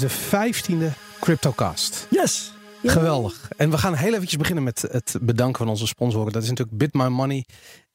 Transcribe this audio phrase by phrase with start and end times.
[0.00, 2.06] de vijftiende CryptoCast.
[2.10, 2.52] Yes!
[2.82, 3.48] Geweldig.
[3.56, 6.32] En we gaan heel eventjes beginnen met het bedanken van onze sponsoren.
[6.32, 7.44] Dat is natuurlijk BitMyMoney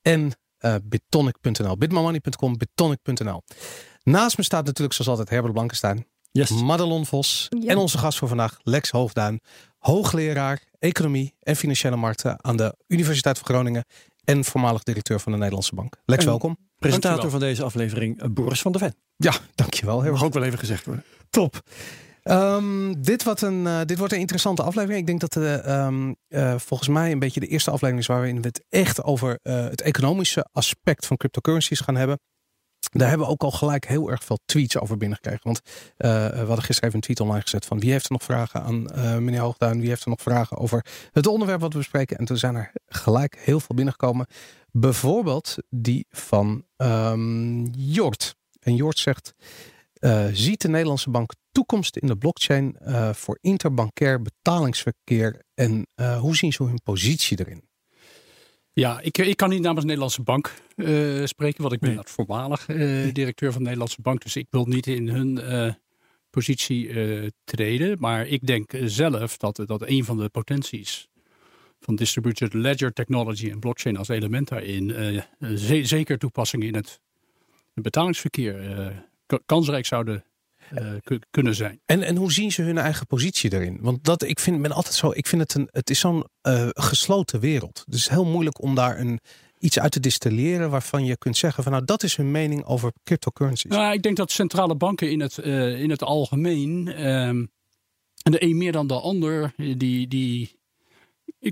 [0.01, 1.77] en uh, Bitonic.nl.
[1.77, 3.43] Bitmymoney.com, Bitonic.nl.
[4.03, 6.07] Naast me staat natuurlijk zoals altijd Herbert Blankenstein.
[6.31, 6.49] Yes.
[6.49, 7.47] Madelon Vos.
[7.59, 7.71] Ja.
[7.71, 9.41] En onze gast voor vandaag, Lex Hoofdduin.
[9.77, 13.85] Hoogleraar Economie en Financiële Markten aan de Universiteit van Groningen.
[14.25, 15.95] En voormalig directeur van de Nederlandse Bank.
[16.05, 16.57] Lex, En- welkom.
[16.79, 17.39] Presentator Dankjewel.
[17.39, 18.95] van deze aflevering, eh, Boris van der Ven.
[19.15, 20.01] Ja, dankjewel.
[20.01, 21.03] Heel Mag ook wel even gezegd worden.
[21.29, 21.61] Top.
[22.23, 24.99] Ehm, dit, wordt een, eh, dit wordt een interessante aflevering.
[24.99, 28.47] Ik denk dat ehm, eh, volgens mij een beetje de eerste aflevering is waarin we
[28.47, 32.19] het echt over het economische aspect van cryptocurrencies gaan hebben.
[32.91, 35.41] Daar hebben we ook al gelijk heel erg veel tweets over binnengekregen.
[35.43, 35.61] Want
[35.97, 38.63] eh, we hadden gisteren even een tweet online gezet van wie heeft er nog vragen
[38.63, 39.79] aan eh, meneer Hoogduin?
[39.79, 42.17] Wie heeft er nog vragen over het onderwerp wat we bespreken?
[42.17, 44.27] En toen zijn er gelijk heel veel binnengekomen.
[44.71, 48.35] Bijvoorbeeld die van ehm, Jort.
[48.59, 49.33] En Jort zegt,
[49.93, 52.77] eh, ziet de Nederlandse bank toekomst in de blockchain
[53.13, 55.43] voor interbankair betalingsverkeer?
[55.53, 55.87] En
[56.19, 57.63] hoe zien ze hun positie erin?
[58.77, 61.97] Ja, ik, ik kan niet namens de Nederlandse Bank eh, spreken, want ik ben Nee.
[61.97, 64.21] dat voormalig eh, directeur van de Nederlandse Bank.
[64.21, 65.73] Dus ik wil niet in hun eh,
[66.29, 66.89] positie
[67.43, 67.95] treden.
[67.99, 71.07] Maar ik denk zelf dat, dat een van de potenties
[71.79, 74.89] van distributed ledger technology en blockchain als element daarin
[75.55, 76.99] ze- zeker toepassingen in het
[77.73, 78.91] betalingsverkeer
[79.45, 80.23] kansrijk zouden
[80.69, 81.81] eh, ku- kunnen zijn.
[81.85, 83.77] En, en hoe zien ze hun eigen positie erin?
[83.81, 86.67] Want dat, ik vind, ben altijd zo, ik vind het een, het is zo'n eh,
[86.71, 87.73] gesloten wereld.
[87.75, 89.19] Dus het is heel moeilijk om daar een,
[89.59, 92.91] iets uit te distilleren waarvan je kunt zeggen van nou dat is hun mening over
[93.03, 93.71] cryptocurrencies.
[93.71, 97.45] Nou, ik denk dat centrale banken in het, eh, in het algemeen, ehm,
[98.15, 100.59] de een meer dan de ander, die, die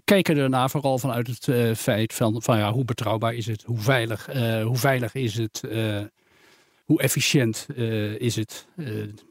[0.04, 4.26] kijken ernaar vooral vanuit het feit van, van ja, hoe betrouwbaar is het, hoe veilig,
[4.64, 5.62] hoe veilig is het,
[6.94, 8.68] hoe efficiënt eh, is het.
[8.76, 8.86] Eh,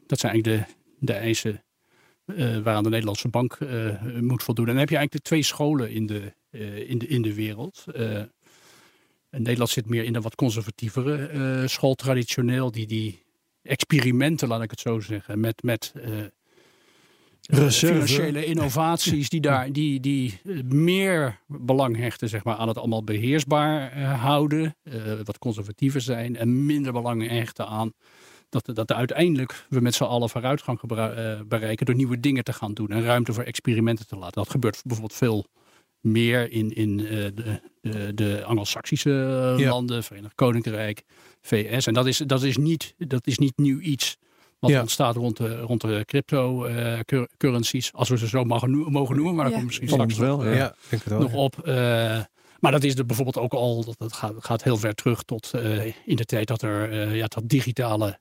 [0.07, 1.63] dat zijn eigenlijk de, de eisen
[2.25, 3.57] eh, waaraan de Nederlandse bank
[4.21, 4.65] moet voldoen.
[4.65, 6.33] En dan heb je eigenlijk de twee scholen in de,
[6.87, 7.85] in de, in de wereld.
[9.29, 12.71] Nederland zit meer in een wat conservatievere eh, school traditioneel.
[12.71, 13.23] Die, die
[13.61, 15.93] experimenten, laat ik het zo zeggen, met, met
[17.49, 17.93] Reserve.
[17.93, 23.91] financiële innovaties die daar die, die meer belang hechten zeg maar, aan het allemaal beheersbaar
[23.91, 24.75] eh, houden.
[24.83, 24.93] eh,
[25.23, 27.93] wat conservatiever zijn en minder belang hechten aan
[28.49, 32.73] dat, dat uiteindelijk we met z'n allen vooruitgang eh, bereiken door nieuwe dingen te gaan
[32.73, 34.41] doen en ruimte voor experimenten te laten.
[34.41, 35.45] Dat gebeurt bijvoorbeeld veel
[35.99, 37.33] meer in, in de,
[37.81, 39.09] de, de Anglo-Saxische
[39.57, 39.69] Ja.
[39.69, 41.03] landen, Verenigd Koninkrijk,
[41.41, 41.87] VS.
[41.87, 44.17] En dat is, dat is, niet, dat is niet nieuw iets
[44.63, 44.81] wat Ja.
[44.81, 49.43] ontstaat rond de, rond de cryptocurrencies, als we ze zo mogen, noemen- mogen noemen, maar
[49.43, 49.57] daar Ja.
[49.59, 50.51] komt misschien straks wel, nog, ja.
[50.51, 51.21] eh, ja, ik denk het wel.
[51.21, 51.59] nog op.
[51.67, 52.19] eh,
[52.59, 55.53] maar dat is er bijvoorbeeld ook al, dat, dat gaat, gaat heel ver terug tot
[55.53, 58.13] eh, in de tijd dat er eh, ja, dat digitale eh,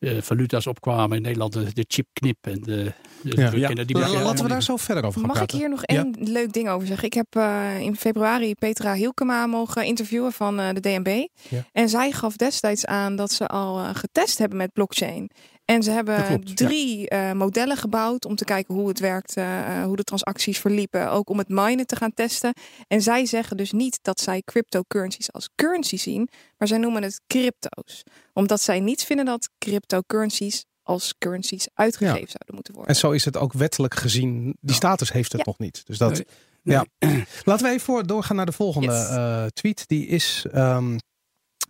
[0.00, 3.50] valuta's opkwamen in Nederland, de, de chipknip en de, de Ja.
[3.84, 5.96] die Laten we daar zo verder over gaan Mag ik hier nog Ja.
[5.96, 7.06] één leuk ding over zeggen?
[7.06, 11.26] Ik heb eh, in februari Petra Hielkema mogen interviewen van eh, de DNB.
[11.48, 11.64] Ja.
[11.72, 15.30] En zij gaf destijds aan dat ze al eh, getest hebben met blockchain.
[15.70, 16.54] En ze hebben klopt, ja.
[16.54, 21.10] drie eh, modellen gebouwd om te kijken hoe het werkt, eh, hoe de transacties verliepen.
[21.10, 22.52] Ook om het minen te gaan testen.
[22.88, 27.20] En zij zeggen dus niet dat zij cryptocurrencies als currency zien, maar zij noemen het
[27.26, 28.02] crypto's.
[28.32, 32.94] Omdat zij niet vinden dat cryptocurrencies als currencies uitgegeven zouden moeten worden.
[32.94, 34.42] En zo is het ook wettelijk gezien.
[34.44, 34.74] Die Ja.
[34.74, 35.46] status heeft het Ja.
[35.46, 35.86] nog niet.
[35.86, 36.26] Dus dat, Nee.
[36.62, 36.84] Ja.
[37.44, 39.08] Laten we even voor doorgaan naar de volgende Yes.
[39.08, 39.88] eh, tweet.
[39.88, 40.46] Die is.
[40.52, 40.98] ehm,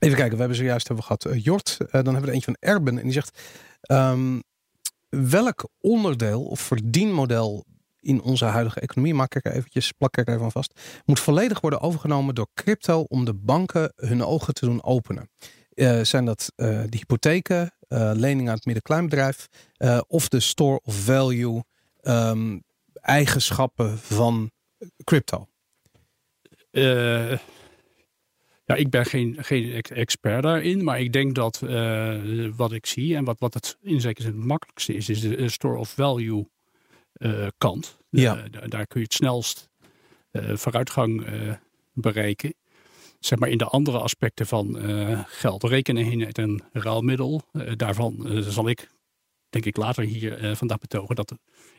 [0.01, 1.77] even kijken, we hebben zojuist hebben we gehad eh, Jort.
[1.81, 2.99] Eh, dan hebben we er eentje van Erben.
[2.99, 3.41] En die zegt.
[3.81, 4.41] ehm,
[5.09, 7.65] welk onderdeel of verdienmodel
[8.01, 11.61] in onze huidige economie, maak ik er eventjes, plak ik er even vast, moet volledig
[11.61, 15.31] worden overgenomen door crypto om de banken hun ogen te doen openen.
[15.71, 19.49] Eh, zijn dat de hypotheken, eh, leningen aan het midden-kleinbedrijf
[20.07, 21.63] of de store of value
[22.01, 22.59] ehm,
[22.93, 24.51] eigenschappen van
[25.05, 25.49] crypto?
[28.71, 32.87] Ja, ik ben geen, geen ex- expert daarin, maar ik denk dat eh, wat ik
[32.87, 35.79] zie en wat, wat het in zekere zin het makkelijkste is, is de eh, store
[35.79, 36.49] of value
[37.13, 37.99] eh, kant.
[38.11, 38.35] Ja.
[38.35, 39.69] Da- daar kun je het snelst
[40.33, 41.27] vooruitgang
[41.93, 42.55] bereiken.
[43.19, 44.77] Zeg maar in de andere aspecten van
[45.27, 48.89] geld, rekeneenheid en ruilmiddel, eh, daarvan zal ik,
[49.49, 51.35] denk ik later hier vandaag betogen, dat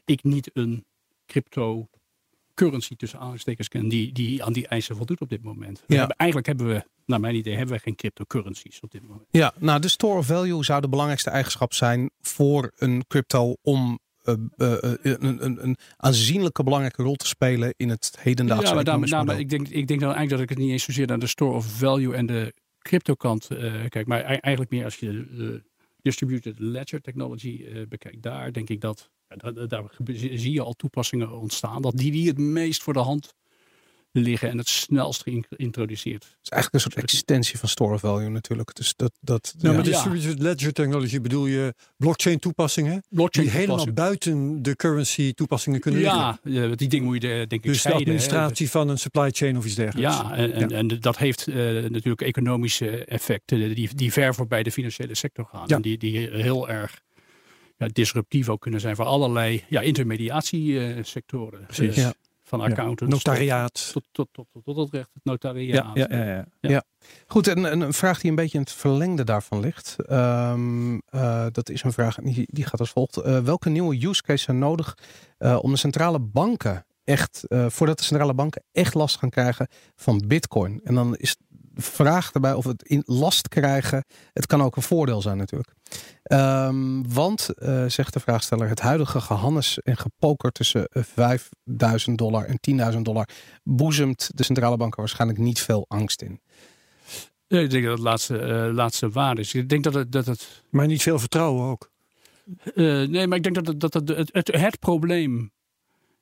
[0.05, 0.85] ik niet een
[1.25, 1.87] crypto
[2.65, 5.83] currency tussen aanstekers ken die, die aan die eisen voldoet op dit moment.
[5.87, 5.97] Ja.
[5.97, 9.27] hebben, eigenlijk hebben we, naar mijn idee, hebben we geen cryptocurrencies op dit moment.
[9.31, 13.99] Ja, nou de store of value zou de belangrijkste eigenschap zijn voor een crypto om
[14.23, 18.73] eh, eh, eh, een, een, een aanzienlijke belangrijke rol te spelen in het hedendaagse ja,
[18.73, 21.07] maar daarom, daarom- ik, denk, ik denk dan eigenlijk dat ik het niet eens zozeer
[21.07, 23.47] naar de store of value en de crypto kant
[23.89, 25.63] kijk, maar ei- eigenlijk meer als je de,
[26.01, 29.09] distributed ledger technology bekijkt, daar denk ik dat,
[29.67, 29.83] daar,
[30.13, 33.33] zie je al toepassingen ontstaan, dat die die het meest voor de hand
[34.11, 36.23] liggen en het snelst geïntroduceerd.
[36.23, 38.75] Het is eigenlijk een soort extensie van store of value natuurlijk.
[38.75, 39.81] Dus dat, dat Nou, ja.
[39.81, 39.91] met Ja.
[39.91, 46.01] distributed ledger technology bedoel je blockchain toepassingen Blockchain die helemaal buiten de currency toepassingen kunnen
[46.01, 46.39] liggen.
[46.43, 47.95] Ja, eh, die ding moet je eh, denk ik Dus de hè.
[47.95, 50.15] administratie van een supply chain of iets dergelijks.
[50.15, 54.71] Ja, en, en, en dat heeft eh, natuurlijk economische effecten die, die ver voorbij de
[54.71, 55.63] financiële sector gaan.
[55.67, 55.75] Ja.
[55.75, 57.01] En die, die heel erg
[57.81, 61.65] ja, disruptief ook kunnen zijn voor allerlei ja, intermediatiesectoren.
[61.65, 61.95] Precies.
[61.95, 62.13] Ja.
[62.43, 63.91] Van accountants Notariaat.
[63.93, 65.95] tot, tot, tot, tot, tot het recht, het notariaat.
[65.95, 66.83] Ja, ja, ja, ja.
[67.27, 69.95] Goed, en, en een vraag die een beetje in het verlengde daarvan ligt.
[70.05, 73.17] Ehm, eh, dat is een vraag, die, die gaat als volgt.
[73.17, 74.97] Eh, welke nieuwe use cases zijn nodig
[75.37, 80.23] eh, om de centrale banken echt, voordat de centrale banken echt last gaan krijgen van
[80.27, 80.81] bitcoin?
[80.83, 81.37] En dan is
[81.75, 85.73] vraag daarbij of het in last krijgen, het kan ook een voordeel zijn natuurlijk.
[86.23, 92.45] Ehm, want, eh, zegt de vraagsteller, het huidige gehannes en gepoker tussen eh, 5000 dollar
[92.45, 93.27] en 10.000 dollar
[93.63, 96.41] boezemt de centrale banken waarschijnlijk niet veel angst in.
[97.47, 99.53] Eh, Ik denk dat het laatste, eh, laatste waar is.
[99.53, 101.89] Ik denk dat het, dat het Maar niet veel vertrouwen ook.
[102.63, 105.51] Eh, nee, maar ik denk dat, het, dat het, het, het, het probleem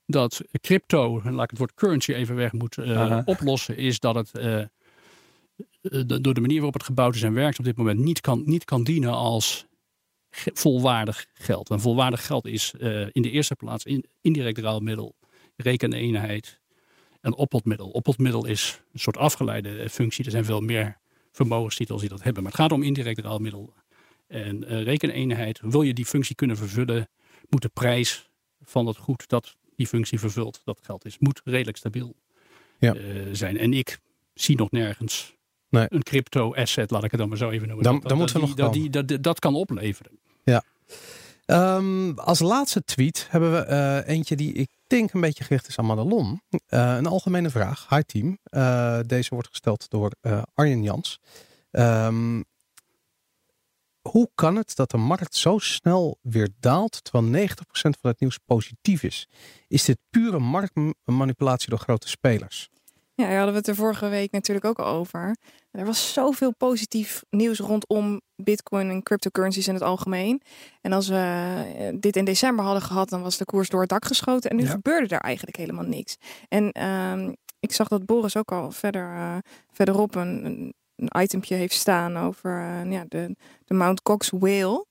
[0.05, 4.15] dat crypto, en laat ik het woord currency even weg moet eh, oplossen, is dat
[4.15, 4.67] het eh, eh,
[6.21, 8.65] door de manier waarop het gebouwd is en werkt op dit moment niet kan, niet
[8.65, 9.65] kan dienen als
[10.29, 11.69] ge- volwaardig geld.
[11.69, 15.15] En volwaardig geld is eh, in de eerste plaats in, indirect ruilmiddel,
[15.55, 16.59] rekeneenheid
[17.21, 17.89] en oppotmiddel.
[17.89, 20.25] Oppotmiddel is een soort afgeleide eh, functie.
[20.25, 20.97] Er zijn veel meer
[21.31, 22.43] vermogenstitels die dat hebben.
[22.43, 23.73] Maar het gaat om indirect ruilmiddel
[24.27, 25.59] en eh, rekeneenheid.
[25.63, 27.09] Wil je die functie kunnen vervullen,
[27.49, 28.29] moet de prijs
[28.61, 32.15] van het goed dat die functie vervult, dat geld is, moet redelijk stabiel
[32.79, 32.93] Ja.
[32.95, 33.01] eh,
[33.31, 33.57] zijn.
[33.57, 33.99] En ik
[34.33, 35.35] zie nog nergens
[35.69, 35.85] Nee.
[35.89, 37.83] een crypto asset, laat ik het dan maar zo even noemen.
[37.83, 40.19] Dan- dat, dan dat, moeten we die, nog dat, die, dat, dat, kan opleveren.
[41.45, 45.77] Ehm, als laatste tweet hebben we eh, eentje die ik denk een beetje gericht is
[45.77, 46.41] aan Madelon.
[46.49, 47.85] Eh, een algemene vraag.
[47.89, 48.37] Hi team.
[48.43, 50.11] Eh, deze wordt gesteld door
[50.53, 51.19] Arjen Jans.
[51.71, 52.41] Ehm,
[54.01, 58.37] hoe kan het dat de markt zo snel weer daalt terwijl 90% van het nieuws
[58.45, 59.27] positief is?
[59.67, 62.69] Is dit pure marktmanipulatie door grote spelers?
[63.19, 65.35] Ja, daar hadden we het er vorige week natuurlijk ook over.
[65.71, 70.41] Er was zoveel positief nieuws rondom Bitcoin en cryptocurrencies in het algemeen.
[70.81, 71.15] En als we
[71.77, 74.49] eh, dit in december hadden gehad, dan was de koers door het dak geschoten.
[74.49, 74.69] En nu Ja.
[74.69, 76.15] gebeurde er eigenlijk helemaal niks.
[76.47, 79.37] En ehm, ik zag dat Boris ook al verder, eh,
[79.71, 83.35] verderop een, een, een itempje heeft staan over eh, ja, de,
[83.65, 84.85] de Mount Cox whale.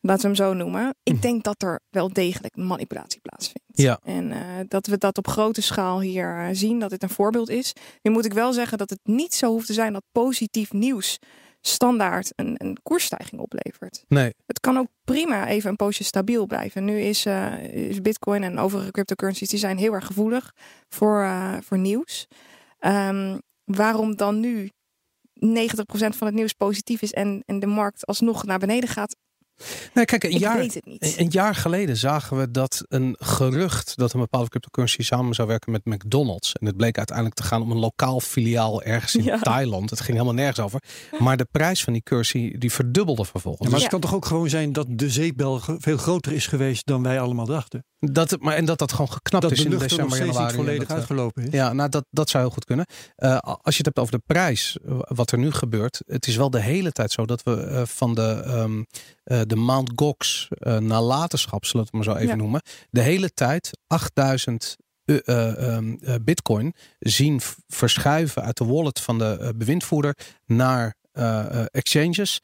[0.00, 0.94] Laten we hem zo noemen.
[1.02, 1.22] Ik Mhm.
[1.22, 3.66] denk dat er wel degelijk manipulatie plaatsvindt.
[3.72, 3.98] Ja.
[4.02, 7.48] En eh, dat we dat op grote schaal hier eh, zien, dat dit een voorbeeld
[7.48, 7.72] is.
[8.02, 11.18] Nu moet ik wel zeggen dat het niet zo hoeft te zijn dat positief nieuws
[11.60, 14.04] standaard een, een koersstijging oplevert.
[14.08, 14.34] Nee.
[14.46, 16.84] Het kan ook prima even een poosje stabiel blijven.
[16.84, 20.52] Nu is, eh, is Bitcoin en overige cryptocurrencies die zijn heel erg gevoelig
[20.88, 21.28] voor,
[21.62, 22.26] voor nieuws.
[22.78, 24.70] Ehm, waarom dan nu
[25.32, 29.16] 90% van het nieuws positief is en, en de markt alsnog naar beneden gaat?
[29.94, 31.14] Nee kijk, een Ik jaar, weet het niet.
[31.18, 35.72] Een jaar geleden zagen we dat een gerucht dat een bepaalde cryptocurrency samen zou werken
[35.72, 36.52] met McDonald's.
[36.52, 39.38] En het bleek uiteindelijk te gaan om een lokaal filiaal ergens in Ja.
[39.38, 39.90] Thailand.
[39.90, 40.82] Het ging helemaal nergens over.
[41.18, 43.64] Maar de prijs van die currency die verdubbelde vervolgens.
[43.64, 43.84] Ja, maar Ja.
[43.84, 47.20] het kan toch ook gewoon zijn dat de zeepbel veel groter is geweest dan wij
[47.20, 47.82] allemaal dachten.
[48.00, 49.98] Dat, het- maar, en dat dat gewoon geknapt Dat is de in lucht er nog
[49.98, 50.50] december, niet januari.
[50.58, 51.52] en volledig dat, eh, uitgelopen is.
[51.52, 52.86] Ja, nou dat, dat zou heel goed kunnen.
[53.16, 54.76] Eh, als je het hebt over de prijs,
[55.08, 56.00] wat er nu gebeurt.
[56.06, 58.82] Het is wel de hele tijd zo dat we eh, van de, ehm
[59.24, 62.42] eh, de Mount Gox eh, nalatenschap, zullen we het maar zo even Ja.
[62.42, 62.62] noemen.
[62.90, 64.76] De hele tijd 8000
[65.08, 70.96] eh, eh, ehm, eh, bitcoin zien verschuiven uit de wallet van de bewindvoerder naar
[71.70, 72.40] exchanges.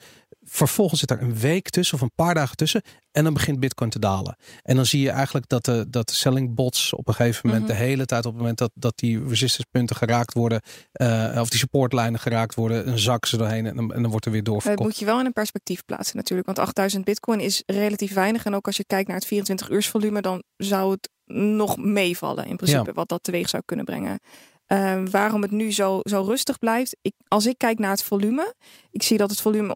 [0.46, 2.82] Vervolgens zit er een week tussen of een paar dagen tussen.
[3.12, 4.36] En dan begint Bitcoin te dalen.
[4.62, 7.64] En dan zie je eigenlijk dat de, dat de selling bots op een gegeven moment
[7.68, 7.72] Mhm.
[7.78, 10.60] de hele tijd op het moment dat, dat die resistance punten geraakt worden.
[10.92, 12.88] eh, of die supportlijnen geraakt worden.
[12.88, 14.88] Een zak ze doorheen en, dan- en dan wordt er weer Het doorverkocht.
[14.88, 16.46] moet je wel in een perspectief plaatsen natuurlijk.
[16.46, 18.44] Want 8000 bitcoin is relatief weinig.
[18.44, 22.46] En ook als je kijkt naar het 24 uurs volume, dan zou het nog meevallen
[22.46, 22.92] in principe.
[22.92, 24.18] Wat dat teweeg zou kunnen brengen.
[24.66, 26.96] Ehm, waarom het nu zo, zo rustig blijft.
[27.02, 28.54] Ik, als ik kijk naar het volume.
[28.90, 29.74] Ik zie dat het volume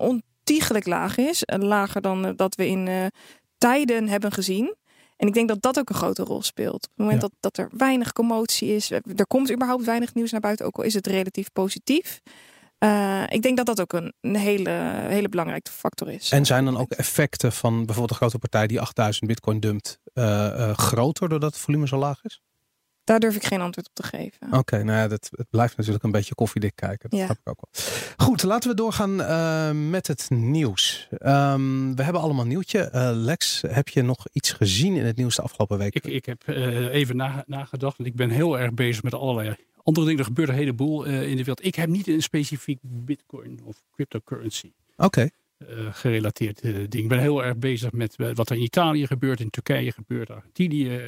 [0.49, 1.43] ontiegelijk laag is.
[1.45, 3.07] Lager dan eh, dat we in eh,
[3.59, 4.75] tijden hebben gezien.
[5.17, 6.75] En ik denk dat dat ook een grote rol speelt.
[6.75, 7.29] Op het moment Ja.
[7.29, 8.91] dat, dat er weinig commotie is.
[8.91, 10.67] Er komt überhaupt weinig nieuws naar buiten.
[10.67, 12.21] Ook al is het relatief positief.
[12.79, 14.71] Eh, ik denk dat dat ook een, een hele,
[15.09, 16.31] hele belangrijke factor is.
[16.31, 19.99] En zijn dan ook effecten van bijvoorbeeld een grote partij die 8000 bitcoin dumpt
[20.73, 22.41] groter doordat het volume zo laag is?
[23.09, 24.53] Daar durf ik geen antwoord op te geven.
[24.53, 27.11] Oké, nou ja, dat, het blijft natuurlijk een beetje koffiedik kijken.
[27.11, 27.25] Dat Ja.
[27.25, 27.85] snap ik ook wel.
[28.27, 31.09] Goed, laten we doorgaan eh, met het nieuws.
[31.19, 32.79] Ehm, we hebben allemaal nieuwtje.
[32.81, 35.95] Eh, Lex, heb je nog iets gezien in het nieuws de afgelopen week?
[35.95, 37.97] Ik, ik heb eh, even na- nagedacht.
[37.97, 40.21] want Ik ben heel erg bezig met allerlei andere dingen.
[40.21, 41.65] Er gebeurt een heleboel eh, in de wereld.
[41.65, 46.95] Ik heb niet een specifiek bitcoin of cryptocurrency Oké, eh, gerelateerd eh, ding.
[46.95, 50.31] Ik ben heel erg bezig met eh, wat er in Italië gebeurt, in Turkije gebeurt,
[50.31, 51.01] Argentinië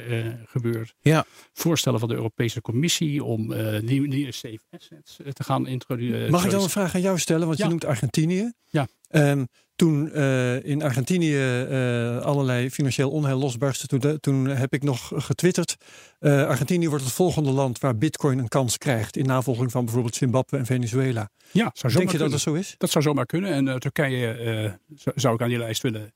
[0.45, 0.93] gebeurt.
[0.99, 1.25] Ja.
[1.53, 3.47] Voorstellen van de Europese Commissie om
[3.81, 6.31] nieuwe, nieuwe safe assets te gaan introduceren.
[6.31, 7.45] Mag ik dan een vraag aan jou stellen?
[7.45, 7.63] Want Ja.
[7.63, 8.51] je noemt Argentinië.
[8.69, 8.87] Ja.
[9.07, 9.45] Ehm,
[9.81, 15.75] toen eh, in Argentinië eh, allerlei financieel onheil losbarstte, toen, heb ik nog getwitterd.
[16.19, 19.17] eh, Argentinië wordt het volgende land waar bitcoin een kans krijgt.
[19.17, 21.29] In navolging van bijvoorbeeld Zimbabwe en Venezuela.
[21.51, 22.29] Ja, zou Denk je dat kunnen.
[22.29, 22.75] dat zo is?
[22.77, 23.51] Dat zou zomaar kunnen.
[23.51, 24.79] En Turkije
[25.15, 26.13] zou- ik aan die lijst willen,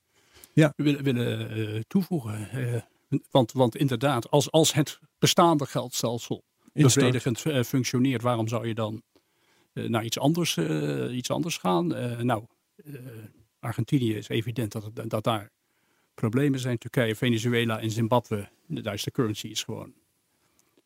[0.54, 0.74] Ja.
[0.76, 2.50] willen, willen toevoegen.
[3.32, 6.44] Want, want inderdaad, als, als het bestaande geldstelsel
[6.74, 9.02] bevredigend functioneert, waarom zou je dan
[9.74, 10.58] naar iets anders,
[11.12, 11.88] iets anders gaan?
[12.26, 12.44] Nou,
[13.66, 15.52] Argentinië is evident dat, het- dat daar
[16.14, 16.78] problemen zijn.
[16.78, 19.94] Turkije, Venezuela en Zimbabwe, de Duitse currency is gewoon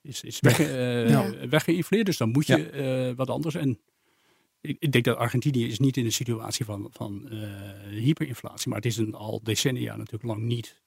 [0.01, 1.47] is, is weg, eh, Ja.
[1.47, 2.05] weggeïnfleerd.
[2.05, 3.55] Dus dan moet je eh, wat anders.
[3.55, 3.79] En
[4.61, 7.49] ik, ik denk dat Argentinië is niet in een situatie van, van eh,
[7.89, 8.67] hyperinflatie.
[8.69, 10.81] Maar het is een, al decennia natuurlijk lang niet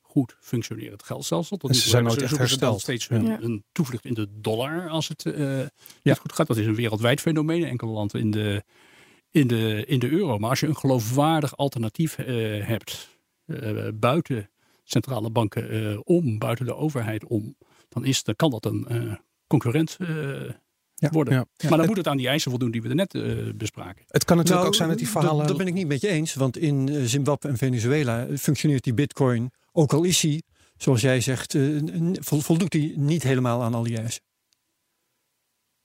[0.00, 1.56] goed functionerend geldstelsel.
[1.56, 2.80] Tot En ze zijn nooit echt hersteld.
[2.80, 3.38] steeds Ja.
[3.40, 5.70] hun toevlucht in de dollar als het Ja.
[6.02, 6.46] niet goed gaat.
[6.46, 7.64] Dat is een wereldwijd fenomeen.
[7.64, 8.62] Enkele landen in de,
[9.30, 10.38] in de, in de euro.
[10.38, 14.50] Maar als je een geloofwaardig alternatief eh, hebt eh, buiten
[14.84, 17.56] centrale banken eh, om, buiten de overheid om,
[17.88, 19.12] dan, is, dan kan dat een eh,
[19.46, 21.34] concurrent eh, worden.
[21.34, 21.68] ja.
[21.68, 23.22] Maar dan moet het aan die eisen voldoen die we er net eh,
[23.54, 24.04] bespraken.
[24.06, 25.46] het kan natuurlijk Nou, ook zijn dat die verhalen...
[25.46, 26.34] Dat ben ik niet met je eens.
[26.34, 30.42] Want in Zimbabwe en Venezuela functioneert die bitcoin, ook al is hij,
[30.76, 31.62] zoals jij zegt, eh,
[32.20, 34.22] voldoet hij niet helemaal aan al die eisen.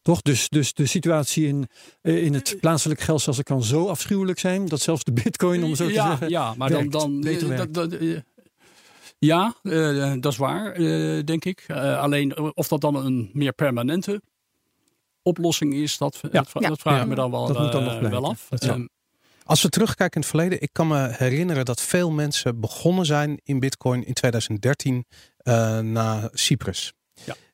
[0.06, 0.22] Toch?
[0.22, 1.68] Dus, dus de situatie in,
[2.02, 5.88] eh, in het plaatselijk geldstelsel kan zo afschuwelijk zijn dat zelfs de bitcoin, om zo
[5.88, 6.30] te ja, zeggen.
[6.30, 7.74] ja, maar dan, werkt, dan beter eh, werkt.
[7.74, 8.18] dat, dat, eh,
[9.20, 11.64] ja, eh, dat is waar, eh, denk ik.
[11.68, 14.22] Eh, alleen of dat dan een meer permanente
[15.22, 16.70] oplossing is, dat, dat, Ja.
[16.70, 17.06] dat vraag ik Ja.
[17.06, 18.48] me dan wel, Dat moet dan nog wel af.
[18.52, 18.86] Ehm,
[19.44, 23.40] Als we terugkijken in het verleden, ik kan me herinneren dat veel mensen begonnen zijn
[23.44, 25.06] in Bitcoin in 2013
[25.38, 26.94] eh, na Cyprus.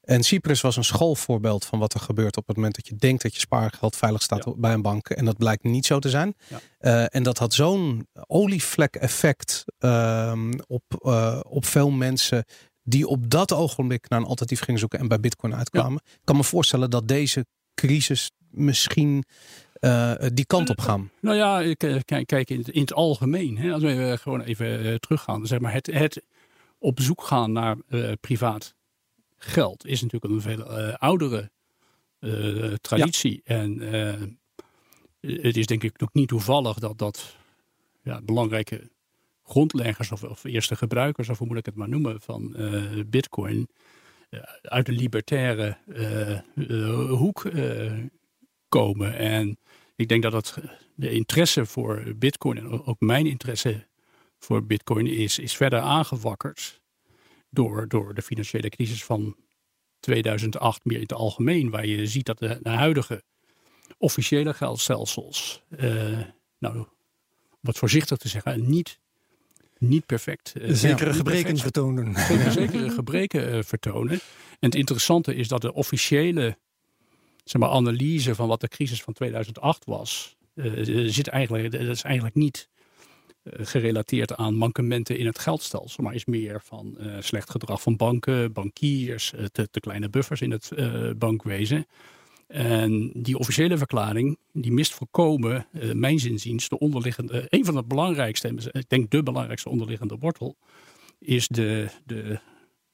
[0.01, 3.22] En Cyprus was een schoolvoorbeeld van wat er gebeurt op het moment dat je denkt
[3.22, 4.53] dat je spaargeld veilig staat Ja.
[4.55, 5.10] bij een bank.
[5.10, 6.36] En dat blijkt niet zo te zijn.
[6.48, 6.60] Ja.
[6.77, 12.46] Eh, en dat had zo'n olievlek-effect ehm, op, eh, op veel mensen
[12.84, 16.01] die op dat ogenblik naar een alternatief gingen zoeken en bij Bitcoin uitkwamen.
[16.05, 19.24] Ik kan me voorstellen dat deze crisis misschien
[19.74, 21.12] eh, die kant op gaan.
[21.22, 23.58] Nou ja, ik, kijk, kijk in, het, in het algemeen.
[23.58, 25.48] Hè, als we gewoon even teruggaan.
[25.48, 26.22] Zeg maar, het, het
[26.79, 27.75] op zoek gaan naar
[28.22, 28.75] privaat
[29.43, 31.51] geld is natuurlijk een veel eh, oudere
[32.19, 33.41] eh, traditie.
[33.43, 34.21] En eh,
[35.41, 37.36] het is denk ik ook niet toevallig dat dat
[38.03, 38.89] ja, belangrijke
[39.43, 42.55] grondleggers of, of eerste gebruikers, of hoe moet ik het maar noemen, van
[43.07, 43.69] bitcoin
[44.62, 45.77] uit de libertaire
[47.10, 47.51] hoek
[48.69, 49.17] komen.
[49.17, 49.57] En
[49.95, 50.57] ik denk dat het,
[50.95, 53.88] de interesse voor bitcoin en ook mijn interesse
[54.38, 56.80] voor bitcoin is, is verder aangewakkerd
[57.51, 59.36] door, door de financiële crisis van
[60.00, 61.70] 2008 meer in het algemeen.
[61.70, 63.24] Waar je ziet dat de, de huidige
[63.98, 66.20] officiële geldstelsels, eh,
[66.60, 66.88] nou, om
[67.60, 69.00] wat voorzichtig te zeggen, niet,
[69.77, 70.53] niet perfect.
[70.55, 72.15] eh, Zekere gebreken perfect vertonen.
[72.27, 74.12] zeker, zekere gebreken eh, vertonen.
[74.60, 76.58] En het interessante is dat de officiële
[77.43, 80.72] zeg maar, analyse van wat de crisis van 2008 was, eh,
[81.05, 82.80] zit eigenlijk, dat is eigenlijk niet eh,
[83.43, 88.53] gerelateerd aan mankementen in het geldstelsel, maar is meer van eh, slecht gedrag van banken,
[88.53, 91.86] bankiers, eh, te, te kleine buffers in het eh, bankwezen.
[92.48, 97.83] En die officiële verklaring, die mist volkomen, eh, mijn zinziens, de onderliggende, een van de
[97.83, 100.55] belangrijkste, ik denk de belangrijkste onderliggende wortel,
[101.19, 102.39] is de, de,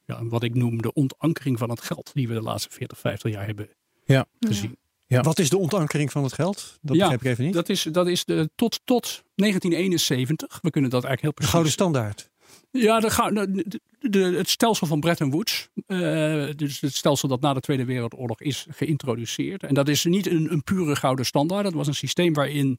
[0.04, 3.32] ja, wat ik noem de ontankering van het geld, die we de laatste 40, 50
[3.32, 3.68] jaar hebben
[4.04, 4.26] Ja.
[4.40, 4.76] gezien.
[5.08, 5.20] Ja.
[5.20, 6.78] Wat is de ontankering van het geld?
[6.82, 7.54] Dat Ja, begrijp ik even niet.
[7.54, 11.50] Dat is, dat is de, tot, tot 1971, we kunnen dat eigenlijk heel de precies...
[11.52, 12.30] gouden standaard.
[12.70, 15.68] Ja, de, de- de- het stelsel van Bretton Woods.
[15.86, 15.98] eh,
[16.56, 19.62] dus het stelsel dat na de Tweede Wereldoorlog is geïntroduceerd.
[19.62, 21.64] En dat is niet een, een pure gouden standaard.
[21.64, 22.78] Dat was een systeem waarin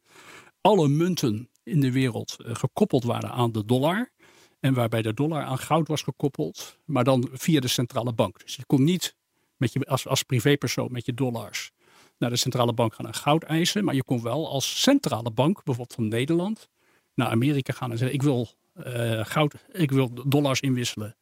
[0.61, 4.11] alle munten in de wereld eh, gekoppeld waren aan de dollar.
[4.59, 6.77] En waarbij de dollar aan goud was gekoppeld.
[6.85, 8.39] Maar dan via de centrale bank.
[8.43, 9.15] Dus je kon niet
[9.57, 11.71] met je, als, als privépersoon met je dollars
[12.19, 13.83] naar de centrale bank gaan en goud eisen.
[13.83, 16.69] Maar je kon wel als centrale bank, bijvoorbeeld van Nederland,
[17.13, 21.15] naar Amerika gaan en zeggen: Ik wil eh, goud, ik wil dollars inwisselen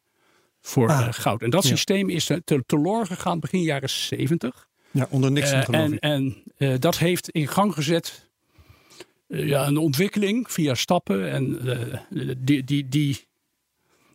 [0.60, 1.42] voor Ah, eh, goud.
[1.42, 1.68] En dat ja.
[1.68, 4.68] systeem is te, te, gegaan begin jaren 70.
[4.90, 8.30] Ja, onder Eh, geloof en en dat heeft in gang gezet
[9.26, 11.30] ja, een ontwikkeling via stappen.
[11.30, 11.60] En
[12.38, 13.26] die, die, die,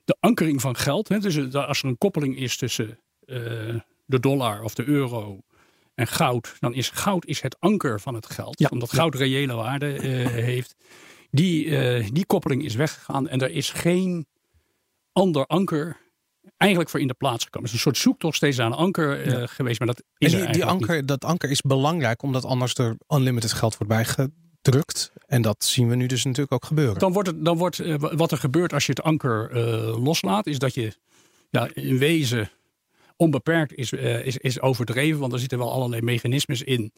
[0.05, 1.07] de ankering van geld.
[1.07, 2.99] Hè, dus als er een koppeling is tussen
[4.05, 5.43] de dollar of de euro
[5.95, 6.55] en goud.
[6.59, 8.59] Dan is goud is het anker van het geld.
[8.59, 8.67] Ja.
[8.71, 10.75] Omdat goud reële waarde eh, heeft.
[11.31, 13.27] Die, eh, die koppeling is weggegaan.
[13.27, 14.27] En er is geen
[15.12, 15.97] ander anker
[16.57, 17.69] eigenlijk voor in de plaats gekomen.
[17.69, 19.79] Het is een soort zoektocht steeds aan een anker eh, geweest.
[19.79, 20.71] Maar dat En is er die, die niet.
[20.71, 25.12] anker, dat anker is belangrijk omdat anders er unlimited geld wordt bijgedrukt.
[25.25, 27.00] En dat zien we nu dus natuurlijk ook gebeuren.
[27.00, 29.59] Dan wordt, het, dan wordt wat er gebeurt als je het anker
[30.00, 30.93] loslaat, is dat je
[31.50, 32.50] ja, in wezen
[33.17, 35.20] onbeperkt is, eh, is, is overdreven.
[35.20, 36.91] Want er zitten wel allerlei mechanismes in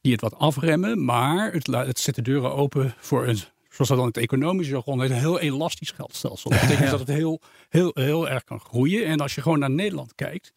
[0.00, 1.04] die het wat afremmen.
[1.04, 3.38] Maar het, het zet de deuren open voor een,
[3.68, 6.50] zoals dat dan het economische jargon heet, een heel elastisch geldstelsel.
[6.50, 9.06] Dat betekent dat het heel, heel, heel erg kan groeien.
[9.06, 10.52] En als je gewoon naar Nederland kijkt,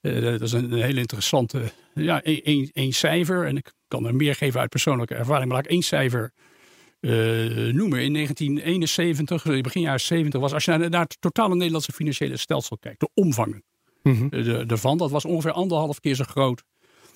[0.00, 3.46] eh, dat is een, een hele interessante, ja, één- één één cijfer.
[3.46, 6.32] En ik kan er meer geven uit persoonlijke ervaring, maar laat ik één cijfer
[7.00, 7.10] eh,
[7.72, 8.02] noemen.
[8.02, 12.36] In 1971, eh, begin jaren 70 was, als je naar, naar het totale Nederlandse financiële
[12.36, 13.62] stelsel kijkt, de omvang
[14.02, 16.62] De- ervan, dat was ongeveer anderhalf keer zo groot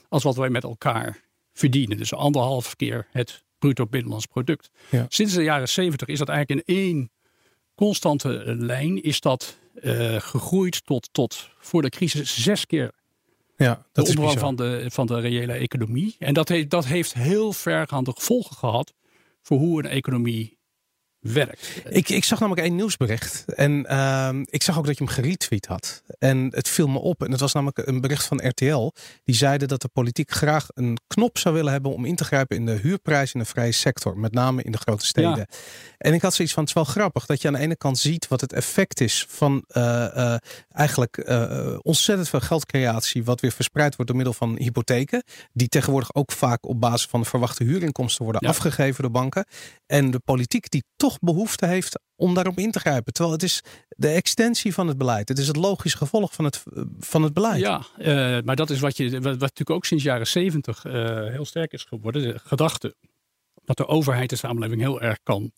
[0.09, 1.21] als wat wij met elkaar
[1.53, 1.97] verdienen.
[1.97, 4.71] Dus anderhalf keer het bruto binnenlands product.
[4.91, 5.07] Ja.
[5.09, 7.11] Sinds de jaren 70 is dat eigenlijk in één
[7.75, 12.91] constante eh, lijn is dat eh, gegroeid tot, tot voor de crisis zes keer
[13.57, 14.47] Ja, de dat is omvang bizar.
[14.49, 16.17] van de, van de reële economie.
[16.19, 18.95] En dat heeft, dat heeft heel vergaande gevolgen gehad
[19.43, 20.59] voor hoe een economie
[21.33, 21.83] werkt.
[21.89, 23.45] Ik, ik zag namelijk één nieuwsbericht.
[23.55, 26.03] En ehm, ik zag ook dat je hem geretweet had.
[26.19, 27.25] En het viel me op.
[27.25, 28.93] En het was namelijk een bericht van RTL.
[29.25, 32.57] Die zeiden dat de politiek graag een knop zou willen hebben om in te grijpen
[32.57, 34.19] in de huurprijs in de vrije sector.
[34.19, 35.37] Met name in de grote steden.
[35.37, 35.47] Ja.
[35.99, 37.99] En ik had zoiets van, het is wel grappig dat je aan de ene kant
[37.99, 40.39] ziet wat het effect is van eh, eh,
[40.73, 43.25] eigenlijk eh, ontzettend veel geldcreatie.
[43.25, 45.23] Wat weer verspreid wordt door middel van hypotheken.
[45.53, 48.49] Die tegenwoordig ook vaak op basis van de verwachte huurinkomsten worden Ja.
[48.49, 49.47] afgegeven door banken.
[49.87, 53.13] En de politiek die toch behoefte heeft om daarop in te grijpen.
[53.13, 55.29] Terwijl het is de extensie van het beleid.
[55.29, 56.63] Het is het logische gevolg van het,
[56.99, 57.61] van het beleid.
[57.61, 61.45] Ja, eh, maar dat is wat, je, wat, wat natuurlijk ook sinds jaren zeventig heel
[61.45, 62.23] sterk is geworden.
[62.23, 62.95] De gedachte
[63.65, 65.53] dat de overheid de samenleving heel erg kan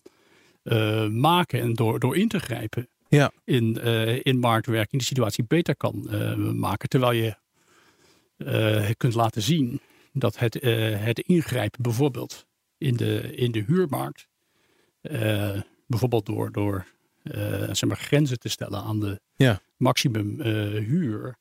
[0.63, 3.31] eh, maken en door, door in te grijpen Ja.
[3.43, 6.89] in, eh, in marktwerking de situatie beter kan eh, maken.
[6.89, 7.35] Terwijl je
[8.37, 9.81] eh, kunt laten zien
[10.13, 12.45] dat het, eh, het ingrijpen bijvoorbeeld
[12.77, 14.36] in de, in de huurmarkt, eh,
[15.87, 16.85] bijvoorbeeld door, door
[17.23, 17.41] eh,
[17.71, 19.61] zeg maar grenzen te stellen aan de Ja.
[19.77, 20.51] maximum eh,
[20.85, 21.35] huur,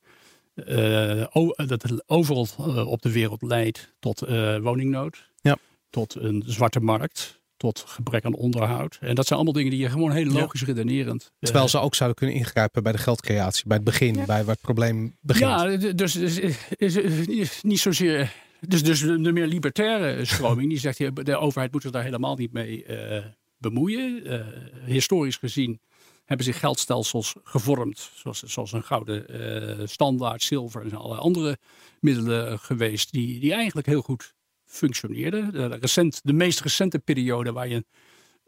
[0.54, 1.24] eh,
[1.66, 5.56] dat het overal eh, op de wereld leidt tot eh, woningnood, Ja.
[5.90, 8.98] tot een zwarte markt, tot gebrek aan onderhoud.
[9.00, 10.38] En dat zijn allemaal dingen die je gewoon heel Ja.
[10.40, 11.22] logisch redenerend.
[11.22, 13.64] eh, Terwijl ze ook zouden kunnen ingrijpen bij de geldcreatie.
[13.66, 14.24] Bij het begin, Ja.
[14.24, 15.50] bij waar het probleem begint.
[15.50, 18.32] Ja, dus, dus is, is, is niet zozeer.
[18.60, 22.52] Dus, dus de meer libertaire stroming die zegt: de overheid moet zich daar helemaal niet
[22.52, 23.24] mee eh,
[23.58, 24.24] bemoeien.
[24.24, 24.46] Eh,
[24.84, 25.80] historisch gezien
[26.24, 31.58] hebben zich geldstelsels gevormd, zoals, zoals een gouden eh, standaard, zilver en allerlei andere
[32.00, 35.52] middelen geweest, die, die eigenlijk heel goed functioneerden.
[35.52, 37.84] De, recent, de meest recente periode waar je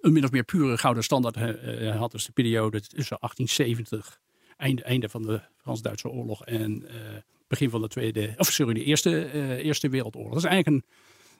[0.00, 4.20] een min of meer pure gouden standaard eh, had, is de periode tussen 1870
[4.56, 6.86] einde, einde van de Frans-Duitse oorlog en
[7.48, 10.32] begin van de Tweede, of sorry, de Eerste, Eerste Wereldoorlog.
[10.32, 10.90] Dat is eigenlijk een,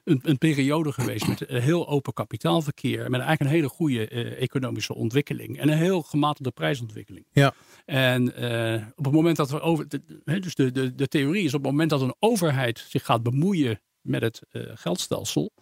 [0.04, 4.42] een, een periode geweest met eh, heel open kapitaalverkeer, met eigenlijk een hele goede eh,
[4.42, 7.26] economische ontwikkeling en een heel gematigde prijsontwikkeling.
[7.32, 7.54] Ja.
[7.84, 11.54] En eh, op het moment dat we over, de, dus de, de, de theorie is
[11.54, 14.40] op het moment dat een overheid zich gaat bemoeien met het
[14.74, 15.52] geldstelsel,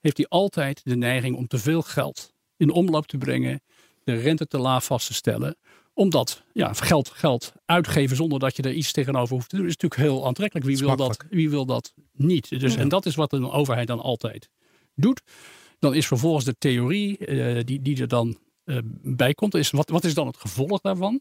[0.00, 3.62] heeft hij altijd de neiging om te veel geld in omloop te brengen,
[4.04, 5.56] de rente te laag vast te stellen
[5.94, 9.76] omdat ja, geld, geld uitgeven zonder dat je er iets tegenover hoeft te doen, is
[9.76, 10.66] natuurlijk heel aantrekkelijk.
[10.66, 12.60] Wie, wil dat, wie wil dat niet?
[12.60, 14.48] Dus, En dat is wat een overheid dan altijd
[14.94, 15.22] doet.
[15.78, 19.90] Dan is vervolgens de theorie eh, die, die er dan eh, bij komt, is wat,
[19.90, 21.20] wat is dan het gevolg daarvan?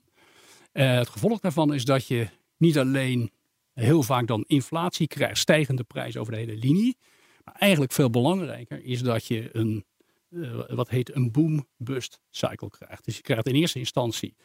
[0.71, 3.31] Eh, het gevolg daarvan is dat je niet alleen
[3.73, 6.97] heel vaak dan inflatie krijgt, stijgende prijzen over de hele linie.
[7.43, 9.86] Maar eigenlijk veel belangrijker is dat je een,
[10.67, 13.06] wat heet een boom-bust cycle krijgt.
[13.06, 14.36] Dus je krijgt in eerste instantie,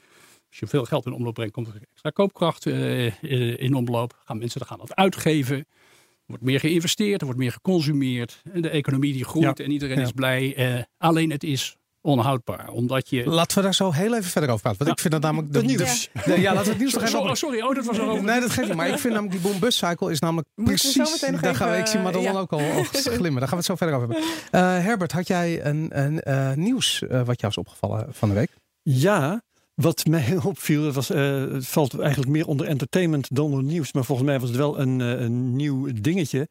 [0.49, 4.21] als je veel geld in omloop brengt, komt er extra koopkracht eh, eh, in omloop.
[4.25, 5.57] Gaan mensen dan gaan dat uitgeven.
[5.57, 8.43] Er wordt meer geïnvesteerd, er wordt meer geconsumeerd.
[8.53, 9.65] En de economie die groeit Ja.
[9.65, 10.03] en iedereen Ja.
[10.05, 10.55] is blij.
[10.55, 12.69] Eh, alleen het is onhoudbaar.
[12.69, 13.29] Omdat je...
[13.29, 14.79] Laten we daar zo heel even verder over praten.
[14.85, 15.53] Want ik vind dat namelijk...
[15.53, 16.11] Dat de- nieuws.
[16.25, 18.25] de- ja, laten we het nieuws nog even Sorry, oh, sorry, oh, dat was erover.
[18.25, 18.77] Nee, dat geeft niet.
[18.77, 21.13] Maar ik vind namelijk die boom-bus cycle is namelijk Moeten we zo precies...
[21.13, 22.39] meteen nog daar gaan we, ik zie Madelon ja.
[22.39, 22.61] ook al,
[22.93, 23.41] glimmen.
[23.41, 24.29] Daar gaan we het zo verder over hebben.
[24.51, 28.35] Eh, Herbert, had jij een, een eh, nieuws eh, wat jou is opgevallen van de
[28.35, 28.51] week?
[28.83, 29.43] Ja,
[29.77, 33.93] wat mij opviel, het, was, eh, het valt eigenlijk meer onder entertainment dan onder nieuws.
[33.93, 36.49] Maar volgens mij was het wel een, eh, een nieuw dingetje.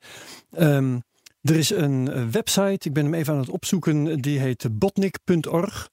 [0.52, 0.98] Ehm,
[1.46, 5.90] er is een eh, website, ik ben hem even aan het opzoeken, die heet botnik.org.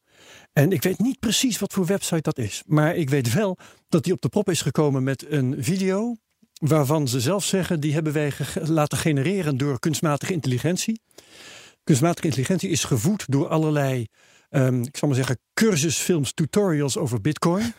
[0.53, 2.63] En ik weet niet precies wat voor website dat is.
[2.67, 6.17] Maar ik weet wel dat die op de prop is gekomen met een video.
[6.53, 11.01] Waarvan ze zelf zeggen, die hebben wij laten genereren door kunstmatige intelligentie.
[11.85, 14.07] Kunstmatige intelligentie is gevoed door allerlei,
[14.49, 17.75] ehm, ik zal maar zeggen, cursusfilms, tutorials over bitcoin.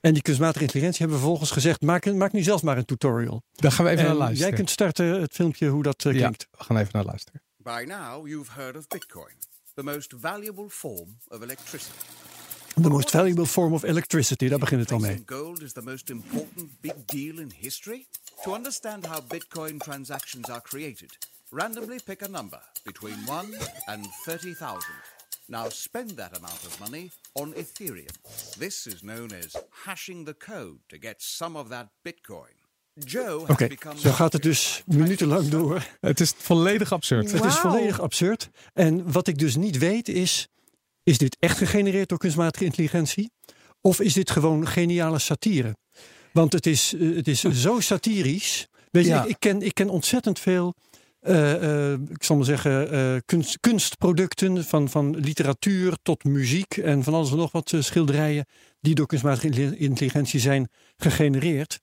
[0.00, 3.42] En die kunstmatige intelligentie hebben vervolgens gezegd, maak, maak nu zelf maar een tutorial.
[3.52, 4.46] Daar gaan we even En naar luisteren.
[4.48, 6.46] jij kunt starten het filmpje hoe dat eh, ja, klinkt.
[6.50, 7.42] we gaan even naar luisteren.
[7.56, 9.34] By now, you've heard of Bitcoin,
[9.74, 11.92] the most valuable form of electricity.
[12.82, 15.22] The most valuable form of electricity, daar begint het al mee.
[15.26, 18.06] Gold is the most important big deal in history.
[18.42, 21.18] To understand how Bitcoin transactions are created,
[21.50, 23.46] randomly pick a number between 1
[23.84, 24.78] and 30,000.
[25.50, 28.14] Now spend that amount of money on Ethereum.
[28.58, 32.54] This is known as hashing the code to get some of that Bitcoin.
[32.94, 35.86] Joe has Oké, become zo gaat het dus minutenlang door.
[36.00, 37.32] Het is volledig absurd.
[37.32, 38.48] Het is volledig absurd.
[38.72, 40.48] En wat ik dus niet weet is,
[41.02, 43.30] is dit echt gegenereerd door kunstmatige intelligentie?
[43.80, 45.76] Of is dit gewoon geniale satire?
[46.32, 48.66] Want het is, eh, het is zo satirisch.
[48.90, 49.22] Weet je, Ja.
[49.22, 50.74] ik, ik, ken, ik ken ontzettend veel,
[51.20, 54.64] eh, eh, ik zal maar zeggen, eh, kunst, kunstproducten.
[54.64, 58.46] Van, van literatuur tot muziek en van alles en nog wat schilderijen.
[58.80, 61.78] Die door kunstmatige intelligentie zijn gegenereerd.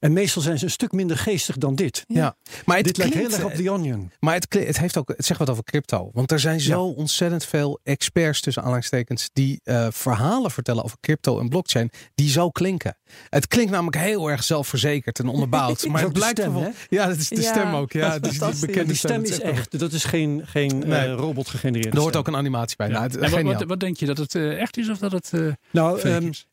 [0.00, 2.04] En meestal zijn ze een stuk minder geestig dan dit.
[2.08, 4.10] Ja, maar het dit lijkt heel klinkt- erg op The Onion.
[4.20, 6.10] Maar het, kli- het, heeft ook, het zegt wat over crypto.
[6.12, 11.40] Want er zijn zo ontzettend veel experts tussen aanhalingstekens die eh, verhalen vertellen over crypto
[11.40, 12.96] en blockchain die zo klinken.
[13.28, 15.86] Het klinkt namelijk heel erg zelfverzekerd en onderbouwd.
[15.88, 17.92] maar het blijkt stem, vervol- Ja, dat is de Ja, stem ook.
[17.92, 19.78] Ja, die, bekende Die stem is echt-.
[19.78, 22.20] Dat is geen, geen eh, robot gegenereerde Er hoort stem.
[22.20, 22.88] ook een animatie bij.
[22.88, 25.30] Nou, het- wat, wat, wat denk je, dat het eh, echt is of dat het
[25.32, 26.46] eh Nou, fake ehm, is?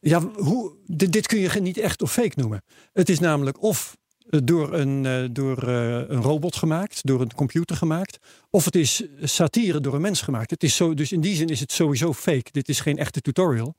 [0.00, 2.62] Ja, hoe, dit, dit kun je niet echt of fake noemen.
[2.92, 3.96] Het is namelijk of
[4.30, 8.18] eh, door, een, eh, door eh, een robot gemaakt, door een computer gemaakt,
[8.50, 10.50] of het is satire door een mens gemaakt.
[10.50, 12.50] Het is zo, dus in die zin is het sowieso fake.
[12.50, 13.74] Dit is geen echte tutorial.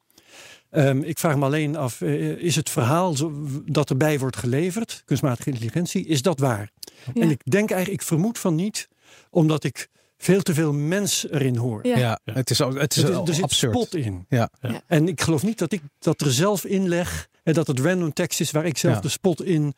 [0.70, 5.50] Ehm, ik vraag me alleen af, is het verhaal zo, dat erbij wordt geleverd, kunstmatige
[5.50, 6.72] intelligentie, is dat waar?
[7.14, 7.22] Ja.
[7.22, 8.88] En ik denk eigenlijk, ik vermoed van niet,
[9.30, 9.90] omdat ik
[10.22, 11.88] veel te veel mens erin hoor.
[11.88, 11.98] Ja.
[11.98, 13.74] ja, het is, ook- het is, Het is- al er zit absurd.
[13.74, 14.26] spot in.
[14.30, 14.50] Ja.
[14.62, 14.82] Ja.
[14.88, 18.14] En ik geloof niet dat ik dat er zelf in leg en dat het random
[18.14, 19.02] tekst is waar ik zelf Ja.
[19.02, 19.74] de spot in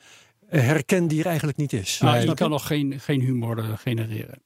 [0.50, 2.00] eh, herken die er eigenlijk niet is.
[2.02, 4.42] Nou, je Snap kan nog geen, geen humor eh, genereren.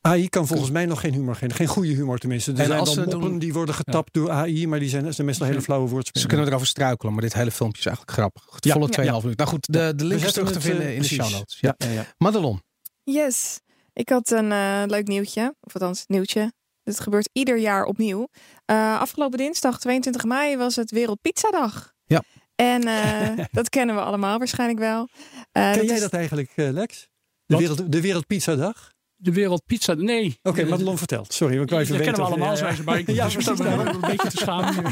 [0.00, 1.54] AI kan volgens mij nog geen humor geven.
[1.56, 2.52] Geen goede humor tenminste.
[2.52, 5.14] Er En zijn als ze moppen doen- die worden getapt door AI, maar die zijn,
[5.14, 6.28] zijn meestal hele flauwe Ze woordspelen.
[6.28, 8.44] kunnen erover struikelen, maar dit hele filmpje is eigenlijk grappig.
[8.54, 8.72] Het Ja.
[8.72, 8.92] volle Ja.
[8.92, 9.44] 2,5 minuten.
[9.44, 11.58] Nou goed, de, de link is terug te vinden eh, in de show notes.
[11.60, 11.74] Ja.
[11.78, 12.06] Ja, ja.
[12.18, 12.62] Madelon.
[13.04, 13.60] Yes.
[13.96, 15.54] Ik had een eh, leuk nieuwtje.
[15.60, 16.52] Of althans, nieuwtje.
[16.82, 18.28] Het gebeurt ieder jaar opnieuw.
[18.64, 21.92] Eh, afgelopen dinsdag, 22 mei, was het Wereldpizzadag.
[22.04, 22.22] Ja.
[22.54, 25.08] En eh, dat kennen we allemaal waarschijnlijk wel.
[25.52, 27.08] Eh, Ken dat jij is- dat eigenlijk, eh, Lex?
[27.46, 28.94] De, wereld, de Wereldpizzadag?
[29.18, 30.38] De wereldpizza, nee.
[30.42, 31.32] Oké, Eh, Madelon vertelt.
[31.32, 32.14] Sorry, ik wou even dat weten.
[32.14, 32.76] kennen we allemaal, ja, zijn ja.
[32.76, 34.84] ze, maar ik Ja, me een beetje te schamen.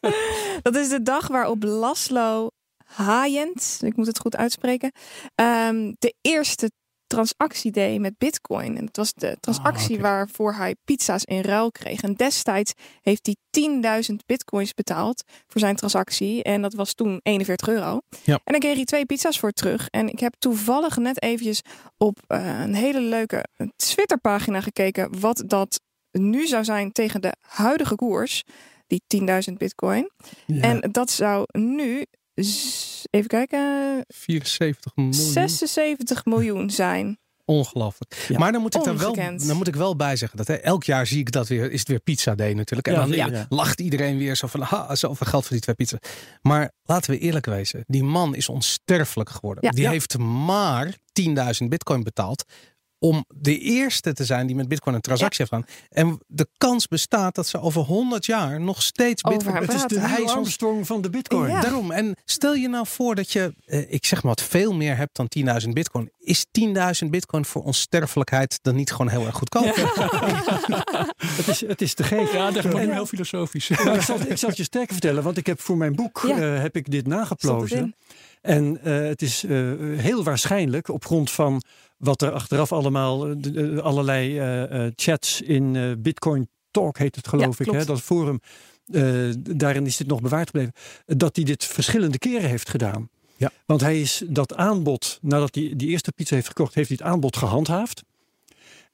[0.62, 2.48] Dat is de dag waarop Laszlo
[2.84, 4.92] Hayent, ik moet het goed uitspreken,
[5.34, 6.70] ehm, de eerste
[7.14, 8.76] transactie deed met bitcoin.
[8.76, 12.02] En dat was de transactie Ah, waarvoor hij pizza's in ruil kreeg.
[12.02, 13.36] En destijds heeft hij
[14.10, 16.42] 10.000 bitcoins betaald voor zijn transactie.
[16.42, 18.00] En dat was toen 41 euro.
[18.24, 18.40] Ja.
[18.44, 19.88] En dan kreeg hij twee pizza's voor terug.
[19.90, 21.60] En ik heb toevallig net eventjes
[21.96, 23.44] op eh, een hele leuke
[23.76, 25.20] Twitter-pagina gekeken...
[25.20, 28.42] wat dat nu zou zijn tegen de huidige koers,
[28.86, 29.02] die
[29.48, 30.10] 10.000 bitcoin.
[30.46, 30.60] Ja.
[30.60, 32.04] En dat zou nu,
[33.10, 35.14] even kijken, 74 miljoen.
[35.14, 37.18] 76 miljoen zijn.
[37.46, 38.26] Ongelooflijk.
[38.28, 38.38] Ja.
[38.38, 40.84] Maar dan moet, ik daar wel, dan moet ik wel bij zeggen dat hè, elk
[40.84, 42.88] jaar zie ik dat weer, is het weer pizza day natuurlijk.
[42.88, 43.46] En Ja, dan ja, ja.
[43.48, 45.98] lacht iedereen weer zo van, ha, zoveel geld voor die twee pizza.
[46.42, 49.64] Maar laten we eerlijk wezen, die man is onsterfelijk geworden.
[49.64, 49.70] Ja.
[49.70, 49.90] Die Ja.
[49.90, 52.44] heeft maar 10.000 bitcoin betaald
[53.04, 55.86] om de eerste te zijn die met bitcoin een transactie heeft gedaan.
[56.06, 59.62] En de kans bestaat dat ze over 100 jaar nog steeds Over bitcoin...
[59.62, 61.50] het is de Neil Armstrong van de bitcoin.
[61.50, 61.60] Ja.
[61.60, 61.90] Daarom.
[61.90, 65.16] En stel je nou voor dat je, eh, ik zeg maar wat, veel meer hebt
[65.16, 65.28] dan
[65.64, 66.10] 10.000 bitcoin.
[66.18, 66.46] Is
[67.04, 69.74] 10.000 bitcoin voor onsterfelijkheid dan niet gewoon heel erg goedkoop?
[71.36, 72.32] Het, is, het is te gek.
[72.32, 73.68] Ja, dat wordt heel filosofisch.
[73.68, 76.24] Maar ik, zal, ik zal het je sterker vertellen, want ik heb voor mijn boek
[76.26, 76.38] Ja.
[76.38, 77.94] eh, heb ik dit nageplozen.
[78.44, 79.50] En eh, het is eh,
[79.96, 81.62] heel waarschijnlijk op grond van
[81.96, 87.58] wat er achteraf allemaal, eh, eh, allerlei eh, chats in Bitcoin Talk heet het geloof
[87.58, 88.40] Ja, ik, hè, dat forum.
[89.36, 90.72] daarin is dit nog bewaard gebleven.
[91.06, 93.08] Dat hij dit verschillende keren heeft gedaan.
[93.36, 93.50] Ja.
[93.66, 97.06] Want hij is dat aanbod, nadat hij die eerste pizza heeft gekocht, heeft hij het
[97.06, 98.02] aanbod gehandhaafd.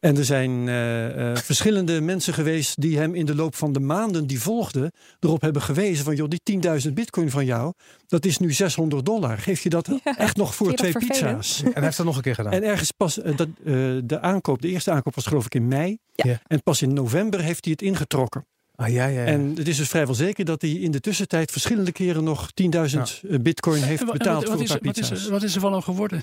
[0.01, 3.81] En er zijn eh, eh, verschillende mensen geweest die hem in de loop van de
[3.81, 7.73] maanden die volgden erop hebben gewezen van joh, die 10.000 bitcoin van jou,
[8.07, 9.39] dat is nu 600 dollar.
[9.39, 10.17] Geef je dat Ja.
[10.17, 11.63] echt nog voor twee pizza's?
[11.63, 12.53] En hij heeft dat nog een keer gedaan.
[12.53, 15.69] En ergens pas, eh, dat, eh, de aankoop, de eerste aankoop was geloof ik in
[15.69, 15.99] mei.
[16.15, 16.41] Ja.
[16.47, 18.47] En pas in november heeft hij het ingetrokken.
[18.77, 19.27] ah, ja, ja, ja.
[19.27, 23.23] En het is dus vrijwel zeker dat hij in de tussentijd verschillende keren nog 10.000
[23.31, 25.29] eh, bitcoin heeft En wa- en betaald wat, voor is, paar wat, is, pizza's.
[25.29, 26.23] wat is er van hem geworden?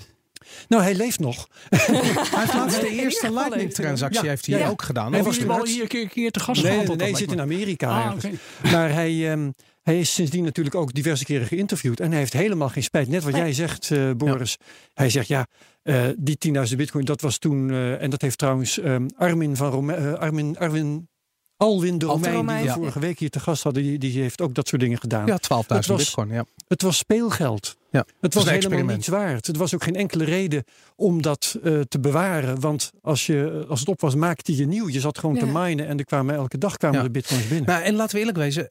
[0.68, 1.48] Nou, hij leeft nog.
[1.68, 1.78] hij
[2.40, 3.82] heeft laatst de eerste echt lightning gelezen?
[3.82, 4.28] transactie Ja.
[4.28, 4.68] heeft hij Ja.
[4.68, 5.12] ook gedaan.
[5.12, 5.72] Hij was Words.
[5.72, 6.96] hier een keer, te gast Nee, gehad.
[6.96, 8.28] nee, hij zit in Amerika me.
[8.62, 8.72] Ah.
[8.72, 9.50] Maar hij, ehm,
[9.82, 12.00] hij is sindsdien natuurlijk ook diverse keren geïnterviewd.
[12.00, 13.08] En hij heeft helemaal geen spijt.
[13.08, 13.40] Net wat Nee.
[13.40, 14.56] jij zegt, eh, Boris.
[14.94, 15.46] Hij zegt ja,
[15.82, 17.70] eh, die 10.000 bitcoin, dat was toen...
[17.70, 21.08] eh, en dat heeft trouwens ehm, Armin van Rome Armin, Arwin...
[21.56, 24.54] Alwin de Romein, die we vorige week hier te gast hadden, die, die heeft ook
[24.54, 25.26] dat soort dingen gedaan.
[25.26, 26.28] Ja, 12.000 Het was- bitcoin.
[26.28, 26.44] Ja.
[26.68, 27.76] Het was speelgeld.
[27.90, 29.46] Ja, het was een helemaal niets waard.
[29.46, 30.64] Het was ook geen enkele reden
[30.96, 32.60] om dat eh, te bewaren.
[32.60, 34.88] Want als, je, als het op was, maakte je nieuw.
[34.88, 37.04] Je zat gewoon te minen en er kwamen elke dag kwamen Ja.
[37.04, 37.68] de bitcoins binnen.
[37.68, 38.70] Nou, en laten we eerlijk wezen,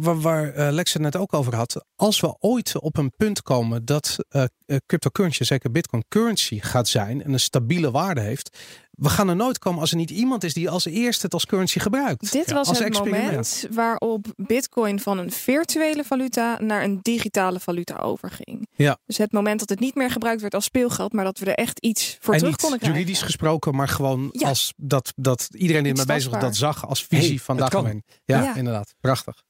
[0.00, 1.84] waar, waar, eh, Lex het net ook over had.
[1.96, 6.88] Als we ooit op een punt komen dat eh, eh, cryptocurrency, zeker bitcoin currency gaat
[6.88, 8.58] zijn en een stabiele waarde heeft.
[8.94, 11.46] We gaan er nooit komen als er niet iemand is die als eerste het als
[11.46, 12.32] currency gebruikt.
[12.32, 13.24] Dit was als het experiment.
[13.26, 18.68] moment waarop Bitcoin van een virtuele valuta naar een digitale valuta overging.
[18.76, 18.98] Ja.
[19.06, 21.54] Dus het moment dat het niet meer gebruikt werd als speelgeld, maar dat we er
[21.54, 23.00] echt iets voor en terug niet konden krijgen.
[23.00, 24.48] juridisch gesproken, maar gewoon Ja.
[24.48, 27.72] als dat, dat iedereen die ermee bezig was dat zag als visie Hey, van dag
[27.72, 27.92] Ja,
[28.24, 28.54] Ja.
[28.56, 28.94] inderdaad.
[29.00, 29.42] Prachtig.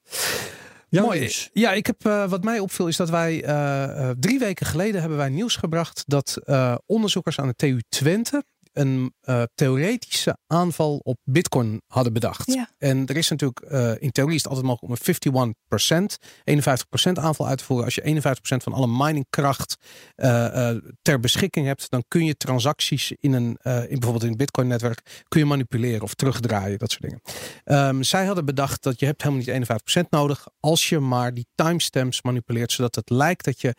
[0.88, 1.32] Ja, Mooi.
[1.52, 5.00] Ja, ik heb, eh, wat mij opviel is dat wij eh, eh, drie weken geleden
[5.00, 11.00] hebben wij nieuws gebracht dat eh, onderzoekers aan de TU Twente een eh, theoretische aanval
[11.02, 12.52] op Bitcoin hadden bedacht.
[12.52, 12.70] Ja.
[12.78, 17.18] En er is natuurlijk, eh, in theorie is het altijd mogelijk om een 51%, 51%
[17.18, 17.84] aanval uit te voeren.
[17.84, 19.76] Als je 51% van alle miningkracht
[20.14, 20.70] eh,
[21.02, 25.40] ter beschikking hebt, dan kun je transacties in een, in bijvoorbeeld in het Bitcoin-netwerk, kun
[25.40, 27.20] je manipuleren of terugdraaien, dat soort dingen.
[27.64, 31.46] Ehm, zij hadden bedacht dat je hebt helemaal niet 51% nodig als je maar die
[31.54, 33.74] timestamps manipuleert, zodat het lijkt dat je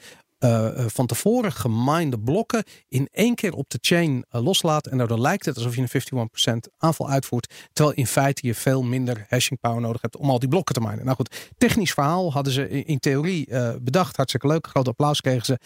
[0.46, 4.88] eh, eh, van tevoren geminde blokken in één keer op de chain eh, loslaat.
[4.88, 6.30] En daardoor lijkt het alsof je een
[6.68, 7.54] 51% aanval uitvoert.
[7.74, 10.82] Terwijl in feite je veel minder hashing power nodig hebt om al die blokken te
[10.82, 11.04] minen.
[11.04, 14.16] Nou goed, technisch verhaal hadden ze in, theorie eh, bedacht.
[14.16, 14.68] Hartstikke leuk.
[14.68, 15.60] Groot applaus kregen ze.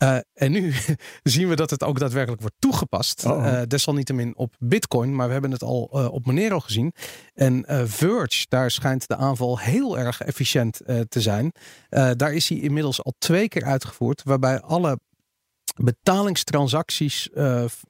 [0.00, 0.72] Eh, en nu
[1.22, 3.24] zien we dat het ook daadwerkelijk wordt toegepast.
[3.24, 3.46] Uh-oh.
[3.46, 6.92] Eh, desalniettemin op Bitcoin, maar we hebben het al eh, op Monero gezien.
[7.34, 11.52] En Verge, daar schijnt de aanval heel erg efficiënt te zijn.
[11.88, 14.98] Daar is hij inmiddels al twee keer uitgevoerd, waarbij alle
[15.76, 17.28] betalingstransacties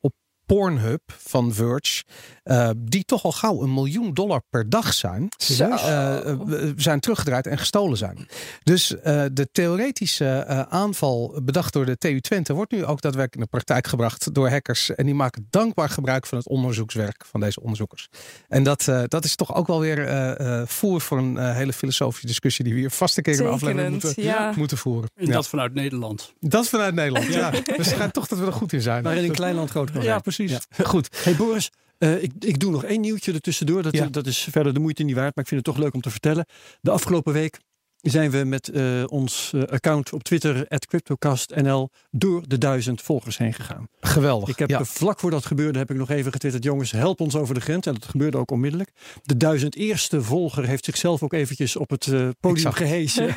[0.01, 0.13] op
[0.55, 2.03] Pornhub van Verge,
[2.43, 5.65] eh, die toch al gauw een miljoen dollar per dag zijn, Zo.
[5.69, 6.39] eh, eh,
[6.77, 8.29] zijn teruggedraaid en gestolen zijn.
[8.63, 13.35] Dus eh, de theoretische eh, aanval bedacht door de TU Twente wordt nu ook daadwerkelijk
[13.35, 14.95] in de praktijk gebracht door hackers.
[14.95, 18.09] En die maken dankbaar gebruik van het onderzoekswerk van deze onderzoekers.
[18.49, 21.73] En dat, eh, dat is toch ook wel weer eh, eh, voer voor een hele
[21.73, 24.53] filosofische discussie die we hier vast een keer in de aflevering moeten, ja.
[24.57, 25.11] moeten voeren.
[25.15, 25.33] En Ja.
[25.33, 26.33] dat vanuit Nederland.
[26.41, 27.27] Dat vanuit Nederland.
[27.27, 27.51] Ja.
[27.51, 29.03] Dus het schijnt toch dat we er goed in zijn.
[29.03, 30.23] Maar in een klein land groot kan Ja, zijn.
[30.47, 30.67] Precies.
[30.91, 31.09] Goed.
[31.25, 33.83] Hey Boris, eh, ik, ik doe nog één nieuwtje ertussendoor.
[33.83, 34.07] Dat, Ja.
[34.07, 36.11] dat is verder de moeite niet waard, maar ik vind het toch leuk om te
[36.11, 36.47] vertellen.
[36.81, 37.59] De afgelopen week
[38.03, 43.55] zijn we met eh, ons eh, account op Twitter, CryptocastNL, door de duizend volgers heen
[43.55, 43.89] gegaan.
[44.01, 44.49] Geweldig.
[44.49, 44.85] Ik heb ja.
[44.85, 47.87] vlak voor dat gebeurde, heb ik nog even getwitterd, jongens, help ons over de grens.
[47.87, 48.91] En dat gebeurde ook onmiddellijk.
[49.23, 53.35] De duizend eerste volger heeft zichzelf ook eventjes op het eh, podium gehezen.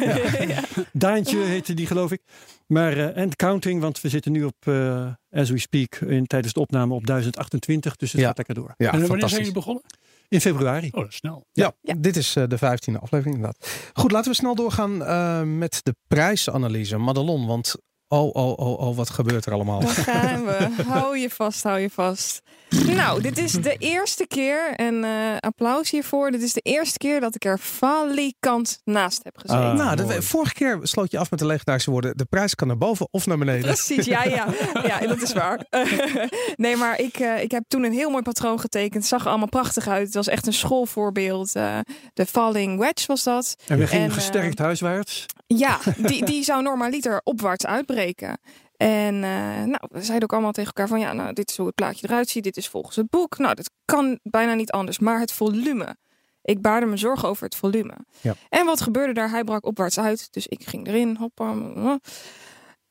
[0.91, 2.21] Daantje heette die, geloof ik.
[2.67, 6.53] Maar eh en counting, want we zitten nu op, eh, as we speak, in, tijdens
[6.53, 7.95] de opname op 1028.
[7.95, 8.27] Dus het Ja.
[8.27, 8.73] gaat lekker door.
[8.77, 9.83] Ja, en wanneer zijn jullie begonnen?
[10.29, 10.87] In februari.
[10.91, 11.45] Oh, dat is snel.
[11.51, 11.93] Ja, Ja.
[11.97, 13.89] dit is eh, de vijftiende aflevering inderdaad.
[13.93, 16.97] Goed, laten we snel doorgaan eh, met de prijsanalyse.
[16.97, 17.75] Madelon, want
[18.13, 19.79] oh, oh, oh, oh, wat gebeurt er allemaal?
[19.79, 20.69] Daar gaan we.
[20.87, 22.41] hou je vast, hou je vast.
[22.85, 26.31] Nou, dit is de eerste keer, en eh, applaus hiervoor.
[26.31, 29.63] Dit is de eerste keer dat ik er falikant naast heb gezeten.
[29.63, 29.77] Ah.
[29.77, 30.21] nou, de, mooi.
[30.21, 32.17] vorige keer sloot je af met de legendarische woorden.
[32.17, 33.61] De prijs kan naar boven of naar beneden.
[33.61, 34.47] Precies, ja, ja.
[34.83, 35.65] Ja, dat is waar.
[36.55, 38.93] nee, maar ik, eh, ik heb toen een heel mooi patroon getekend.
[38.93, 40.05] Het zag er allemaal prachtig uit.
[40.05, 41.55] Het was echt een schoolvoorbeeld.
[41.55, 41.79] Eh,
[42.13, 43.55] de Falling Wedge was dat.
[43.67, 45.25] En we gingen En, gesterkt huiswaarts.
[45.47, 48.39] Ja, die, die zou normaliter opwaarts uitbreken.
[48.77, 51.65] En eh, nou, we zeiden ook allemaal tegen elkaar van ja, nou, dit is hoe
[51.65, 52.43] het plaatje eruit ziet.
[52.43, 53.37] Dit is volgens het boek.
[53.37, 54.99] Nou, dit kan bijna niet anders.
[54.99, 55.95] Maar het volume.
[56.41, 57.97] Ik baarde me zorgen over het volume.
[58.21, 58.35] Ja.
[58.49, 59.29] En wat gebeurde daar?
[59.29, 60.27] Hij brak opwaarts uit.
[60.31, 61.15] Dus ik ging erin.
[61.15, 61.53] Hoppa.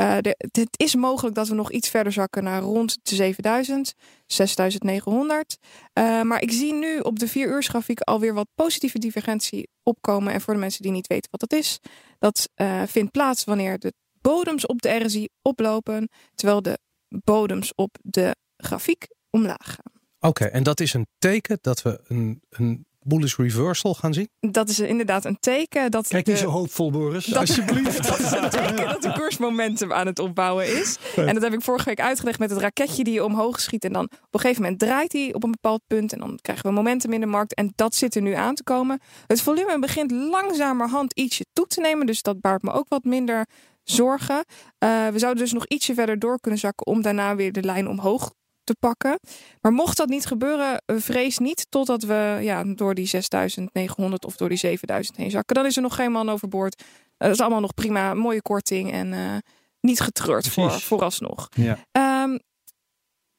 [0.00, 0.16] Eh,
[0.52, 3.94] het is mogelijk dat we nog iets verder zakken naar rond de 7000,
[4.26, 5.56] 6900.
[5.92, 10.32] Eh, maar ik zie nu op de 4 uur grafiek alweer wat positieve divergentie opkomen.
[10.32, 11.78] En voor de mensen die niet weten wat dat is,
[12.18, 17.98] dat eh, vindt plaats wanneer de bodems op de RSI oplopen, terwijl de bodems op
[18.02, 19.92] de grafiek omlaag gaan.
[20.30, 24.28] Oké, en dat is een teken dat we een, een bullish reversal gaan zien?
[24.40, 27.24] Dat is inderdaad een teken dat Kijk de, niet zo hoopvol, Boris.
[27.24, 28.06] Dat, Alsjeblieft.
[28.08, 30.98] dat is een teken dat de koersmomentum aan het opbouwen is.
[31.16, 33.84] En dat heb ik vorige week uitgelegd met het raketje die je omhoog schiet.
[33.84, 36.12] En dan op een gegeven moment draait hij op een bepaald punt.
[36.12, 37.54] En dan krijgen we momentum in de markt.
[37.54, 39.00] En dat zit er nu aan te komen.
[39.26, 42.06] Het volume begint langzamerhand ietsje toe te nemen.
[42.06, 43.46] Dus dat baart me ook wat minder
[43.84, 44.44] zorgen.
[44.78, 47.88] Eh, we zouden dus nog ietsje verder door kunnen zakken om daarna weer de lijn
[47.88, 48.32] omhoog
[48.70, 49.18] te pakken.
[49.60, 54.36] Maar mocht dat niet gebeuren, eh, vrees niet totdat we ja, door die 6900 of
[54.36, 55.54] door die 7000 heen zakken.
[55.54, 56.82] Dan is er nog geen man overboord.
[56.82, 59.36] Eh, dat is allemaal nog prima, mooie korting en eh,
[59.80, 61.48] niet getreurd voor, vooralsnog.
[61.50, 61.78] Ja.
[61.92, 62.38] Ehm,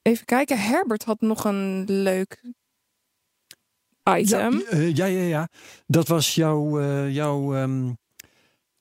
[0.01, 2.41] even kijken, Herbert had nog een leuk
[4.17, 4.63] item.
[4.69, 5.47] Ja, ja, ja, ja.
[5.87, 7.91] Dat was jouw, jouw ehm,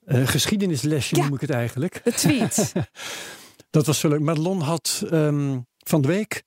[0.04, 1.22] eh, geschiedenislesje, Ja.
[1.24, 2.00] noem ik het eigenlijk.
[2.04, 2.72] De tweet.
[3.70, 4.20] Dat was zo leuk.
[4.20, 6.42] Madelon had ehm, van de week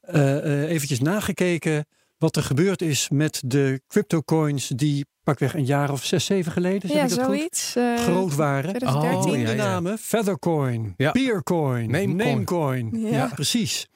[0.00, 1.86] eh, eh, eventjes nagekeken
[2.18, 6.90] wat er gebeurd is met de cryptocoins die pakweg een jaar of zes, zeven geleden,
[6.92, 7.76] ja, dat goed, zoiets.
[7.76, 8.68] eh, groot waren.
[8.74, 9.30] 2013.
[9.32, 9.64] Oh, ja, de ja.
[9.64, 11.10] namen Feathercoin, Ja.
[11.10, 12.16] Peercoin, Namecoin.
[12.16, 12.90] Namecoin.
[13.00, 13.08] Ja.
[13.08, 13.88] Ja, precies.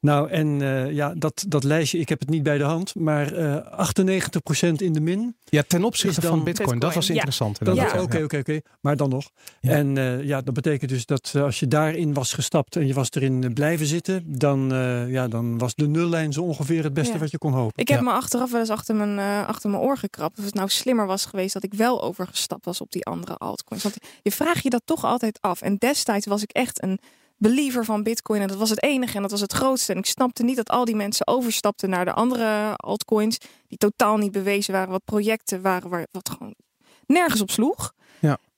[0.00, 3.32] Nou, en eh, ja, dat, dat lijstje, ik heb het niet bij de hand, maar
[3.32, 3.88] eh
[4.68, 5.36] 98% in de min.
[5.44, 6.78] Ja, ten opzichte dan van Bitcoin.
[6.78, 7.14] Dat was ja.
[7.14, 7.60] interessant.
[7.60, 8.60] Oké, oké, oké.
[8.80, 9.30] Maar dan nog.
[9.60, 9.70] Ja.
[9.70, 13.10] En eh, ja, dat betekent dus dat als je daarin was gestapt en je was
[13.10, 17.18] erin blijven zitten, dan, eh, ja, dan was de nullijn zo ongeveer het beste Ja.
[17.18, 17.72] wat je kon hopen.
[17.82, 18.04] Ik heb Ja.
[18.04, 20.38] me achteraf wel eens achter mijn, achter mijn oor gekrapt.
[20.38, 23.82] Of het nou slimmer was geweest dat ik wel overgestapt was op die andere altcoins.
[23.82, 25.62] Want je vraagt je dat toch altijd af.
[25.62, 26.98] En destijds was ik echt een
[27.38, 28.40] believer van Bitcoin.
[28.40, 29.92] En dat was het enige en dat was het grootste.
[29.92, 33.38] En ik snapte niet dat al die mensen overstapten naar de andere altcoins.
[33.68, 34.90] Die totaal niet bewezen waren.
[34.90, 36.54] Wat projecten waren waar wat gewoon
[37.06, 37.92] nergens op sloeg.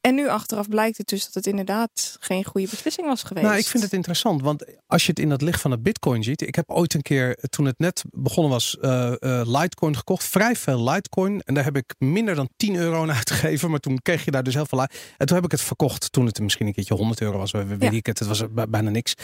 [0.01, 3.47] En nu achteraf blijkt het dus dat het inderdaad geen goede beslissing was geweest.
[3.47, 6.23] Nou, ik vind het interessant, want als je het in het licht van het Bitcoin
[6.23, 6.41] ziet.
[6.43, 10.25] Ik heb ooit een keer, toen het net begonnen was, eh, eh, Litecoin gekocht.
[10.25, 11.41] Vrij veel Litecoin.
[11.41, 13.71] En daar heb ik minder dan 10 euro aan uitgegeven.
[13.71, 14.81] Maar toen kreeg je daar dus heel veel.
[14.81, 17.51] En toen heb ik het verkocht toen het misschien een keertje 100 euro was.
[17.51, 17.91] Weet Ja.
[17.91, 19.15] ik het, het was bij- bijna niks.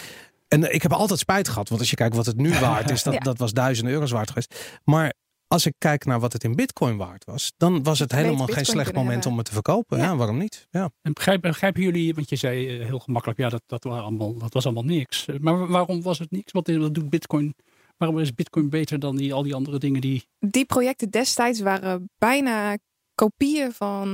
[0.49, 1.69] En eh, ik heb altijd spijt gehad.
[1.69, 3.19] Want als je kijkt wat het nu waard is, dat, Ja.
[3.21, 4.55] dat was duizenden euro's waard geweest.
[4.85, 5.13] Maar
[5.57, 8.65] als ik kijk naar wat het in Bitcoin waard was, dan was het helemaal geen
[8.65, 9.31] slecht moment hebben.
[9.31, 9.99] om het te verkopen.
[9.99, 10.17] Ja, Ja.
[10.17, 10.67] waarom niet?
[10.71, 10.91] Ja.
[11.03, 14.39] En begrijp, begrijpen jullie, want je zei eh, heel gemakkelijk, ja, dat, dat, waren allemaal,
[14.39, 15.27] dat was allemaal niks.
[15.27, 16.53] Eh, Maar waarom was het niks?
[16.53, 17.55] Wat, wat doet Bitcoin?
[17.97, 20.25] Waarom is Bitcoin beter dan die, al die andere dingen die.
[20.39, 22.77] die projecten destijds waren bijna
[23.15, 24.09] kopieën van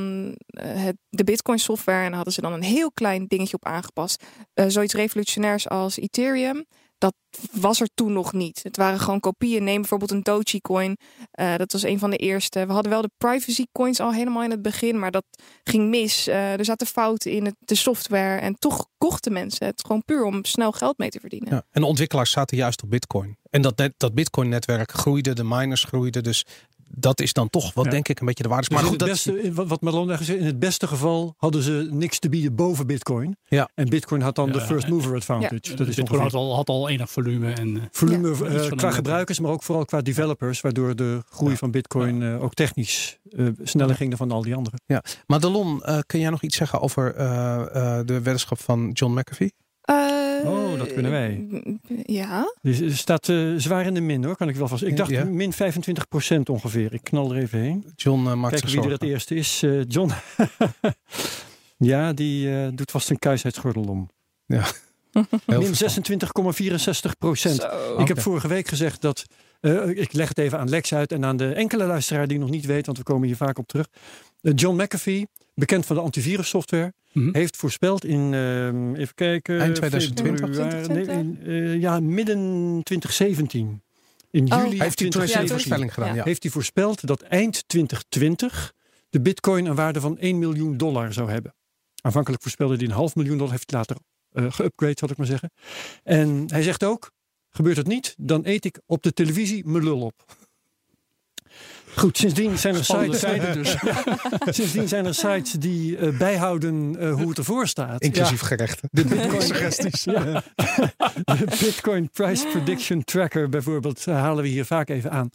[0.47, 1.99] eh, het, de Bitcoin software.
[1.99, 4.25] En daar hadden ze dan een heel klein dingetje op aangepast.
[4.55, 6.65] Eh, zoiets revolutionairs als Ethereum.
[7.03, 7.15] Dat
[7.53, 8.61] was er toen nog niet.
[8.63, 9.65] Het waren gewoon kopieën.
[9.65, 10.97] Neem bijvoorbeeld een Dogecoin.
[11.31, 12.67] Eh dat was een van de eerste.
[12.67, 14.99] We hadden wel de privacy coins al helemaal in het begin.
[14.99, 15.25] Maar dat
[15.65, 16.27] ging mis.
[16.27, 18.41] Eh, er zaten fouten in het, de software.
[18.41, 21.55] En toch kochten mensen het gewoon puur om snel geld mee te verdienen.
[21.55, 23.37] Ja, en de ontwikkelaars zaten juist op Bitcoin.
[23.51, 26.23] En dat, net, dat Bitcoin-netwerk groeide, de miners groeiden.
[26.23, 26.45] Dus
[26.95, 27.91] dat is dan toch wat Ja.
[27.91, 28.69] denk ik een beetje de waarde.
[28.69, 31.63] Dus Maar goed, het dat, beste, in wat- Marlon gezegd, in het beste geval hadden
[31.63, 33.37] ze niks te bieden boven Bitcoin.
[33.49, 33.69] Ja.
[33.75, 35.75] En Bitcoin had dan de Ja, first mover advantage.
[35.75, 37.53] Dat is Bitcoin had al, had al enig volume.
[37.53, 38.61] En, eh, volume Ja.
[38.61, 41.57] eh, qua gebruikers, maar ook vooral qua developers, waardoor de groei Ja.
[41.57, 44.81] van Bitcoin eh, ook technisch eh, sneller ging dan van al die anderen.
[45.27, 49.53] Madelon, eh, kun jij nog iets zeggen over eh, eh, de weddenschap van John McAfee?
[50.43, 51.47] Eh, Oh, dat kunnen wij.
[52.07, 52.55] Ja.
[52.63, 54.83] Dus het staat eh, zwaar in de min hoor, kan ik wel vast.
[54.83, 55.25] Ik dacht Ja.
[55.25, 56.95] min 25% ongeveer.
[56.95, 57.85] Ik knal er even heen.
[57.97, 59.63] John eh, maakt Kijken zich wie er het eerste is.
[59.63, 60.11] Eh, John.
[61.79, 64.09] ja, die eh, doet vast een kuisheidsgordel om.
[65.47, 67.05] Heel Min verstandig.
[67.05, 67.61] 26,64 procent.
[67.61, 67.97] Zo.
[67.99, 69.25] Ik heb vorige week gezegd dat.
[69.61, 72.51] eh, ik leg het even aan Lex uit en aan de enkele luisteraar die nog
[72.51, 73.87] niet weet, want we komen hier vaak op terug.
[74.41, 77.35] Eh, John McAfee, bekend van de antivirussoftware, Mhm.
[77.35, 80.49] heeft voorspeld in, ehm, even kijken, Eind 2020?
[80.49, 83.83] februari- nee, in, eh, ja, midden 2017.
[84.31, 84.63] In Oh.
[84.65, 86.15] juli Heeft hij toen een voorspelling gedaan?
[86.15, 86.25] ja.
[86.25, 88.73] Heeft hij voorspeld dat eind 2020
[89.11, 91.55] de bitcoin een waarde van 1 miljoen dollar zou hebben.
[92.03, 93.97] Aanvankelijk voorspelde hij een half miljoen dollar, heeft hij later
[94.33, 95.51] eh geupgrade, zal ik maar zeggen.
[96.03, 97.11] En hij zegt ook,
[97.51, 100.25] gebeurt het niet, dan eet ik op de televisie mijn lul op.
[101.97, 103.77] Goed, sindsdien zijn er Spannende sites, dus.
[104.57, 108.03] sindsdien zijn er sites die eh, bijhouden eh, hoe het ervoor staat.
[108.03, 108.89] Inclusief gerechten.
[108.93, 110.43] De Bitcoin, Ja.
[111.25, 115.31] de Bitcoin Price Prediction Tracker bijvoorbeeld eh, halen we hier vaak even aan.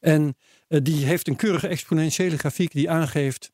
[0.00, 0.36] En
[0.68, 3.50] die heeft een keurige exponentiële grafiek die aangeeft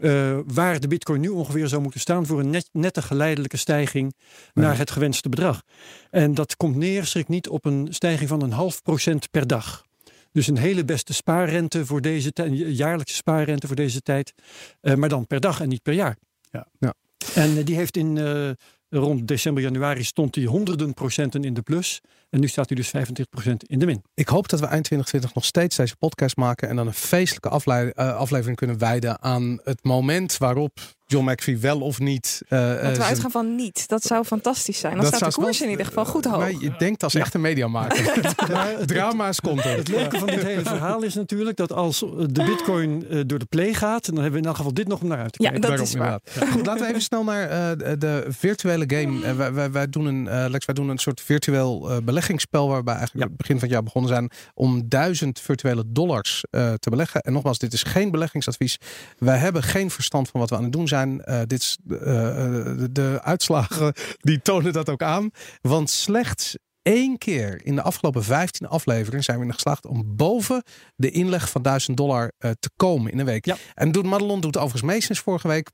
[0.00, 4.14] eh, waar de bitcoin nu ongeveer zou moeten staan voor een net, nette geleidelijke stijging
[4.54, 5.62] naar het gewenste bedrag.
[6.10, 9.84] En dat komt neer, schrik niet, op een stijging van een half procent per dag.
[10.32, 14.32] Dus een hele beste spaarrente voor deze tijd, een jaarlijkse spaarrente voor deze tijd,
[14.80, 16.16] eh, maar dan per dag en niet per jaar.
[16.50, 16.66] Ja.
[16.78, 16.94] Ja.
[17.34, 18.50] En eh, die heeft in eh,
[18.88, 22.00] rond december, januari stond hij honderden procenten in de plus.
[22.30, 24.02] En nu staat hij dus 25% in de min.
[24.14, 27.48] Ik hoop dat we eind 2020 nog steeds deze podcast maken en dan een feestelijke
[27.94, 32.42] eh, aflevering kunnen wijden aan het moment waarop John McVie wel of niet.
[32.48, 33.88] eh, eh, Dat we zijn- uitgaan van niet.
[33.88, 34.92] Dat zou fantastisch zijn.
[34.92, 36.36] Dan Dat staat de zou koers wel- in ieder geval goed hoog.
[36.42, 38.86] Maar je denkt als echte mediamaker.
[38.86, 39.76] Drama's komt er.
[39.76, 43.38] Het leuke van dit hele verhaal is natuurlijk dat als eh, de bitcoin eh, door
[43.38, 45.42] de play gaat, dan hebben we in elk geval dit nog om naar uit te
[45.42, 45.68] Ja, kijken.
[45.70, 46.48] dat Daarom, is waar.
[46.52, 49.24] Goed, laten we even snel naar eh, de, virtuele game.
[49.26, 52.68] Eh, wij, wij, wij doen een, eh, Lex, wij doen een soort virtueel eh, beleggingsspel
[52.68, 53.28] waarbij eigenlijk Ja.
[53.28, 57.20] het begin van het jaar begonnen zijn om duizend virtuele dollars eh, te beleggen.
[57.20, 58.76] En nogmaals, dit is geen beleggingsadvies.
[59.18, 61.20] Wij hebben geen verstand van wat we aan het doen zijn.
[61.24, 63.94] Eh, dit is, eh, eh, de, de uitslagen
[64.28, 65.30] die tonen dat ook aan.
[65.60, 70.62] Want slechts één keer in de afgelopen 15 afleveringen zijn we erin geslaagd om boven
[70.96, 73.44] de inleg van 1000 dollar eh, te komen in een week.
[73.44, 73.56] Ja.
[73.74, 75.70] En doet Madelon doet overigens mee sinds vorige week.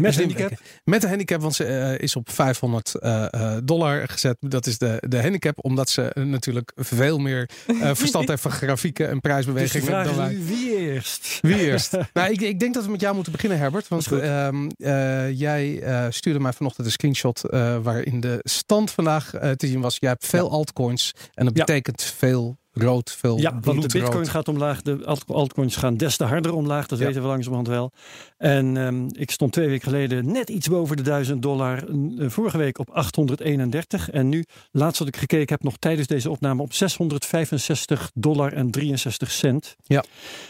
[0.00, 0.50] Met handicap.
[0.84, 4.36] Met een handicap, want ze eh, is op 500 eh, eh, dollar gezet.
[4.40, 7.48] Dat is de, de handicap, omdat ze natuurlijk veel meer
[7.92, 10.38] verstand heeft van grafieken en Dus prijsbewegingen dan wij.
[10.44, 11.38] wie eerst?
[11.42, 11.92] Wie eerst?
[12.12, 13.88] nou, ik, ik denk dat we met jou moeten beginnen, Herbert.
[13.88, 17.40] Want ehm, eh, jij stuurde mij vanochtend een screenshot
[17.82, 19.96] waarin de stand vandaag te zien was.
[20.00, 21.64] Jij hebt veel altcoins en dat Ja.
[21.64, 26.16] betekent veel rood, veel Ja, want de bitcoin gaat omlaag, de alt- altcoins gaan des
[26.16, 27.06] te harder omlaag, dat Ja.
[27.06, 27.92] weten we langzamerhand wel.
[28.36, 32.58] En ehm, ik stond twee weken geleden net iets boven de 1000 dollar, eh, vorige
[32.58, 36.72] week op 831 en nu, laatst wat ik gekeken heb, nog tijdens deze opname op
[36.72, 39.76] 665 dollar en 63 cent.
[39.82, 40.04] Ja.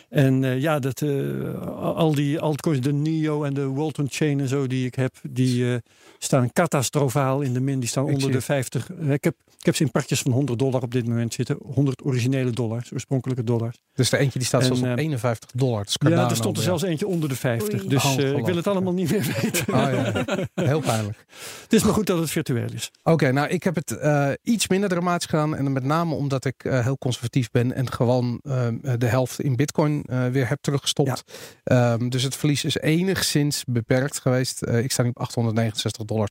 [0.09, 1.11] En eh, ja, dat, eh,
[1.79, 5.81] al die altcoins, de NIO en de Walton Chain en zo die ik heb, die
[6.19, 7.81] staan catastrofaal in de min.
[7.81, 8.45] Die staan Ik onder de het.
[8.45, 8.91] 50.
[9.09, 11.57] Ik heb, ik heb ze in pakjes van 100 dollar op dit moment zitten.
[11.75, 13.79] 100 originele dollars, oorspronkelijke dollars.
[13.95, 15.85] Dus de eentje die staat En, zelfs op eh, 51 dollar.
[15.85, 17.81] Dat is Ja, er stond er zelfs eentje onder de 50.
[17.81, 17.89] Oei.
[17.89, 19.75] Dus Oh, eh, ik wil het allemaal niet meer weten.
[19.75, 20.25] Oh, ja.
[20.55, 21.25] Heel pijnlijk.
[21.63, 22.91] Het is maar goed dat het virtueel is.
[23.03, 25.57] Oké, nou ik heb het eh, iets minder dramatisch gedaan.
[25.57, 29.57] En met name omdat ik eh, heel conservatief ben en gewoon eh, de helft in
[29.57, 31.25] bitcoin eh, weer heb teruggestopt.
[31.65, 34.63] Ehm, dus het verlies is enigszins beperkt geweest.
[34.63, 36.29] Eh, ik sta nu op 869,52 dollar.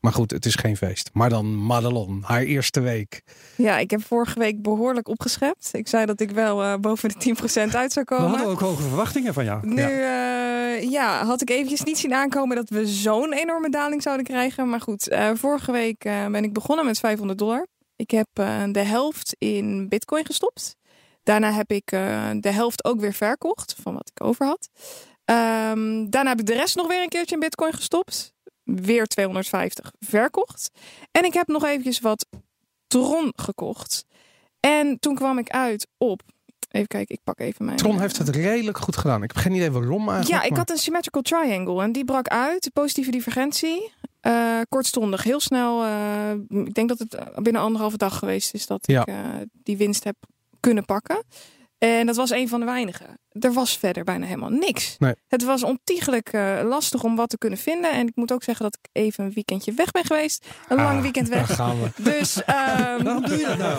[0.00, 1.10] Maar goed, het is geen feest.
[1.12, 3.22] Maar dan Madelon, haar eerste week.
[3.56, 5.68] Ja, ik heb vorige week behoorlijk opgeschept.
[5.72, 7.34] Ik zei dat ik wel eh, boven de
[7.70, 8.28] 10% uit zou We komen.
[8.28, 9.66] hadden ook hoge verwachtingen van jou.
[9.66, 14.26] Nu eh, ja, had ik eventjes niet zien aankomen dat we zo'n enorme daling zouden
[14.26, 14.68] krijgen.
[14.68, 17.66] Maar goed, eh, vorige week ben ik begonnen met 500 dollar.
[17.96, 18.26] Ik heb
[18.72, 20.76] de helft in bitcoin gestopt.
[21.22, 21.86] Daarna heb ik
[22.40, 24.68] de helft ook weer verkocht van wat ik over had.
[25.24, 28.32] Ehm, daarna heb ik de rest nog weer een keertje in bitcoin gestopt.
[28.76, 30.70] Weer 250 verkocht.
[31.10, 32.26] En ik heb nog eventjes wat
[32.86, 34.04] Tron gekocht.
[34.60, 36.22] En toen kwam ik uit op...
[36.70, 37.76] Even kijken, ik pak even mijn...
[37.76, 39.22] Tron heeft het redelijk goed gedaan.
[39.22, 40.28] Ik heb geen idee waarom eigenlijk.
[40.28, 42.70] Ja, ik maar- had een symmetrical triangle en die brak uit.
[42.72, 43.92] Positieve divergentie.
[44.20, 45.84] Eh, kortstondig, heel snel.
[45.84, 49.00] eh, ik denk dat het binnen anderhalve dag geweest is dat Ja.
[49.00, 49.16] ik eh,
[49.62, 50.16] die winst heb
[50.60, 51.24] kunnen pakken.
[51.80, 53.18] En dat was een van de weinigen.
[53.30, 54.96] Er was verder bijna helemaal niks.
[54.98, 55.14] Nee.
[55.28, 57.92] Het was ontiegelijk eh, lastig om wat te kunnen vinden.
[57.92, 60.46] En ik moet ook zeggen dat ik even een weekendje weg ben geweest.
[60.68, 61.54] Een lang Ah, weekend Daar weg.
[61.56, 61.90] gaan we.
[62.02, 63.78] Dus ehm, Waarom doe je dat nou?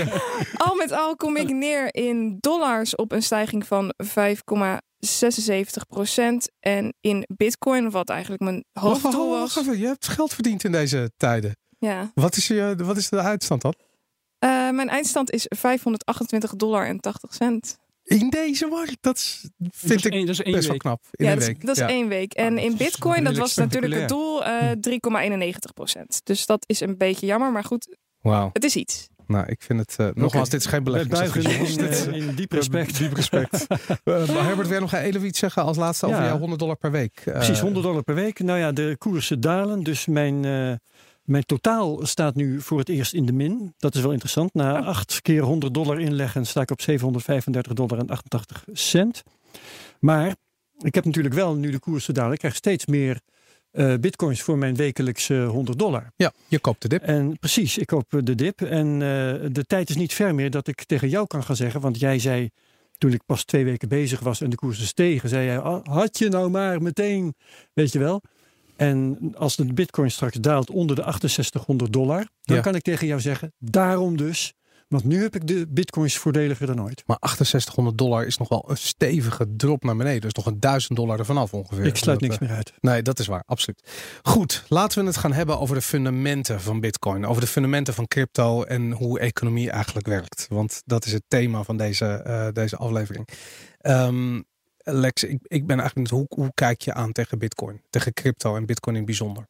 [0.68, 6.48] al met al kom ik neer in dollars op een stijging van 5,76 procent.
[6.60, 9.64] En in bitcoin, wat eigenlijk mijn Wacht, wacht, hoofddoel wacht was.
[9.66, 9.78] even.
[9.78, 11.56] Je hebt geld verdiend in deze tijden.
[11.78, 12.10] Ja.
[12.14, 13.74] Wat is, je, wat is de uitstand dan?
[14.38, 17.78] Eh, mijn eindstand is 528 dollar en 80 cent.
[18.04, 18.96] In deze markt?
[19.00, 21.00] Dat vind is ik één, dat is één best wel knap.
[21.10, 21.66] In ja, een dat, is- week.
[21.66, 21.88] dat is Ja.
[21.88, 22.32] één week.
[22.32, 26.20] En Ah, in bitcoin, dat was natuurlijk het doel, eh 3,91 procent.
[26.24, 28.50] Dus dat is een beetje jammer, maar goed, Wauw.
[28.52, 29.08] het is iets.
[29.26, 29.94] Nou, ik vind het...
[29.98, 31.76] eh, nogmaals, dit is geen beleggingsadvies.
[31.76, 32.98] in, in, in diep respect.
[32.98, 33.66] Diep respect.
[34.04, 36.26] Maar Herbert, wil jij nog even iets zeggen als laatste over Ja.
[36.26, 37.22] jouw 100 dollar per week?
[37.24, 38.38] Eh, Precies, 100 dollar per week.
[38.38, 39.82] Nou ja, de koersen dalen.
[39.82, 40.72] Dus mijn, eh,
[41.28, 43.74] mijn totaal staat nu voor het eerst in de min.
[43.78, 44.54] Dat is wel interessant.
[44.54, 49.22] Na acht keer 100 dollar inleggen sta ik op 735 dollar en 88 cent.
[50.00, 50.36] Maar
[50.78, 52.32] ik heb natuurlijk wel nu de koersen dalen.
[52.32, 53.20] Ik krijg steeds meer
[53.70, 56.12] eh, bitcoins voor mijn wekelijkse 100 dollar.
[56.16, 57.02] Ja, je koopt de dip.
[57.02, 58.60] En precies, ik koop eh, de dip.
[58.60, 61.80] En eh, de tijd is niet ver meer dat ik tegen jou kan gaan zeggen.
[61.80, 62.50] Want jij zei,
[62.98, 66.18] toen ik pas twee weken bezig was en de koersen stegen, zei jij, "Ah, had
[66.18, 67.34] je nou maar meteen,
[67.72, 68.22] weet je wel.
[68.78, 72.62] En als de bitcoin straks daalt onder de 6800 dollar, dan Ja.
[72.62, 74.52] kan ik tegen jou zeggen, daarom dus
[74.88, 77.02] Want nu heb ik de bitcoins voordeliger dan ooit.
[77.06, 80.20] Maar 6800 dollar is nog wel een stevige drop naar beneden.
[80.20, 81.84] Dus nog een 1000 dollar ervan af ongeveer.
[81.86, 82.72] Ik sluit niks eh, meer uit.
[82.80, 83.82] Nee, dat is waar, absoluut.
[84.22, 87.26] Goed, laten we het gaan hebben over de fundamenten van Bitcoin.
[87.26, 90.46] Over de fundamenten van crypto en hoe economie eigenlijk werkt.
[90.48, 93.28] Want dat is het thema van deze, eh, deze aflevering.
[93.78, 94.40] Ehm,
[94.92, 97.82] Lex, ik, ik ben eigenlijk hoe, hoe kijk je aan tegen Bitcoin?
[97.90, 99.46] Tegen crypto en Bitcoin in het bijzonder?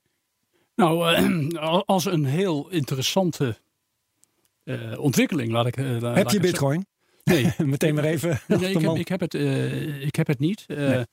[0.74, 3.56] Nou, eh, als een heel interessante
[4.64, 5.76] eh, ontwikkeling, laat ik.
[5.76, 6.86] eh, laat Heb ik je zo- bitcoin?
[7.24, 8.40] Nee, Meteen maar even.
[8.46, 9.34] Nee, ik, heb, ik, heb het,
[10.04, 10.64] ik heb het niet.
[10.68, 11.04] Nee.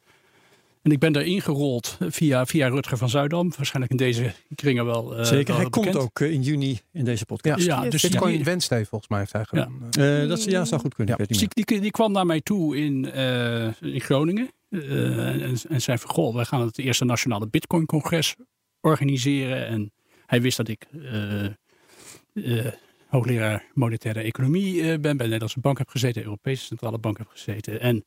[0.85, 3.51] En ik ben daar ingerold via, via Rutger van Zuidam.
[3.57, 5.15] Waarschijnlijk in deze kringen wel.
[5.17, 7.65] eh, Zeker, wel hij komt ook eh, in juni in deze podcast.
[7.65, 7.91] Ja, Yes.
[7.91, 9.73] dus Bitcoin die, Wednesday volgens mij heeft hij gedaan.
[9.91, 11.15] Eh, dat ja, zou goed kunnen.
[11.17, 11.25] Ja.
[11.25, 14.49] Die, die, die kwam naar mij toe in, eh, in Groningen.
[14.69, 18.35] Eh, en, en zei van, goh, wij gaan het eerste nationale Bitcoin-congres
[18.81, 19.67] organiseren.
[19.67, 19.91] En
[20.25, 22.71] hij wist dat ik eh, eh,
[23.07, 24.99] hoogleraar monetaire economie eh, ben.
[25.01, 27.79] Bij de Nederlandse Bank heb gezeten, de Europese Centrale Bank heb gezeten.
[27.81, 28.01] En ja,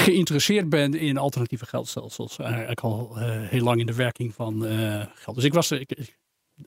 [0.00, 2.38] geïnteresseerd ben in alternatieve geldstelsels.
[2.38, 5.36] Eigenlijk al eh, heel lang in de werking van eh, geld.
[5.36, 6.14] Dus ik was, ik,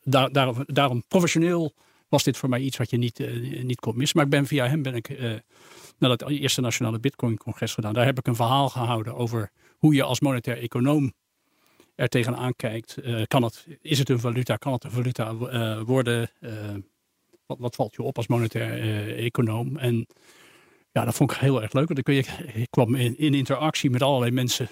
[0.04, 0.32] daar,
[0.66, 1.74] daarom, professioneel
[2.10, 4.18] was dit voor mij iets wat je niet, eh, niet kon missen.
[4.18, 5.34] Maar ik ben via hem ben ik eh,
[5.98, 7.94] naar het eerste nationale Bitcoin-congres gedaan.
[7.94, 11.14] Daar heb ik een verhaal gehouden over hoe je als monetair econoom
[11.96, 12.98] er tegenaan kijkt.
[12.98, 14.56] Eh, kan het, is het een valuta?
[14.56, 16.30] Kan het een valuta eh, worden?
[16.40, 16.52] Eh,
[17.46, 19.78] wat, wat valt je op als monetair eh, econoom?
[19.78, 20.08] En
[21.00, 21.88] ja, dat vond ik heel erg leuk.
[21.88, 24.70] Want ik, ik, ik kwam in, in interactie met allerlei mensen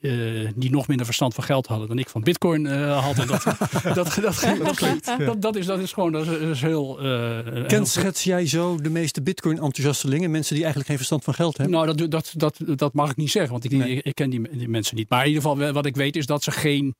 [0.00, 0.12] eh,
[0.54, 3.18] die nog minder verstand van geld hadden dan ik van bitcoin eh, had.
[3.18, 3.42] En dat,
[3.82, 6.98] dat, dat, dat, dat, dat is, dat is gewoon dat is, dat is heel...
[7.00, 10.30] eh, heel- Kenschets jij zo de meeste bitcoin-enthousiastelingen?
[10.30, 11.74] Mensen die eigenlijk geen verstand van geld hebben?
[11.76, 13.96] Nou, dat, dat, dat, dat mag ik niet zeggen, want ik, Nee.
[13.96, 15.08] ik, ik ken die, die mensen niet.
[15.08, 16.94] Maar in ieder geval, wat ik weet is dat ze geen.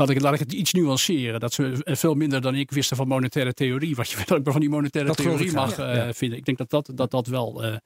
[0.00, 1.40] Laat ik, laat ik het iets nuanceren.
[1.40, 3.96] Dat ze veel minder dan ik wisten van monetaire theorie.
[3.96, 6.12] Wat je van die monetaire Dat theorie mag eh, ja.
[6.12, 6.38] vinden.
[6.38, 7.76] Ik denk dat dat, dat, dat wel, eh,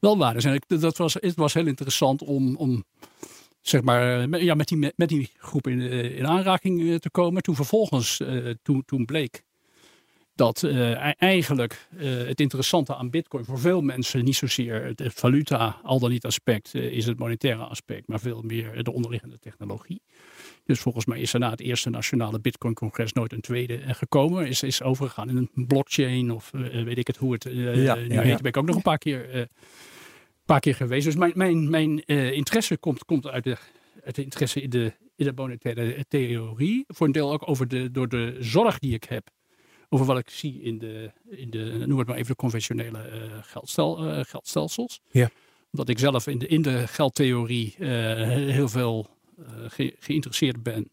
[0.00, 0.44] wel waar is.
[0.44, 2.84] En ik, dat was, het was heel interessant om, om
[3.60, 7.42] zeg maar, met, ja, met, die, met die groep in, eh, in aanraking te komen.
[7.42, 8.20] Toen vervolgens,
[8.62, 9.42] toen, toen bleek
[10.34, 15.98] dat e- eigenlijk het interessante aan bitcoin voor veel mensen niet zozeer het valuta, al
[15.98, 20.02] dan niet aspect, is het monetaire aspect, maar veel meer de onderliggende technologie.
[20.70, 24.46] Dus volgens mij is er na het eerste nationale bitcoin-congres nooit een tweede eh, gekomen.
[24.46, 27.54] Is, is overgegaan in een blockchain of eh, weet ik het hoe het eh,
[27.84, 28.30] Ja, nu ja, heet.
[28.30, 28.36] ja.
[28.36, 29.42] Ben ik ook nog een paar keer, eh,
[30.44, 31.04] paar keer geweest.
[31.04, 33.56] Dus mijn, mijn, mijn eh, interesse komt, komt uit, de,
[34.04, 36.84] uit de interesse in de, in de monetaire theorie.
[36.88, 39.30] Voor een deel ook over de, door de zorg die ik heb
[39.88, 43.20] over wat ik zie in de, in de noem het maar even de conventionele eh,
[43.42, 45.00] geldstel, eh, geldstelsels.
[45.10, 45.30] Ja.
[45.72, 47.88] Omdat ik zelf in de, in de geldtheorie eh,
[48.28, 49.14] heel veel eh,
[49.68, 50.90] ge- geïnteresseerd ben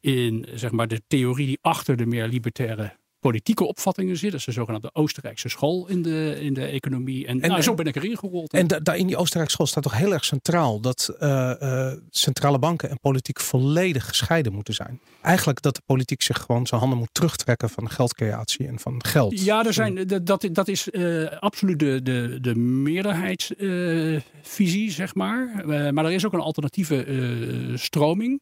[0.00, 4.30] in zeg maar, de theorie die achter de meer libertaire politieke opvattingen zit.
[4.30, 7.26] Dat is de zogenaamde Oostenrijkse school in de, in de economie.
[7.26, 8.52] En, En- nou, zo en- ben ik erin gerold.
[8.52, 11.60] En da- daar in die Oostenrijkse school staat toch heel erg centraal dat eh,
[11.90, 15.00] eh, centrale banken en politiek volledig gescheiden moeten zijn.
[15.22, 19.44] Eigenlijk dat de politiek zich gewoon zijn handen moet terugtrekken van geldcreatie en van geld.
[19.44, 25.64] Ja, er zijn, dat- dat, dat is eh, absoluut de, de, de meerderheidsvisie, zeg maar.
[25.68, 28.40] Eh, maar er is ook een alternatieve eh, stroming.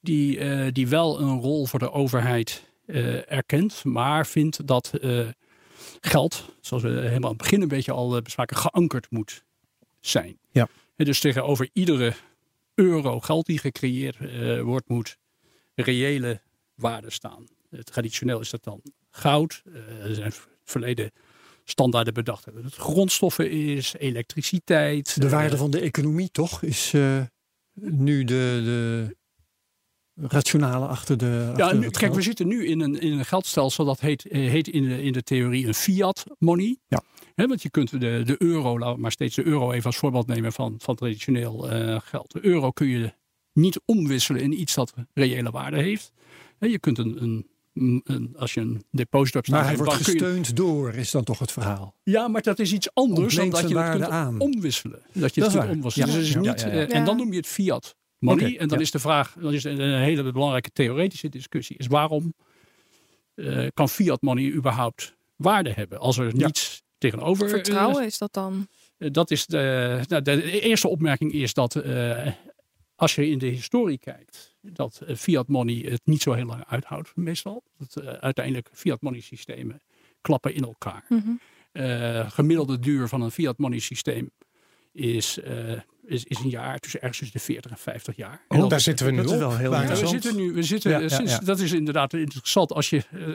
[0.00, 2.69] Die, eh, die wel een rol voor de overheid eh,
[3.26, 3.84] erkent.
[3.84, 5.28] Maar vindt dat eh,
[6.00, 9.44] geld, zoals we helemaal aan het begin een beetje al eh, bespraken, geankerd moet
[10.00, 10.38] zijn.
[10.50, 10.68] Ja.
[10.96, 12.12] En dus tegenover iedere
[12.74, 15.16] euro geld die gecreëerd eh, wordt, moet
[15.74, 16.40] reële
[16.74, 17.46] waarde staan.
[17.70, 19.62] Eh, traditioneel is dat dan goud.
[19.66, 20.32] Eh, er zijn
[20.64, 21.10] verleden
[21.64, 25.20] standaarden bedacht dat het grondstoffen is, elektriciteit.
[25.20, 27.20] De waarde eh, van de economie toch is eh,
[27.72, 29.16] nu de, de
[30.28, 31.52] rationale achter de.
[31.56, 34.26] Ja, achter nu, het kijk, we zitten nu in een, in een geldstelsel dat heet,
[34.28, 36.76] eh, heet in, de, in de theorie een fiat money.
[36.88, 37.02] Ja.
[37.34, 40.52] Hè, want je kunt de, de euro, maar steeds de euro even als voorbeeld nemen
[40.52, 42.32] van, van traditioneel eh, geld.
[42.32, 43.12] De euro kun je
[43.52, 46.12] niet omwisselen in iets dat reële waarde heeft.
[46.58, 47.46] Hè, je kunt een, een,
[48.04, 51.24] een- als je een deposito hebt staan Maar hij wordt je- gesteund door, is dan
[51.24, 51.94] toch het verhaal.
[52.02, 54.40] Ja, maar dat is iets anders dan Ontleent dat je het kunt waarde aan.
[54.40, 55.02] omwisselen.
[55.12, 56.08] Dat je Dat het kunt omwisselen.
[56.08, 56.14] Ja.
[56.14, 56.86] Dus het is niet, ja, ja.
[56.86, 58.58] eh, En dan noem je het fiat money.
[58.58, 58.84] En dan ja.
[58.84, 62.34] is de vraag, dan is een hele belangrijke theoretische discussie, is waarom
[63.34, 66.46] eh, kan fiat money überhaupt waarde hebben als er Ja.
[66.46, 68.66] niets tegenover eh, Vertrouwen is dat dan?
[68.98, 72.26] eh, dat is de, nou, de eerste opmerking is dat eh,
[72.94, 77.12] als je in de historie kijkt, dat fiat money het niet zo heel lang uithoudt
[77.16, 77.62] meestal.
[77.78, 79.80] Dat uiteindelijk fiat money systemen
[80.20, 81.04] klappen in elkaar.
[81.08, 81.30] Mhm.
[81.72, 84.30] Eh, gemiddelde duur van een fiat money systeem
[84.92, 85.80] is, eh,
[86.10, 88.44] is, is een jaar tussen ergens tussen de 40 en 50 jaar.
[88.48, 89.38] En Oh, dat- daar zitten we nu dat is op.
[89.38, 91.38] wel heel ja, we zitten nu, we zitten, Ja, ja, sinds, ja.
[91.38, 93.26] dat is inderdaad interessant als je, eh,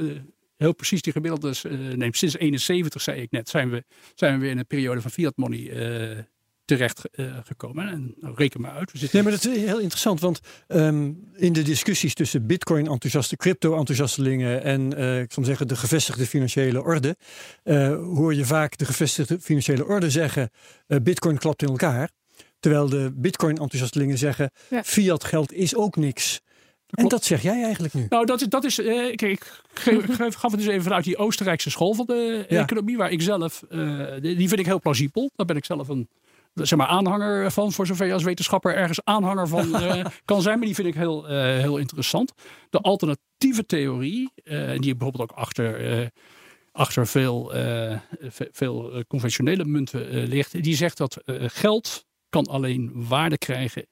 [0.57, 3.83] heel precies die gemiddeldes uh, neemt, sinds 71 zei ik net, zijn we,
[4.15, 6.17] zijn we weer in een periode van fiat money uh,
[6.65, 7.87] terecht uh, gekomen.
[7.89, 8.91] En nou, reken maar uit.
[8.91, 9.17] We zitten...
[9.23, 14.91] Nee, maar dat is heel interessant, want um, in de discussies tussen bitcoin-enthousiaste, crypto-enthousiastelingen en
[15.21, 17.15] ik zal zeggen de gevestigde financiële orde,
[18.13, 20.49] hoor je vaak de gevestigde financiële orde zeggen,
[21.03, 22.09] bitcoin klapt in elkaar.
[22.65, 24.83] Terwijl de bitcoin-enthousiastelingen zeggen, ja.
[24.83, 26.41] fiat geld is ook niks.
[26.89, 28.05] En dat zeg jij eigenlijk nu?
[28.09, 29.61] Nou, dat is, dat is eh, ik, ik
[30.17, 34.13] gaf het dus even vanuit die Oostenrijkse school van de economie, waar ik zelf, uh,
[34.21, 35.31] die vind ik heel plausibel.
[35.35, 36.09] Daar ben ik zelf een
[36.53, 40.57] zeg maar, aanhanger van, voor zover je als wetenschapper ergens aanhanger van uh, kan zijn.
[40.57, 42.33] Maar die vind ik heel, uh, heel interessant.
[42.69, 44.31] De alternatieve theorie,
[44.77, 46.11] die bijvoorbeeld ook achter,
[46.71, 47.51] achter veel,
[48.51, 52.05] veel conventionele munten ligt, die zegt dat geld
[52.35, 53.87] kan alleen waarde krijgen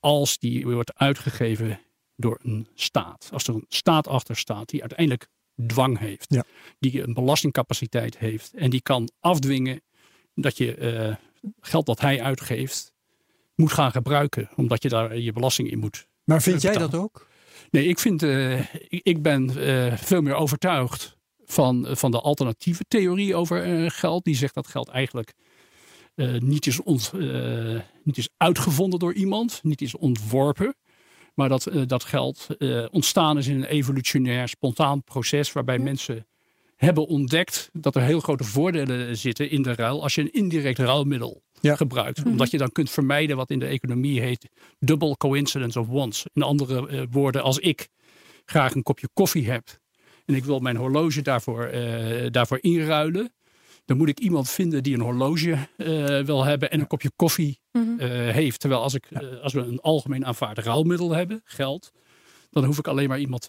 [0.00, 1.80] als die wordt uitgegeven
[2.16, 3.28] door een staat.
[3.32, 5.26] Als er een staat achter staat die uiteindelijk
[5.66, 6.44] dwang heeft, ja.
[6.78, 9.80] die een belastingcapaciteit heeft en die kan afdwingen
[10.34, 11.16] dat je uh,
[11.60, 12.92] geld dat hij uitgeeft
[13.54, 16.06] moet gaan gebruiken, omdat je daar je belasting in moet.
[16.24, 17.26] Maar vind jij dat ook?
[17.70, 18.58] Nee, ik, vind, uh,
[18.88, 24.24] ik, ik, ben uh, veel meer overtuigd van, van de alternatieve theorie over geld.
[24.24, 25.32] Die zegt dat geld eigenlijk
[26.38, 27.12] niet, is ont,
[28.02, 30.74] niet is uitgevonden door iemand, niet is ontworpen.
[31.34, 32.46] Maar dat, uh, dat geld
[32.90, 36.26] ontstaan is in een evolutionair, spontaan proces waarbij mensen
[36.76, 40.78] hebben ontdekt dat er heel grote voordelen zitten in de ruil als je een indirect
[40.78, 42.18] ruilmiddel gebruikt.
[42.18, 42.28] Mhm.
[42.28, 44.48] Omdat je dan kunt vermijden wat in de economie heet
[44.78, 46.24] double coincidence of wants.
[46.32, 47.88] In andere woorden, als ik
[48.44, 49.80] graag een kopje koffie heb
[50.24, 51.70] en ik wil mijn horloge daarvoor,
[52.30, 53.32] daarvoor inruilen,
[53.84, 57.60] dan moet ik iemand vinden die een horloge uh, wil hebben en een kopje koffie
[57.72, 58.60] uh, heeft.
[58.60, 61.92] Terwijl als, ik, uh, als we een algemeen aanvaard ruilmiddel hebben, geld,
[62.50, 63.46] dan hoef ik alleen maar iemand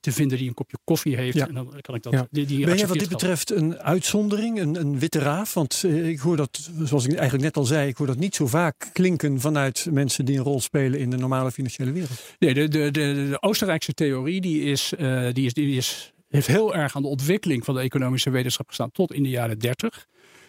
[0.00, 1.36] te vinden die een kopje koffie heeft.
[1.36, 1.48] Ja.
[1.48, 2.12] En dan kan ik dat.
[2.12, 2.26] Ja.
[2.30, 5.54] Die, die ben jij wat dit betreft een uitzondering, een, een witte raaf?
[5.54, 8.46] Want ik hoor dat, zoals ik eigenlijk net al zei, ik hoor dat niet zo
[8.46, 12.22] vaak klinken vanuit mensen die een rol spelen in de normale financiële wereld.
[12.38, 14.92] Nee, de, de, de, de Oostenrijkse theorie die is,
[15.32, 18.90] die is, die is heeft heel erg aan de ontwikkeling van de economische wetenschap gestaan
[18.90, 20.06] tot in de jaren 30.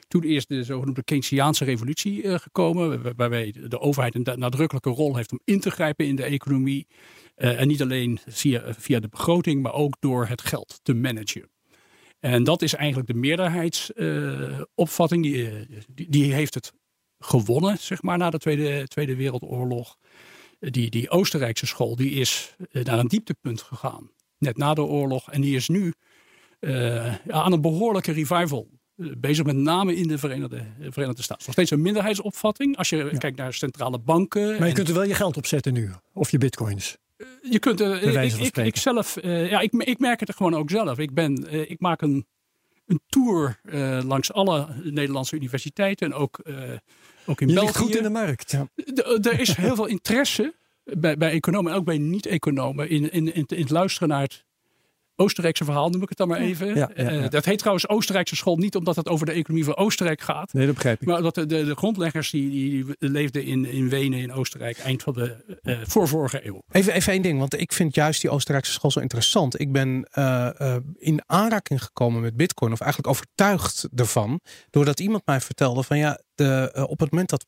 [0.07, 5.31] Toen eerst de zogenoemde Keynesiaanse revolutie uh, gekomen, waarbij de overheid een nadrukkelijke rol heeft
[5.31, 6.87] om in te grijpen in de economie.
[7.37, 11.49] Uh, en niet alleen via, de begroting, maar ook door het geld te managen.
[12.19, 15.23] En dat is eigenlijk de meerderheidsopvatting.
[15.23, 16.73] Die, die, die, heeft het
[17.19, 19.97] gewonnen, zeg maar, na de Tweede, Tweede Wereldoorlog.
[20.59, 24.11] Die, die Oostenrijkse school die is naar een dieptepunt gegaan
[24.41, 25.31] net na de oorlog.
[25.31, 25.93] En die is nu
[26.59, 31.43] uh, aan een behoorlijke revival uh, bezig, met name in de Verenigde, Verenigde Staten.
[31.45, 34.59] Nog steeds een minderheidsopvatting als je kijkt naar centrale banken.
[34.59, 36.97] Maar je kunt er wel je geld op zetten nu, of je bitcoins.
[37.41, 40.55] Je kunt er, ik, ik, ik, zelf, uh, ja, ik, ik merk het er gewoon
[40.55, 40.97] ook zelf.
[40.97, 42.25] Ik, ben, ik maak een,
[42.85, 43.59] een tour
[44.05, 46.39] langs alle Nederlandse universiteiten en ook,
[47.25, 47.77] ook in je België.
[47.77, 48.51] goed in de markt.
[48.51, 48.67] Ja.
[49.21, 50.53] Er is heel veel interesse
[50.83, 54.45] bij, bij economen en ook bij niet-economen in, in, in, in het luisteren naar het
[55.21, 56.75] Oostenrijkse verhaal, noem ik het dan maar even.
[56.75, 60.21] Ja, eh, dat heet trouwens Oostenrijkse school niet omdat het over de economie van Oostenrijk
[60.21, 60.53] gaat.
[60.53, 61.07] Nee, dat begrijp ik.
[61.07, 65.03] Maar dat de, de, de grondleggers die, die, leefden in, in Wenen in Oostenrijk eind
[65.03, 66.61] van de uh, voorvorige eeuw.
[66.71, 69.59] Even, even één ding, want ik vind juist die Oostenrijkse school zo interessant.
[69.59, 75.41] Ik ben uh, in aanraking gekomen met bitcoin, of eigenlijk overtuigd ervan, doordat iemand mij
[75.41, 77.45] vertelde van ja, de, op het moment dat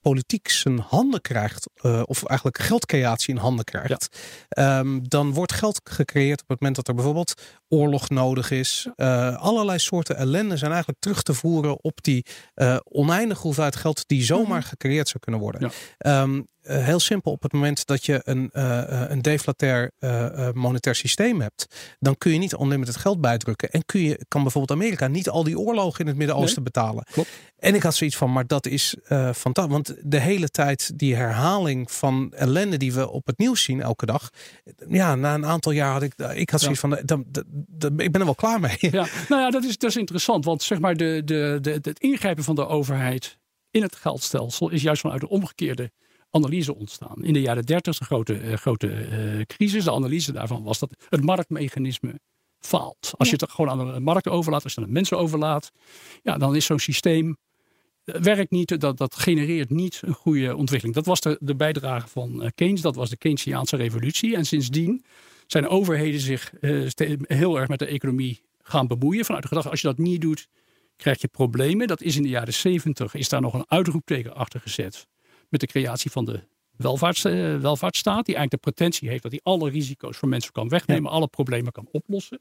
[0.00, 1.70] politiek zijn handen krijgt,
[2.04, 4.18] of eigenlijk geldcreatie in handen krijgt,
[4.58, 7.34] um, dan wordt geld gecreëerd op het moment dat er bijvoorbeeld
[7.74, 8.88] oorlog nodig is.
[8.96, 14.04] Uh, allerlei soorten ellende zijn eigenlijk terug te voeren op die uh, oneindige hoeveelheid geld
[14.06, 14.68] die zomaar mhm.
[14.68, 15.72] gecreëerd zou kunnen worden.
[15.98, 16.22] Ja.
[16.22, 18.50] Um, uh, heel simpel, op het moment dat je een,
[19.12, 19.90] een deflatair
[20.52, 21.66] monetair systeem hebt,
[21.98, 23.70] dan kun je niet onlimited geld bijdrukken.
[23.70, 27.04] En kun je, kan bijvoorbeeld Amerika niet al die oorlogen in het Midden-Oosten betalen.
[27.12, 27.28] Klopt.
[27.56, 28.96] En ik had zoiets van, maar dat is
[29.34, 29.72] fantastisch.
[29.72, 34.06] Want de hele tijd die herhaling van ellende die we op het nieuws zien elke
[34.06, 34.30] dag.
[34.88, 36.98] Ja, na een aantal jaar had ik, ik had zoiets van,
[37.78, 38.76] ik ben er wel klaar mee.
[38.78, 40.44] Ja, nou ja, dat is, dat is interessant.
[40.44, 43.38] Want zeg maar, de, de, de, het ingrijpen van de overheid
[43.70, 45.90] in het geldstelsel is juist vanuit de omgekeerde
[46.30, 47.24] analyse ontstaan.
[47.24, 49.84] In de jaren dertig, een grote, uh, grote uh, crisis.
[49.84, 52.20] De analyse daarvan was dat het marktmechanisme
[52.58, 53.12] faalt.
[53.16, 55.70] Als je het gewoon aan de markt overlaat, als je het aan de mensen overlaat,
[56.22, 57.36] ja, dan is zo'n systeem
[58.04, 60.96] eh, werkt niet, dat, dat genereert niet een goede ontwikkeling.
[60.96, 64.36] Dat was de, de bijdrage van Keynes, dat was de Keynesiaanse revolutie.
[64.36, 65.04] En sindsdien
[65.54, 66.88] zijn overheden zich uh,
[67.22, 69.24] heel erg met de economie gaan bemoeien.
[69.24, 70.48] Vanuit de gedachte, als je dat niet doet,
[70.96, 71.86] krijg je problemen.
[71.86, 75.06] Dat is in de jaren zeventig, is daar nog een uitroepteken achter gezet.
[75.48, 76.40] Met de creatie van de
[76.76, 78.26] welvaarts, uh, welvaartsstaat.
[78.26, 81.10] Die eigenlijk de pretentie heeft dat hij alle risico's voor mensen kan wegnemen.
[81.10, 82.40] Alle problemen kan oplossen.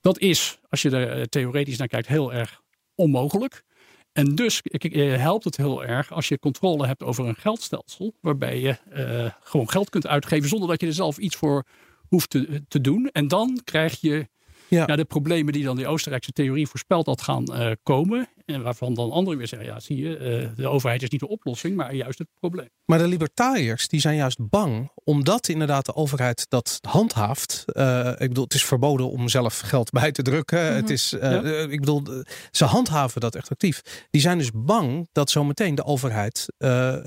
[0.00, 2.62] Dat is, als je er eh, theoretisch naar kijkt, heel erg
[2.94, 3.64] onmogelijk.
[4.12, 8.14] En dus eh, helpt het heel erg als je controle hebt over een geldstelsel.
[8.20, 11.64] Waarbij je eh, gewoon geld kunt uitgeven zonder dat je er zelf iets voor
[12.08, 13.10] hoeft te, te doen.
[13.12, 14.28] En dan krijg je
[14.68, 14.84] Ja.
[14.86, 14.96] ja.
[14.96, 18.28] de problemen die dan die Oostenrijkse theorie voorspelt dat gaan eh, komen.
[18.46, 21.28] En waarvan dan anderen weer zeggen, ja zie je, eh, de overheid is niet de
[21.28, 22.68] oplossing, maar juist het probleem.
[22.84, 27.64] Maar de libertariërs die zijn juist bang, omdat inderdaad de overheid dat handhaaft.
[27.66, 30.74] Eh, ik bedoel, het is verboden om zelf geld bij te drukken.
[30.74, 31.42] Het is, eh, Ja.
[31.68, 32.02] ik bedoel,
[32.50, 34.06] ze handhaven dat echt actief.
[34.10, 36.46] Die zijn dus bang dat zometeen de overheid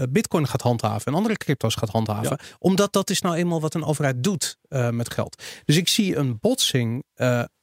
[0.10, 3.84] Bitcoin gaat handhaven en andere crypto's gaat handhaven, omdat dat is nou eenmaal wat een
[3.84, 4.58] overheid doet
[4.92, 5.44] met geld.
[5.66, 7.04] Dus ik zie een botsing.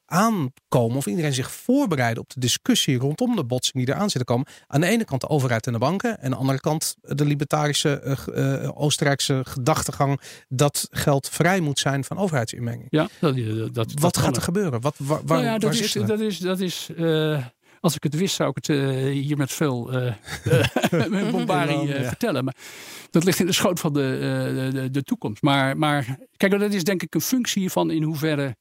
[0.07, 4.21] Eh, aankomen of iedereen zich voorbereiden op de discussie rondom de botsing die eraan zit
[4.21, 4.47] te komen.
[4.67, 7.25] Aan de ene kant de overheid en de banken en aan de andere kant de
[7.25, 12.87] libertarische eh, eh, Oostenrijkse gedachtegang dat geld vrij moet zijn van overheidsinmenging.
[12.91, 14.81] Ja, dat, dat, dat Wat gaat er gebeuren?
[14.81, 17.45] Wat, waar, waar, nou ja, waar dat is, dat is, dat is eh,
[17.81, 20.07] als ik het wist, zou ik het eh, hier met veel eh
[20.45, 22.09] eh, eh, Ja.
[22.09, 22.45] vertellen.
[22.45, 22.55] Maar
[23.11, 25.43] dat ligt in de schoot van de, eh, de, de toekomst.
[25.43, 28.57] Maar, maar kijk, dat is denk ik een functie van in hoeverre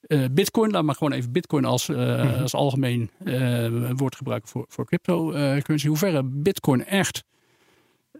[0.00, 4.64] eh, Bitcoin, laat maar gewoon even Bitcoin als, eh, als algemeen eh, woord gebruiken voor,
[4.68, 5.84] voor cryptocurrency.
[5.84, 7.24] In hoeverre Bitcoin echt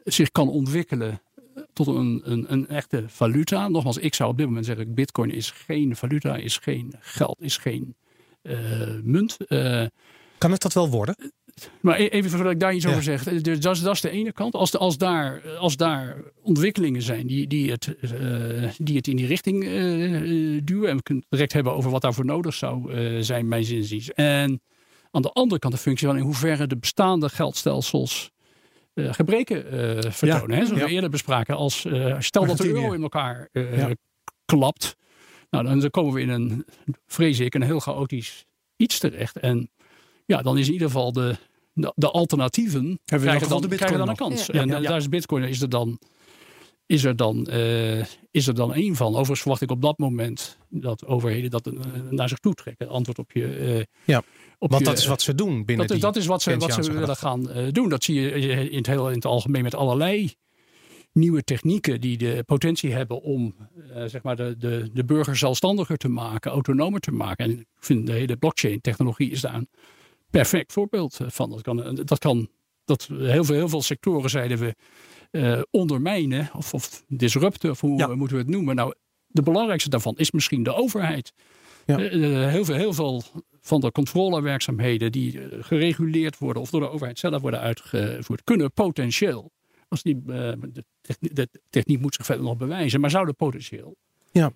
[0.05, 1.23] zich kan ontwikkelen
[1.73, 3.69] tot een, een, een echte valuta.
[3.69, 7.57] Nogmaals, ik zou op dit moment zeggen: Bitcoin is geen valuta, is geen geld, is
[7.57, 7.97] geen
[9.03, 9.37] munt.
[10.39, 11.17] Kan het dat wel worden?
[11.81, 12.91] Maar e- even voordat ik daar iets Ja.
[12.91, 13.23] over zeg.
[13.25, 14.55] Dus dat, is, dat is de ene kant.
[14.55, 18.11] Als, de, als, daar, als daar ontwikkelingen zijn die, die, het, eh,
[18.79, 19.71] die het in die richting eh,
[20.65, 20.89] duwen.
[20.91, 24.13] En we kunnen het direct hebben over wat daarvoor nodig zou eh, zijn, mijn zinziens.
[24.13, 24.61] En
[25.11, 28.31] aan de andere kant de functie van in hoeverre de bestaande geldstelsels
[28.95, 29.65] gebreken
[30.13, 30.57] vertonen.
[30.57, 30.65] hè?
[30.67, 30.87] Zoals Ja.
[30.87, 31.57] we eerder bespraken.
[31.57, 31.87] Als,
[32.19, 33.91] stel dat de euro in elkaar Ja.
[34.45, 34.97] klapt.
[35.51, 36.65] Nou, dan dan komen we in een,
[37.07, 38.45] vrees ik, een heel chaotisch
[38.77, 39.37] iets terecht.
[39.39, 39.71] En
[40.27, 41.37] ja, dan is in ieder geval de,
[41.95, 44.47] de, alternatieven krijgen dan, de krijgen dan een kans.
[44.47, 45.99] Ja, en eh, daar is Bitcoin is er dan,
[46.87, 49.09] is er dan, eh, is er dan één van.
[49.09, 51.73] Overigens verwacht ik op dat moment dat overheden dat eh,
[52.11, 52.89] naar zich toe trekken.
[52.89, 53.47] Antwoord op je.
[53.57, 54.19] eh, Ja,
[54.59, 56.51] op Want je- dat is wat ze doen binnen dat, die dat is wat ze,
[56.57, 57.89] wat ze willen gaan doen.
[57.89, 58.31] Dat zie je
[58.71, 60.33] in het, heel, in het algemeen met allerlei
[61.13, 63.55] nieuwe technieken die de potentie hebben om
[64.07, 67.45] zeg maar de, de, de burger zelfstandiger te maken, autonomer te maken.
[67.45, 69.69] En ik vind de hele blockchain-technologie is daar een
[70.31, 71.51] perfect voorbeeld eh, van.
[71.51, 72.49] Dat kan, dat kan
[72.85, 74.75] dat heel, veel, heel veel sectoren zeiden we
[75.31, 78.09] eh, ondermijnen of, of disrupten, of hoe Ja.
[78.09, 78.75] eh, moeten we het noemen.
[78.77, 78.95] Nou,
[79.27, 81.33] de belangrijkste daarvan is misschien de overheid.
[81.87, 81.99] Ja.
[81.99, 83.23] Eh, eh, heel, veel, heel veel
[83.61, 88.73] van de controlewerkzaamheden die eh, gereguleerd worden of door de overheid zelf worden uitgevoerd, kunnen
[88.73, 89.51] potentieel,
[89.89, 93.97] als die, eh, de, techniek, de techniek moet zich verder nog bewijzen, maar zouden potentieel
[94.33, 94.53] Ja.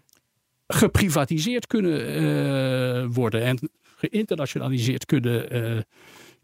[0.67, 3.71] geprivatiseerd kunnen eh, worden en
[4.09, 5.81] geïnternationaliseerd kunnen, eh,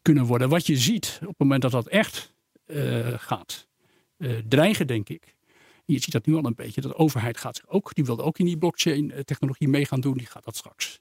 [0.02, 0.48] kunnen worden.
[0.48, 2.34] Wat je ziet op het moment dat dat echt
[2.66, 3.68] eh, gaat
[4.16, 5.36] eh, dreigen, denk ik.
[5.84, 6.80] Je ziet dat nu al een beetje.
[6.80, 10.00] Dat de overheid gaat zich ook, die wilde ook in die blockchain technologie mee gaan
[10.00, 10.16] doen.
[10.16, 11.00] Die gaat dat straks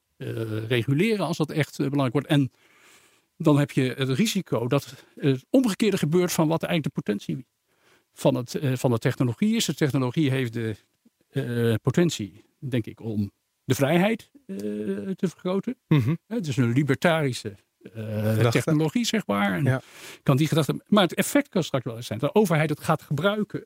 [0.68, 2.28] reguleren als dat echt belangrijk wordt.
[2.28, 2.52] En
[3.38, 7.46] dan heb je het risico dat het omgekeerde gebeurt van wat eigenlijk de potentie
[8.14, 9.66] van, het, van de technologie is.
[9.66, 13.32] De technologie heeft de potentie, denk ik, om
[13.68, 14.56] de vrijheid eh,
[15.16, 15.76] te vergroten.
[15.88, 16.16] Mhm.
[16.28, 17.56] Het is een libertarische
[17.94, 19.54] eh, technologie, zeg maar.
[19.54, 19.82] En Ja.
[20.24, 22.80] kan die gedachte, maar het effect kan straks wel eens zijn dat de overheid het
[22.80, 23.66] gaat gebruiken.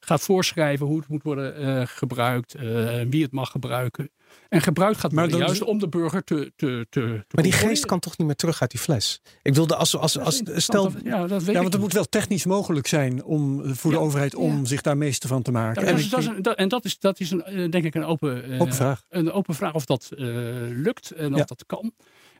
[0.00, 4.10] Gaat voorschrijven hoe het moet worden eh, gebruikt, eh, wie het mag gebruiken.
[4.48, 7.44] En gebruikt gaat Maar worden dan juist om de burger te, te, te, te Maar
[7.44, 9.20] die geest kan toch niet meer terug uit die fles?
[9.42, 12.44] Ik wilde als, als, als, stel, ja, dat weet Ja, want het moet wel technisch
[12.44, 14.64] mogelijk zijn om, eh, voor de overheid om Ja.
[14.64, 15.82] zich daar meester van te maken.
[15.82, 17.70] Ja, en dat is, ik- dat is een- dat- en dat is, dat is een,
[17.70, 19.02] denk ik een open, eh, Open vraag.
[19.08, 20.26] een open vraag of dat eh,
[20.70, 21.44] lukt en of Ja.
[21.44, 21.92] dat kan.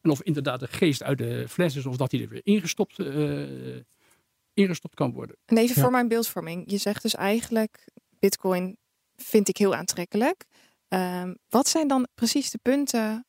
[0.02, 2.98] En of inderdaad de geest uit de fles is of dat die er weer ingestopt,
[2.98, 3.06] eh,
[4.58, 5.36] ingestopt kan worden.
[5.44, 5.82] En even Ja.
[5.82, 6.70] voor mijn beeldvorming.
[6.70, 7.84] Je zegt dus eigenlijk,
[8.18, 8.76] bitcoin
[9.16, 10.44] vind ik heel aantrekkelijk.
[10.88, 13.26] Ehm, wat zijn dan precies de punten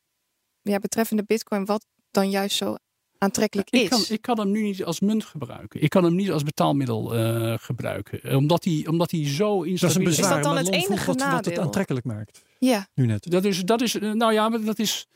[0.62, 2.76] ja, betreffende bitcoin wat dan juist zo
[3.18, 3.82] aantrekkelijk is?
[3.82, 5.82] Ik kan, ik kan hem nu niet als munt gebruiken.
[5.82, 8.36] Ik kan hem niet als betaalmiddel eh, gebruiken.
[8.36, 10.16] Omdat hij, omdat hij zo dat is een instabiel is.
[10.18, 10.34] bezwaar.
[10.34, 12.42] dat dan het enige wat, wat het aantrekkelijk maakt.
[12.60, 13.32] Ja, Nu net.
[13.32, 15.08] Dat is, dat is, eh, nou ja, maar dat is,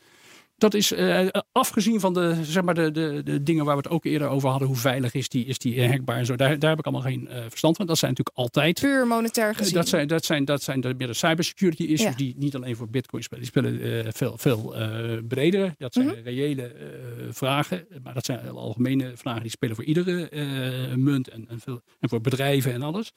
[0.56, 3.90] dat is eh, afgezien van de, zeg maar de, de, de dingen waar we het
[3.90, 4.68] ook eerder over hadden.
[4.68, 6.36] Hoe veilig is die, is die eh, hackbaar en zo.
[6.36, 7.86] Daar, daar heb ik allemaal geen eh, verstand van.
[7.86, 9.74] Dat zijn natuurlijk altijd puur monetair gezien.
[9.74, 12.16] Dat zijn, dat zijn, dat zijn de, meer de cybersecurity issues Ja.
[12.16, 13.42] die niet alleen voor bitcoin spelen.
[13.42, 15.74] Die spelen eh, veel, veel eh, breder.
[15.78, 16.22] Dat zijn Mhm.
[16.22, 16.86] reële eh,
[17.30, 17.86] vragen.
[18.02, 21.80] Maar dat zijn heel algemene vragen die spelen voor iedere eh, munt en, en, veel,
[22.00, 23.12] en voor bedrijven en alles.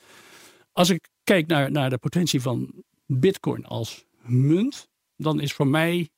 [0.71, 6.09] Als ik kijk naar, naar de potentie van bitcoin als munt, dan is voor mij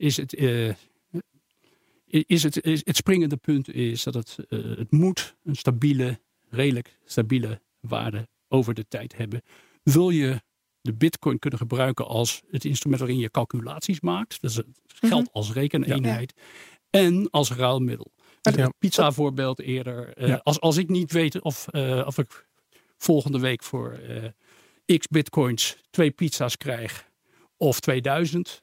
[0.00, 0.74] is het, eh,
[2.06, 6.98] is het, is, het springende punt is dat het, eh, het moet een stabiele, redelijk
[7.04, 9.42] stabiele waarde over de tijd hebben.
[9.82, 10.42] Wil je
[10.80, 14.40] de bitcoin kunnen gebruiken als het instrument waarin je calculaties maakt.
[14.40, 16.34] Dus het geld als rekeneenheid.
[16.90, 18.12] En als ruilmiddel.
[18.40, 20.16] Het pizza voorbeeld eerder.
[20.16, 21.68] Eh, als, als ik niet weet of,
[22.04, 22.46] of ik
[22.96, 24.00] volgende week voor
[24.98, 27.08] x bitcoins twee pizza's krijg
[27.56, 28.62] of 2000,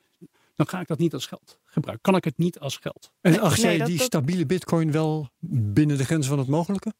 [0.58, 2.04] dan ga ik dat niet als geld gebruiken.
[2.12, 3.12] Kan ik het niet als geld?
[3.22, 6.94] En acht nee, jij dat- die stabiele bitcoin wel binnen de grenzen van het mogelijke?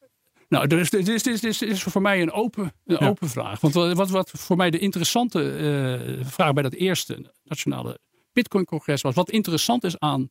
[0.48, 3.08] Nou, er is, dit is, is, dit is voor mij een open, een Ja.
[3.08, 3.60] open vraag.
[3.60, 5.52] Want wat, wat, wat voor mij de interessante
[6.20, 7.98] eh, vraag bij dat eerste nationale
[8.32, 9.14] Bitcoin-congres was.
[9.14, 10.30] Wat interessant is aan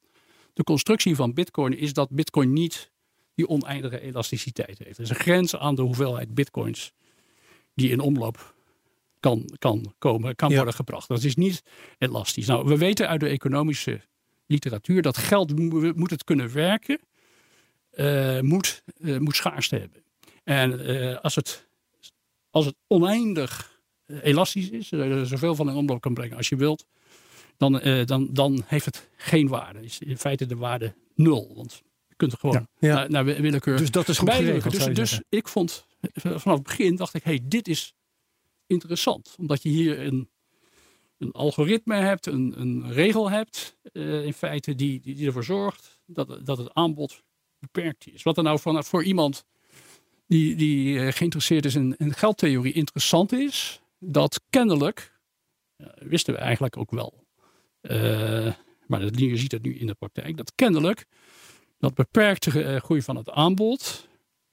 [0.54, 2.92] de constructie van Bitcoin, is dat Bitcoin niet
[3.36, 4.98] die oneindige elasticiteit heeft.
[4.98, 6.92] Er is een grens aan de hoeveelheid Bitcoins
[7.74, 8.56] die in omloop
[9.20, 10.56] kan, kan, komen, kan Ja.
[10.56, 11.08] worden gebracht.
[11.08, 11.64] Dat is niet
[11.98, 12.48] elastisch.
[12.48, 14.02] Nou, we weten uit de economische
[14.46, 17.00] literatuur dat geld mo- moet het kunnen werken,
[17.90, 20.04] eh, moet, eh, moet schaarste hebben.
[20.44, 21.68] En eh, als, het,
[22.50, 23.82] als het oneindig
[24.22, 26.86] elastisch is, er zoveel van in omloop kan brengen als je wilt,
[27.58, 29.84] dan, dan, dan heeft het geen waarde.
[29.84, 31.52] Is in feite de waarde nul.
[31.56, 32.94] Want je kunt er gewoon Ja.
[32.94, 36.96] Naar, naar willekeur Dus dat is goed geregeld, Dus, dus ik vond vanaf het begin
[36.96, 37.94] dacht ik, hey, dit is
[38.68, 39.36] interessant.
[39.40, 40.30] Omdat je hier een,
[41.18, 46.46] een algoritme hebt, een, een regel hebt, eh, in feite, die, die, ervoor zorgt dat,
[46.46, 47.24] dat het aanbod
[47.60, 48.24] beperkt is.
[48.24, 49.46] Wat er nou van, voor iemand
[50.28, 55.20] die, die eh, geïnteresseerd is in, in geldtheorie interessant is, dat kennelijk,
[55.96, 57.26] wisten we eigenlijk ook wel,
[57.82, 58.54] eh,
[58.88, 61.06] maar dat- je ziet het nu in de praktijk, dat kennelijk
[61.80, 64.08] dat beperkte groei van het aanbod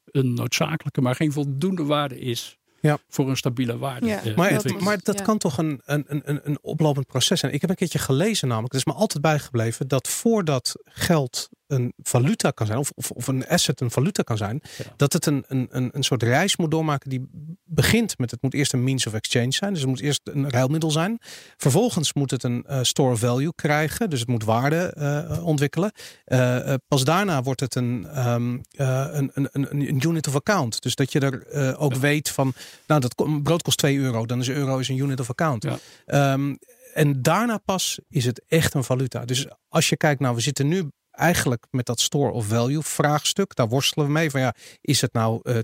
[0.05, 2.59] een noodzakelijke, maar geen voldoende waarde is
[2.89, 2.99] Ja.
[3.09, 4.07] voor een stabiele waarde.
[4.07, 4.23] Ja.
[4.23, 5.25] eh, Maar, Dat maar dat ja.
[5.25, 7.53] kan toch een, een, een, een oplopend proces zijn.
[7.53, 11.93] Ik heb een keertje gelezen namelijk, het is me altijd bijgebleven, dat voordat geld een
[12.03, 14.85] valuta kan zijn, of, of, of een asset een valuta kan zijn, Ja.
[14.97, 17.29] dat het een, een, een, een soort reis moet doormaken die
[17.65, 19.71] begint met het moet eerst een means of exchange zijn.
[19.71, 21.19] Dus het moet eerst een ruilmiddel zijn.
[21.57, 25.93] Vervolgens moet het een eh, store of value krijgen, dus het moet waarde eh, ontwikkelen.
[26.25, 30.83] Eh, pas daarna wordt het een, ehm, eh, een, een, een, een unit of account.
[30.83, 32.53] Dus dat je er ook weet van,
[32.87, 35.63] nou dat brood kost 2 euro, dan is een euro is een unit of account.
[35.63, 35.79] Ja.
[36.07, 36.55] Ehm,
[36.95, 39.25] en daarna pas is het echt een valuta.
[39.25, 43.55] Dus als je kijkt, nou we zitten nu eigenlijk met dat store of value vraagstuk.
[43.55, 45.57] Daar worstelen we mee van ja, is het nou eh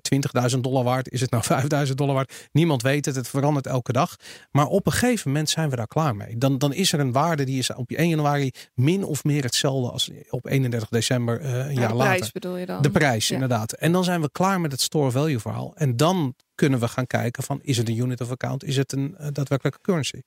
[0.55, 1.11] 20.000 dollar waard?
[1.11, 1.45] Is het nou
[1.89, 2.49] 5.000 dollar waard?
[2.53, 4.17] Niemand weet het, het verandert elke dag.
[4.51, 6.39] Maar op een gegeven moment zijn we daar klaar mee.
[6.39, 9.91] Dan, dan is er een waarde die is op 1 januari min of meer hetzelfde
[9.91, 12.15] als op 31 december eh, een Ja, jaar de later.
[12.17, 12.83] prijs bedoel je dan?
[12.83, 13.35] De prijs, Ja.
[13.35, 13.73] inderdaad.
[13.73, 15.73] En dan zijn we klaar met het store value verhaal.
[15.75, 18.65] En dan kunnen we gaan kijken van is het een unit of account?
[18.65, 20.21] Is het een eh, daadwerkelijke currency?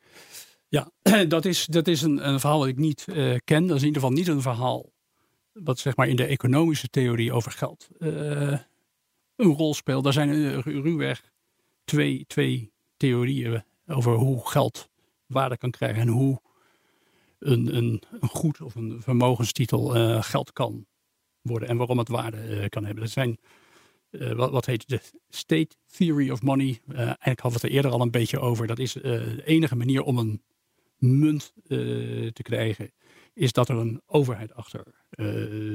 [0.67, 0.91] Ja,
[1.27, 3.67] dat is, dat is een, een verhaal dat ik niet eh, ken.
[3.67, 4.91] Dat is in ieder geval niet een verhaal
[5.53, 8.59] wat zeg maar in de economische theorie over geld eh,
[9.35, 10.03] een rol speelt.
[10.03, 11.31] Daar zijn eh, ru- ruwweg
[11.85, 14.89] twee, twee theorieën over hoe geld
[15.25, 16.41] waarde kan krijgen en hoe
[17.39, 20.85] een, een, een goed of een vermogenstitel eh, geld kan
[21.41, 23.03] worden en waarom het waarde kan hebben.
[23.03, 23.39] Dat zijn
[24.35, 26.81] wat, wat heet de state theory of money.
[26.87, 28.67] Eigenlijk hadden we het er eerder al een beetje over.
[28.67, 30.41] Dat is de enige manier om een
[30.97, 31.53] munt
[32.33, 32.91] te krijgen,
[33.33, 35.02] is dat er een overheid achter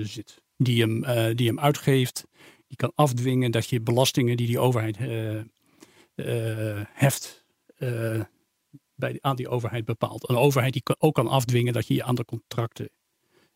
[0.02, 0.42] zit.
[0.56, 2.26] Die hem, eh, die hem uitgeeft,
[2.66, 7.44] die kan afdwingen dat je belastingen die die overheid eh, eh, heft,
[7.76, 8.20] eh,
[8.94, 10.28] bij, aan die overheid bepaalt.
[10.28, 12.90] Een overheid die ook kan afdwingen dat je je aan de contracten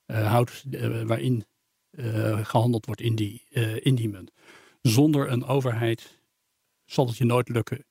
[0.07, 1.45] eh, houdt eh, waarin
[1.91, 4.33] eh, gehandeld wordt in die, eh, in die munt.
[4.83, 6.21] Zonder een overheid
[6.85, 7.87] zal het je nooit lukken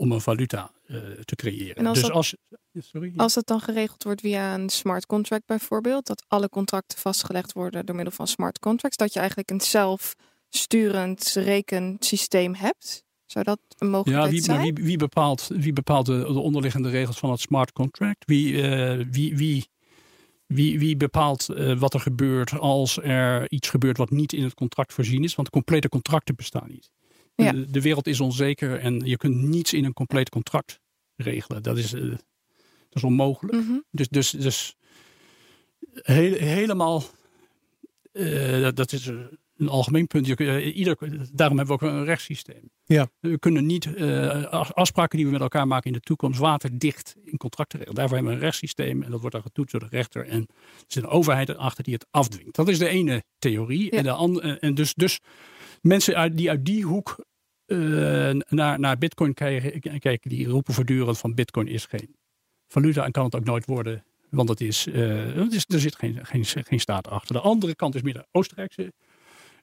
[0.00, 1.74] om een valuta eh, te creëren.
[1.76, 2.34] En als dus dat- als,
[2.78, 3.12] sorry?
[3.16, 7.86] Als dat dan geregeld wordt via een smart contract bijvoorbeeld, dat alle contracten vastgelegd worden
[7.86, 13.86] door middel van smart contracts, dat je eigenlijk een zelfsturend rekensysteem hebt, zou dat een
[13.86, 14.74] Ja, mogelijkheid wie, maar zijn?
[14.74, 18.24] wie, wie bepaalt, wie bepaalt de, de onderliggende regels van het smart contract?
[18.26, 19.68] Wie, eh, wie, wie,
[20.46, 24.54] wie, wie bepaalt eh, wat er gebeurt als er iets gebeurt wat niet in het
[24.54, 25.34] contract voorzien is?
[25.34, 26.90] Want complete contracten bestaan niet.
[27.42, 27.52] Ja.
[27.52, 30.80] De, de wereld is onzeker en je kunt niets in een compleet contract
[31.16, 31.62] regelen.
[31.62, 32.18] Dat is, eh, dat
[32.90, 33.56] is onmogelijk.
[33.56, 33.78] Mhm.
[33.90, 34.76] Dus, dus, dus
[35.92, 37.02] heel, helemaal,
[38.12, 39.06] eh, dat, dat is
[39.56, 40.26] een algemeen punt.
[40.26, 40.96] Je, eh, ieder,
[41.32, 42.70] daarom hebben we ook een rechtssysteem.
[42.84, 43.08] Ja.
[43.20, 43.88] We kunnen niet
[44.50, 47.98] afspraken die we met elkaar maken in de toekomst waterdicht in contracten regelen.
[47.98, 50.26] Daarvoor hebben we een rechtssysteem en dat wordt dan getoetst door de rechter.
[50.26, 52.54] En er zit een overheid erachter die het afdwingt.
[52.54, 53.84] Dat is de ene theorie.
[53.84, 53.98] Ja.
[53.98, 55.20] En, de andere, en dus, dus
[55.80, 57.24] mensen uit, die uit die hoek
[57.70, 62.16] eh, naar, naar bitcoin kijken, die roepen voortdurend van bitcoin is geen
[62.68, 65.96] valuta en kan het ook nooit worden Want het is, eh, het is, er zit
[65.96, 67.34] geen, geen, geen staat achter.
[67.34, 68.92] De andere kant is meer de Oostenrijkse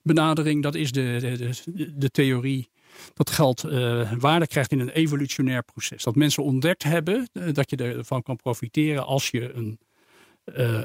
[0.01, 0.63] benadering.
[0.63, 2.69] Dat is de, de, de, theorie
[3.13, 6.03] dat geld eh, waarde krijgt in een evolutionair proces.
[6.03, 9.79] Dat mensen ontdekt hebben dat je ervan kan profiteren als je een,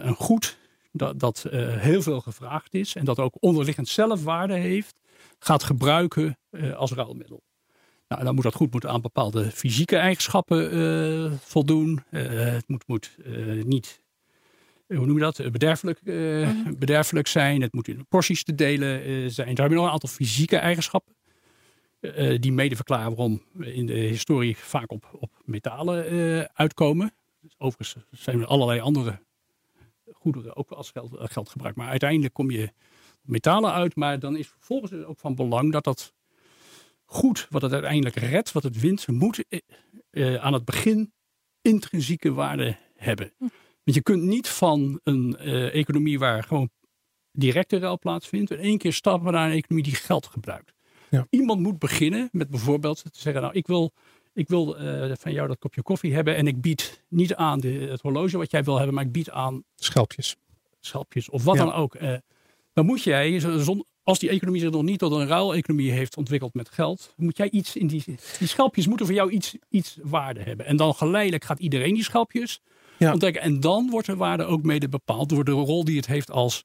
[0.06, 0.58] een goed
[0.92, 1.46] dat, dat
[1.76, 5.01] heel veel gevraagd is en dat ook onderliggend zelf waarde heeft,
[5.38, 7.42] gaat gebruiken eh, als ruilmiddel.
[8.08, 12.02] Nou, dan moet dat goed moet aan bepaalde fysieke eigenschappen eh, voldoen.
[12.10, 13.16] Eh, het moet, moet
[13.64, 14.00] niet,
[14.86, 16.74] hoe noem je dat, bederfelijk, Mhm.
[16.78, 17.62] bederfelijk zijn.
[17.62, 19.48] Het moet in porties te delen zijn.
[19.48, 21.14] Er hebben nog een aantal fysieke eigenschappen.
[22.40, 26.04] die mede verklaren waarom we in de historie vaak op, op metalen
[26.54, 27.14] uitkomen.
[27.40, 29.18] Dus overigens zijn er allerlei andere
[30.12, 31.76] goederen ook als geld, geld gebruikt.
[31.76, 32.72] Maar uiteindelijk kom je
[33.22, 33.96] metalen uit.
[33.96, 36.14] Maar dan is vervolgens ook van belang dat dat
[37.04, 39.58] goed, wat het uiteindelijk redt, wat het wint, moet eh,
[40.10, 41.12] eh, aan het begin
[41.62, 43.32] intrinsieke waarde hebben.
[43.38, 46.70] Want je kunt niet van een eh, economie waar gewoon
[47.32, 50.72] directe ruil plaatsvindt, in één keer stappen naar een economie die geld gebruikt.
[51.10, 51.26] Ja.
[51.30, 53.92] Iemand moet beginnen met bijvoorbeeld te zeggen, nou ik wil,
[54.32, 57.68] ik wil eh, van jou dat kopje koffie hebben en ik bied niet aan de,
[57.68, 60.36] het horloge wat jij wil hebben, maar ik bied aan Schelpjes.
[60.80, 61.64] schelpjes of wat Ja.
[61.64, 61.94] dan ook.
[62.72, 63.42] Dan moet jij,
[64.02, 67.50] als die economie zich nog niet tot een ruileconomie heeft ontwikkeld met geld, moet jij
[67.50, 68.04] iets in die.
[68.38, 70.66] Die schelpjes moeten voor jou iets, iets waarde hebben.
[70.66, 72.60] En dan geleidelijk gaat iedereen die schelpjes
[72.98, 73.12] Ja.
[73.12, 73.42] ontdekken.
[73.42, 76.64] En dan wordt de waarde ook mede bepaald door de rol die het heeft als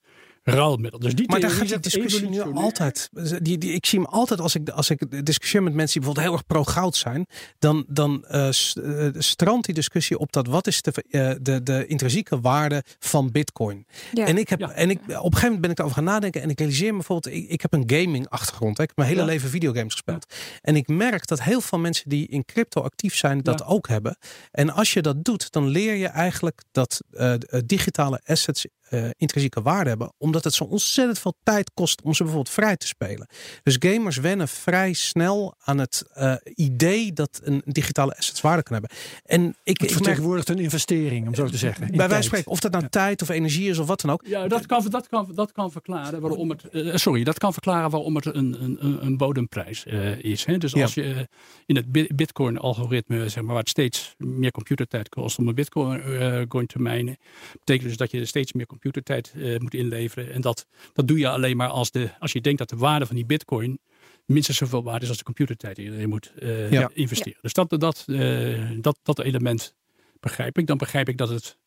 [0.49, 0.99] ruilmiddel.
[0.99, 3.09] Dus die Maar daar gaat die discussie nu altijd.
[3.41, 6.25] Die, die, ik zie hem altijd als ik, als ik discussieer met mensen die bijvoorbeeld
[6.25, 7.25] heel erg pro-goud zijn.
[7.59, 11.63] Dan, dan eh, s- eh, strandt die discussie op dat wat is de, eh, de,
[11.63, 13.85] de intrinsieke waarde van bitcoin.
[14.13, 14.25] Ja.
[14.25, 14.71] En, ik heb, Ja.
[14.71, 16.41] en ik, op een gegeven moment ben ik erover gaan nadenken.
[16.41, 18.77] En ik realiseer me bijvoorbeeld, ik, ik heb een gaming achtergrond.
[18.77, 18.83] hè.
[18.83, 19.27] Ik heb mijn hele Ja.
[19.27, 20.25] leven videogames gespeeld.
[20.61, 23.65] En ik merk dat heel veel mensen die in crypto actief zijn, dat Ja.
[23.65, 24.17] ook hebben.
[24.51, 29.09] En als je dat doet, dan leer je eigenlijk dat eh, eh, digitale assets eh,
[29.17, 30.13] intrinsieke waarde hebben.
[30.17, 33.27] Omdat het zo ontzettend veel tijd kost om ze bijvoorbeeld vrij te spelen.
[33.63, 38.73] Dus gamers wennen vrij snel aan het eh, idee dat een digitale assets waarde kan
[38.73, 38.97] hebben.
[39.25, 41.89] En ik, Het ik merk vertegenwoordigt een investering, om zo te zeggen.
[41.91, 44.23] in bij wijze spreken, of dat nou tijd of energie is of wat dan ook.
[44.25, 46.63] Ja, dat kan, dat kan, dat kan verklaren waarom het.
[46.69, 50.45] eh, sorry, dat kan verklaren waarom het een, een, een- bodemprijs eh, is.
[50.45, 50.57] Hè?
[50.57, 50.81] Dus Ja.
[50.81, 51.19] als je eh,
[51.65, 56.01] in het bi- Bitcoin-algoritme, zeg maar, waar het steeds meer computertijd kost om een Bitcoin
[56.01, 57.17] eh, coin te mijnen,
[57.53, 60.33] betekent dus dat je steeds meer computertijd eh, moet inleveren.
[60.33, 63.05] En dat, dat doe je alleen maar als, de, als je denkt dat de waarde
[63.05, 63.79] van die Bitcoin
[64.25, 66.89] minstens zoveel waard is als de computertijd die je moet eh, Ja.
[66.93, 67.39] investeren.
[67.41, 69.75] Dus dat, dat, eh, dat, dat element
[70.19, 70.67] begrijp ik.
[70.67, 71.57] Dan begrijp ik dat het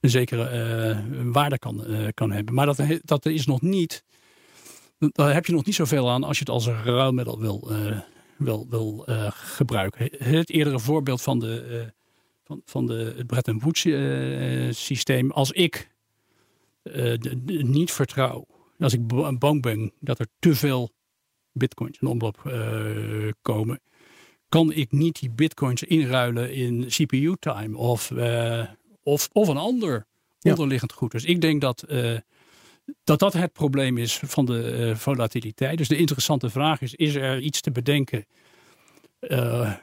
[0.00, 1.02] een zekere
[1.32, 1.84] waarde kan,
[2.14, 2.54] kan hebben.
[2.54, 4.04] Maar dat, dat is nog niet.
[4.98, 7.72] Daar heb je nog niet zoveel aan als je het als een ruilmiddel wil,
[8.36, 10.10] wil, wil gebruiken.
[10.18, 11.92] Het eerdere voorbeeld van, de,
[12.50, 15.30] van, van de, het Bretton Woods eh, systeem.
[15.30, 15.90] Als ik
[16.82, 18.46] de- de- niet vertrouw,
[18.78, 20.90] als ik ba- bang ben dat er te veel
[21.52, 23.80] bitcoins in omloop eh, komen,
[24.48, 28.64] kan ik niet die bitcoins inruilen in CPU-time of, eh,
[29.02, 30.06] of, of een ander
[30.38, 30.50] Ja.
[30.50, 31.10] onderliggend goed.
[31.10, 32.18] Dus ik denk dat, eh,
[33.04, 35.78] dat dat het probleem is van de eh, volatiliteit.
[35.78, 38.26] Dus de interessante vraag is, is er iets te bedenken
[39.18, 39.74] eh,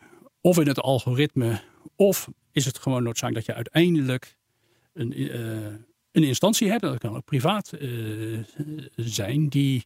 [0.41, 1.61] of in het algoritme
[1.95, 4.35] of is het gewoon noodzakelijk dat je uiteindelijk
[4.93, 5.73] een, eh,
[6.17, 7.89] een instantie hebt, dat kan ook privaat eh,
[8.95, 9.85] zijn, die,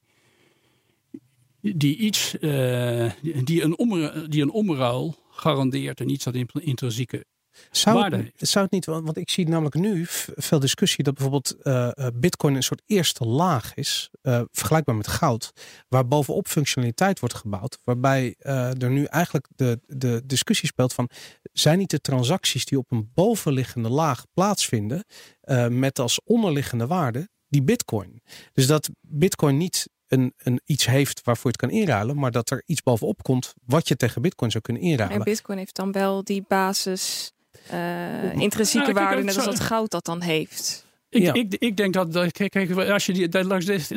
[1.61, 3.11] die iets, eh,
[3.43, 7.25] die, een omru- die een omruil garandeert en iets dat in- intrinsieke
[7.71, 8.47] Zou waarde het, heeft.
[8.51, 12.07] zou het niet, want want ik zie namelijk nu veel discussie dat bijvoorbeeld eh, eh,
[12.13, 15.51] Bitcoin een soort eerste laag is, eh, vergelijkbaar met goud,
[15.87, 21.09] waar bovenop functionaliteit wordt gebouwd, waarbij eh, er nu eigenlijk de, de discussie speelt van
[21.53, 25.05] zijn niet de transacties die op een bovenliggende laag plaatsvinden,
[25.41, 28.21] eh, met als onderliggende waarde die Bitcoin.
[28.53, 32.49] Dus dat Bitcoin niet een, een iets heeft waarvoor je het kan inruilen, maar dat
[32.49, 35.23] er iets bovenop komt wat je tegen Bitcoin zou kunnen En inruilen.
[35.23, 37.33] Bitcoin heeft dan wel die basis
[37.67, 40.85] eh, intrinsieke kijk, waarde, dat net als dat goud dat dan heeft.
[41.09, 41.33] Ik, Ja.
[41.33, 43.45] ik, ik denk dat, dat kijk, kijk, als je die, dat,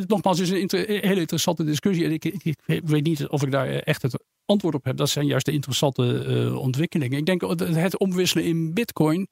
[0.07, 2.05] nogmaals, het is een inter- hele interessante discussie.
[2.05, 4.97] En ik, ik, ik weet niet of ik daar echt het antwoord op heb.
[4.97, 7.19] Dat zijn juist de interessante eh, ontwikkelingen.
[7.19, 9.29] Ik denk dat het omwisselen in Bitcoin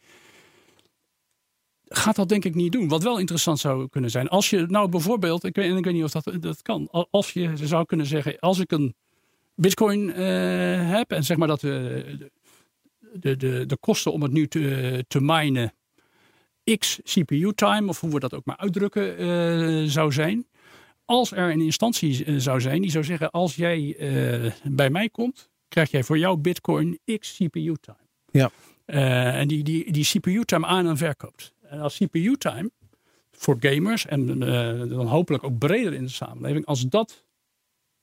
[1.89, 2.89] gaat dat denk ik niet doen.
[2.89, 4.29] Wat wel interessant zou kunnen zijn.
[4.29, 6.89] Als je nou bijvoorbeeld, ik weet, en ik weet niet of dat, dat kan.
[6.91, 8.95] Al- Als je zou kunnen zeggen, als ik een
[9.55, 12.31] Bitcoin eh, heb en zeg maar dat we
[13.15, 15.73] de, de, de kosten om het nu te, te minen
[16.79, 20.47] x CPU-time, of hoe we dat ook maar uitdrukken, eh, zou zijn.
[21.05, 25.09] Als er een instantie eh, zou zijn die zou zeggen: als jij eh, bij mij
[25.09, 27.99] komt, krijg jij voor jouw Bitcoin x CPU-time.
[28.31, 28.51] Ja.
[28.85, 31.53] En die, die, die CPU-time aan en verkoopt.
[31.61, 32.71] En als CPU-time
[33.31, 34.39] voor gamers en
[34.89, 37.25] dan hopelijk ook breder in de samenleving, als dat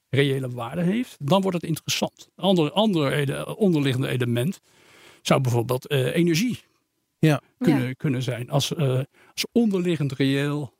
[0.09, 2.29] reële waarde heeft, dan wordt het interessant.
[2.35, 4.61] Een ander, ander ele- onderliggende element
[5.21, 6.63] zou bijvoorbeeld eh, energie
[7.19, 7.41] Ja.
[7.57, 8.99] kunnen, kunnen zijn als, eh,
[9.33, 10.73] als onderliggend reëel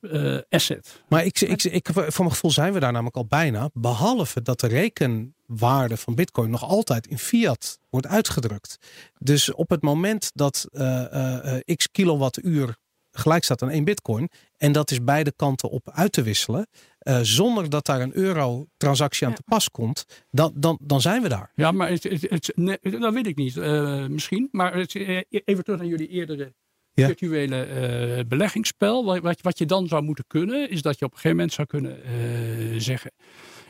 [0.00, 1.02] eh, asset.
[1.08, 3.70] Maar ik, ik, ik, voor mijn gevoel zijn we daar namelijk al bijna.
[3.72, 8.78] Behalve dat de rekenwaarde van Bitcoin nog altijd in fiat wordt uitgedrukt.
[9.18, 12.76] Dus op het moment dat eh, eh, eh, x kilowattuur
[13.10, 14.28] gelijk staat aan één Bitcoin.
[14.56, 16.66] En dat is beide kanten op uit te wisselen.
[17.00, 19.36] eh, zonder dat daar een euro-transactie aan Ja.
[19.38, 20.04] te pas komt.
[20.30, 21.52] Dan, dan, dan zijn we daar.
[21.54, 23.56] Ja, maar het, het, het- nee, dat weet ik niet.
[23.56, 24.48] eh, misschien.
[24.50, 26.54] Maar het, eh, even terug naar jullie eerdere
[26.92, 27.06] Ja.
[27.06, 29.04] virtuele eh, beleggingsspel.
[29.04, 31.54] Wat, wat, wat je dan zou moeten kunnen, is dat je op een gegeven moment
[31.54, 33.12] zou kunnen eh, zeggen: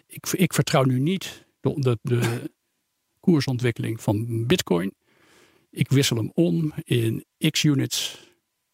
[0.07, 2.51] ik, ik vertrouw nu niet de, de, de
[3.21, 4.95] koersontwikkeling van Bitcoin.
[5.71, 7.63] Ik wissel hem om in x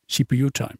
[0.06, 0.76] units CPU time.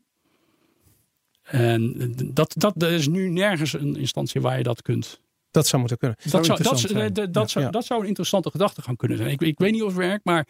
[1.43, 5.21] En dat, dat is nu nergens een instantie waar je dat kunt
[5.51, 6.17] Dat zou moeten kunnen.
[6.23, 7.13] dat zou, dat, zijn.
[7.13, 7.49] dat, dat, Ja.
[7.49, 7.71] zou, Ja.
[7.71, 9.31] dat zou een interessante gedachtegang kunnen zijn.
[9.31, 10.47] Ik, ik weet niet of het werkt, maar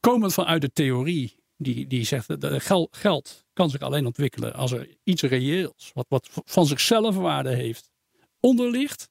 [0.00, 4.72] komend vanuit de theorie die, die zegt dat geld, geld kan zich alleen ontwikkelen als
[4.72, 7.90] er iets reëels, wat, wat van zichzelf waarde heeft,
[8.40, 9.08] onder ligt,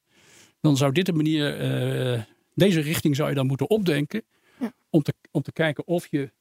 [0.62, 2.22] dan zou dit een manier, eh,
[2.54, 4.24] deze richting zou je dan moeten opdenken
[4.60, 4.74] Ja.
[4.90, 6.32] om, te, om te kijken of je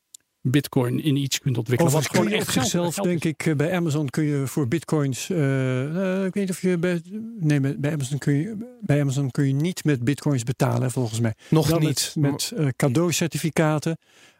[0.45, 1.93] Bitcoin in iets kunt ontwikkelen.
[1.93, 5.30] Overigens kun je op echt zichzelf, denk ik, eh, bij Amazon kun je voor bitcoins.
[5.30, 5.84] eh,
[6.20, 7.01] eh, ik weet niet of je bij.
[7.40, 11.34] Nee, bij Amazon kun je, bij Amazon kun je niet met bitcoins betalen, volgens mij.
[11.49, 12.12] Nog Wel niet.
[12.18, 13.97] Met, met eh, cadeaucertificaten.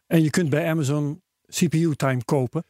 [0.07, 2.65] En je kunt bij Amazon CPU-time kopen.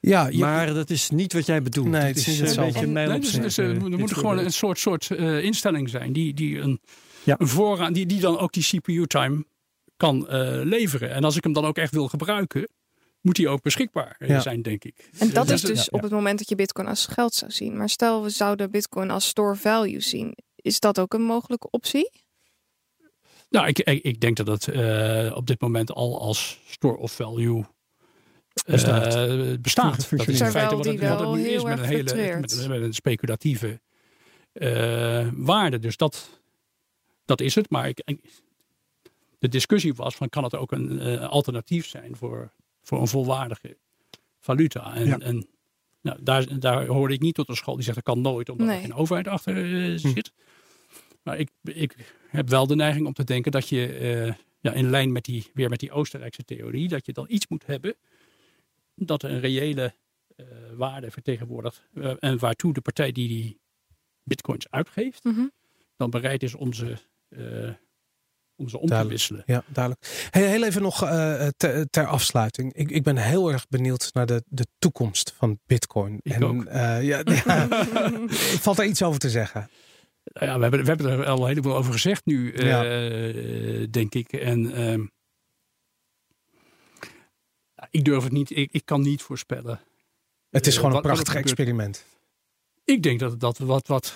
[0.00, 1.88] ja, je- maar dat is niet wat jij bedoelt.
[1.88, 4.78] Nee, Het het is een beetje mijl Nee, dus, dus, er moet gewoon een soort,
[4.78, 6.80] soort eh, instelling zijn die, die een,
[7.24, 7.34] Ja.
[7.38, 9.44] een voorraad, die, die dan ook die CPU-time
[9.96, 11.10] kan eh, leveren.
[11.10, 12.68] En als ik hem dan ook echt wil gebruiken,
[13.20, 14.40] moet die ook beschikbaar eh, Ja.
[14.40, 15.10] zijn, denk ik.
[15.18, 15.88] En dat is Dus- dus ja.
[15.90, 17.76] op het moment dat je Bitcoin als geld zou zien.
[17.76, 20.36] Maar stel we zouden Bitcoin als store value zien.
[20.56, 22.10] Is dat ook een mogelijke optie?
[23.50, 27.12] Nou, ik, ik, ik denk dat het eh, op dit moment al als store of
[27.12, 27.66] value eh,
[28.64, 29.62] Bestaat.
[29.62, 30.10] bestaat.
[30.10, 32.82] Dat is in feite wat het, wat het nu is met een hele met, met
[32.82, 33.80] een speculatieve
[34.52, 35.78] eh, waarde.
[35.78, 36.40] Dus dat,
[37.24, 37.70] dat is het.
[37.70, 38.42] Maar ik, ik-
[39.44, 42.50] de discussie was van kan het ook een eh, alternatief zijn voor,
[42.82, 43.76] voor een volwaardige
[44.40, 44.94] valuta.
[44.94, 45.18] En, Ja.
[45.18, 45.46] en
[46.00, 48.66] nou, daar, daar hoorde ik niet tot een school die zegt dat kan nooit omdat
[48.66, 48.76] Nee.
[48.76, 49.74] er geen overheid achter Hm.
[49.92, 50.32] eh, zit.
[51.22, 54.90] Maar ik, ik heb wel de neiging om te denken dat je eh, ja, in
[54.90, 57.94] lijn met die, weer met die Oostenrijkse theorie, dat je dan iets moet hebben
[58.94, 59.94] dat een reële
[60.36, 61.82] eh, waarde vertegenwoordigt.
[62.18, 63.58] en waartoe de partij die die
[64.22, 65.46] bitcoins uitgeeft, Mhm.
[65.96, 66.96] dan bereid is om ze,
[67.28, 67.70] eh,
[68.56, 69.42] om ze om te wisselen.
[69.46, 70.28] Ja, duidelijk.
[70.30, 72.72] Hey, heel even nog eh, ter, ter afsluiting.
[72.74, 76.18] Ik, ik ben heel erg benieuwd naar de, de toekomst van Bitcoin.
[76.22, 76.64] Ik en, ook.
[76.64, 77.68] eh, ja, ja,
[78.60, 79.68] valt er iets over te zeggen?
[80.24, 83.86] Nou ja, we, hebben, we hebben er al een heleboel over gezegd nu, eh, Ja.
[83.90, 84.32] denk ik.
[84.32, 85.00] En ehm,
[87.74, 89.80] ja, ik durf het niet, ik, ik kan niet voorspellen.
[90.50, 92.04] Het is Eh, gewoon een wat- prachtig experiment.
[92.84, 93.86] Ik denk dat dat wat.
[93.86, 94.14] wat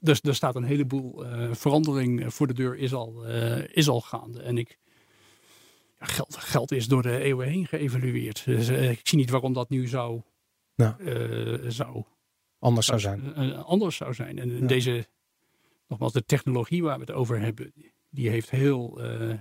[0.00, 4.00] dus er staat een heleboel eh, verandering voor de deur, is al, eh, is al
[4.00, 4.42] gaande.
[4.42, 4.78] En ik.
[5.98, 8.44] Ja, geld, geld is door de eeuwen heen geëvalueerd.
[8.44, 10.20] Dus eh, ik zie niet waarom dat nu zou.
[10.76, 11.04] Nou.
[11.04, 12.04] eh, zou,
[12.58, 13.34] Anders zou zijn.
[13.34, 14.38] eh, anders zou zijn.
[14.38, 14.66] En Ja.
[14.66, 15.06] deze.
[15.88, 17.72] Nogmaals, de technologie waar we het over hebben.
[18.10, 19.00] Die heeft heel.
[19.02, 19.38] eh,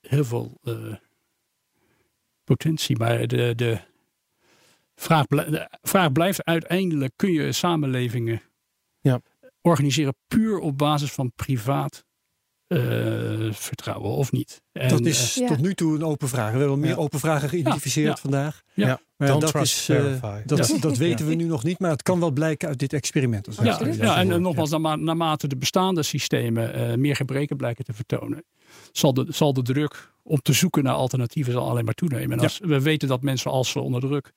[0.00, 0.58] heel veel.
[0.62, 0.94] eh,
[2.44, 2.96] potentie.
[2.96, 3.54] Maar de.
[3.54, 3.78] de
[4.94, 8.42] Vraag, de vraag blijft uiteindelijk: kun je samenlevingen.
[9.68, 12.04] Organiseren puur op basis van privaat
[12.66, 12.78] eh,
[13.52, 14.62] vertrouwen of niet?
[14.72, 15.46] En, dat is Ja.
[15.46, 16.44] tot nu toe een open vraag.
[16.44, 16.96] We hebben al meer Ja.
[16.96, 18.18] open vragen geïdentificeerd Ja, ja.
[18.20, 18.62] vandaag.
[18.74, 18.86] Ja.
[18.86, 19.00] Ja.
[19.16, 20.78] Maar dat, trust, is, eh, dat, Ja.
[20.78, 23.48] dat weten we nu nog niet, maar het kan wel blijken uit dit experiment.
[23.62, 28.44] ja, ja, en, nogmaals, naarma- naarmate de bestaande systemen eh, meer gebreken blijken te vertonen,
[28.92, 32.30] zal de, zal de druk om te zoeken naar alternatieven zal alleen maar toenemen.
[32.30, 32.42] En Ja.
[32.42, 34.32] als we weten dat mensen als ze onder druk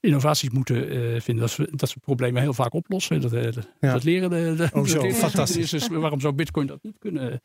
[0.00, 3.20] innovaties moeten eh, vinden, dat ze, dat ze problemen heel vaak oplossen.
[3.20, 3.92] Dat, eh, dat, Ja.
[3.92, 5.00] dat leren de, de, Oh, zo.
[5.10, 5.30] Fantastisch.
[5.60, 5.88] geschiedenis.
[5.88, 7.30] Dus waarom zou Bitcoin dat niet kunnen?
[7.32, 7.38] eh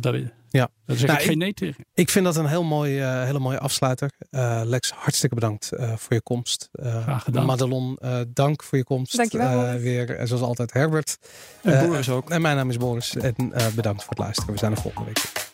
[0.00, 0.16] daar,
[0.50, 0.68] Ja.
[0.86, 1.84] daar zeg Nou, ik geen nee tegen.
[1.94, 4.10] Ik vind dat een heel mooi, eh, hele mooie afsluiter.
[4.30, 6.68] Eh, Lex, hartstikke bedankt eh, voor je komst.
[6.72, 7.46] Eh, Graag gedaan.
[7.46, 9.16] Madelon, eh, dank voor je komst.
[9.16, 11.18] Dankjewel, Eh, weer, zoals altijd, Herbert.
[11.62, 12.30] En Boris ook.
[12.30, 13.16] En mijn naam is Boris.
[13.16, 14.52] En eh, bedankt voor het luisteren.
[14.52, 15.49] We zijn er volgende week.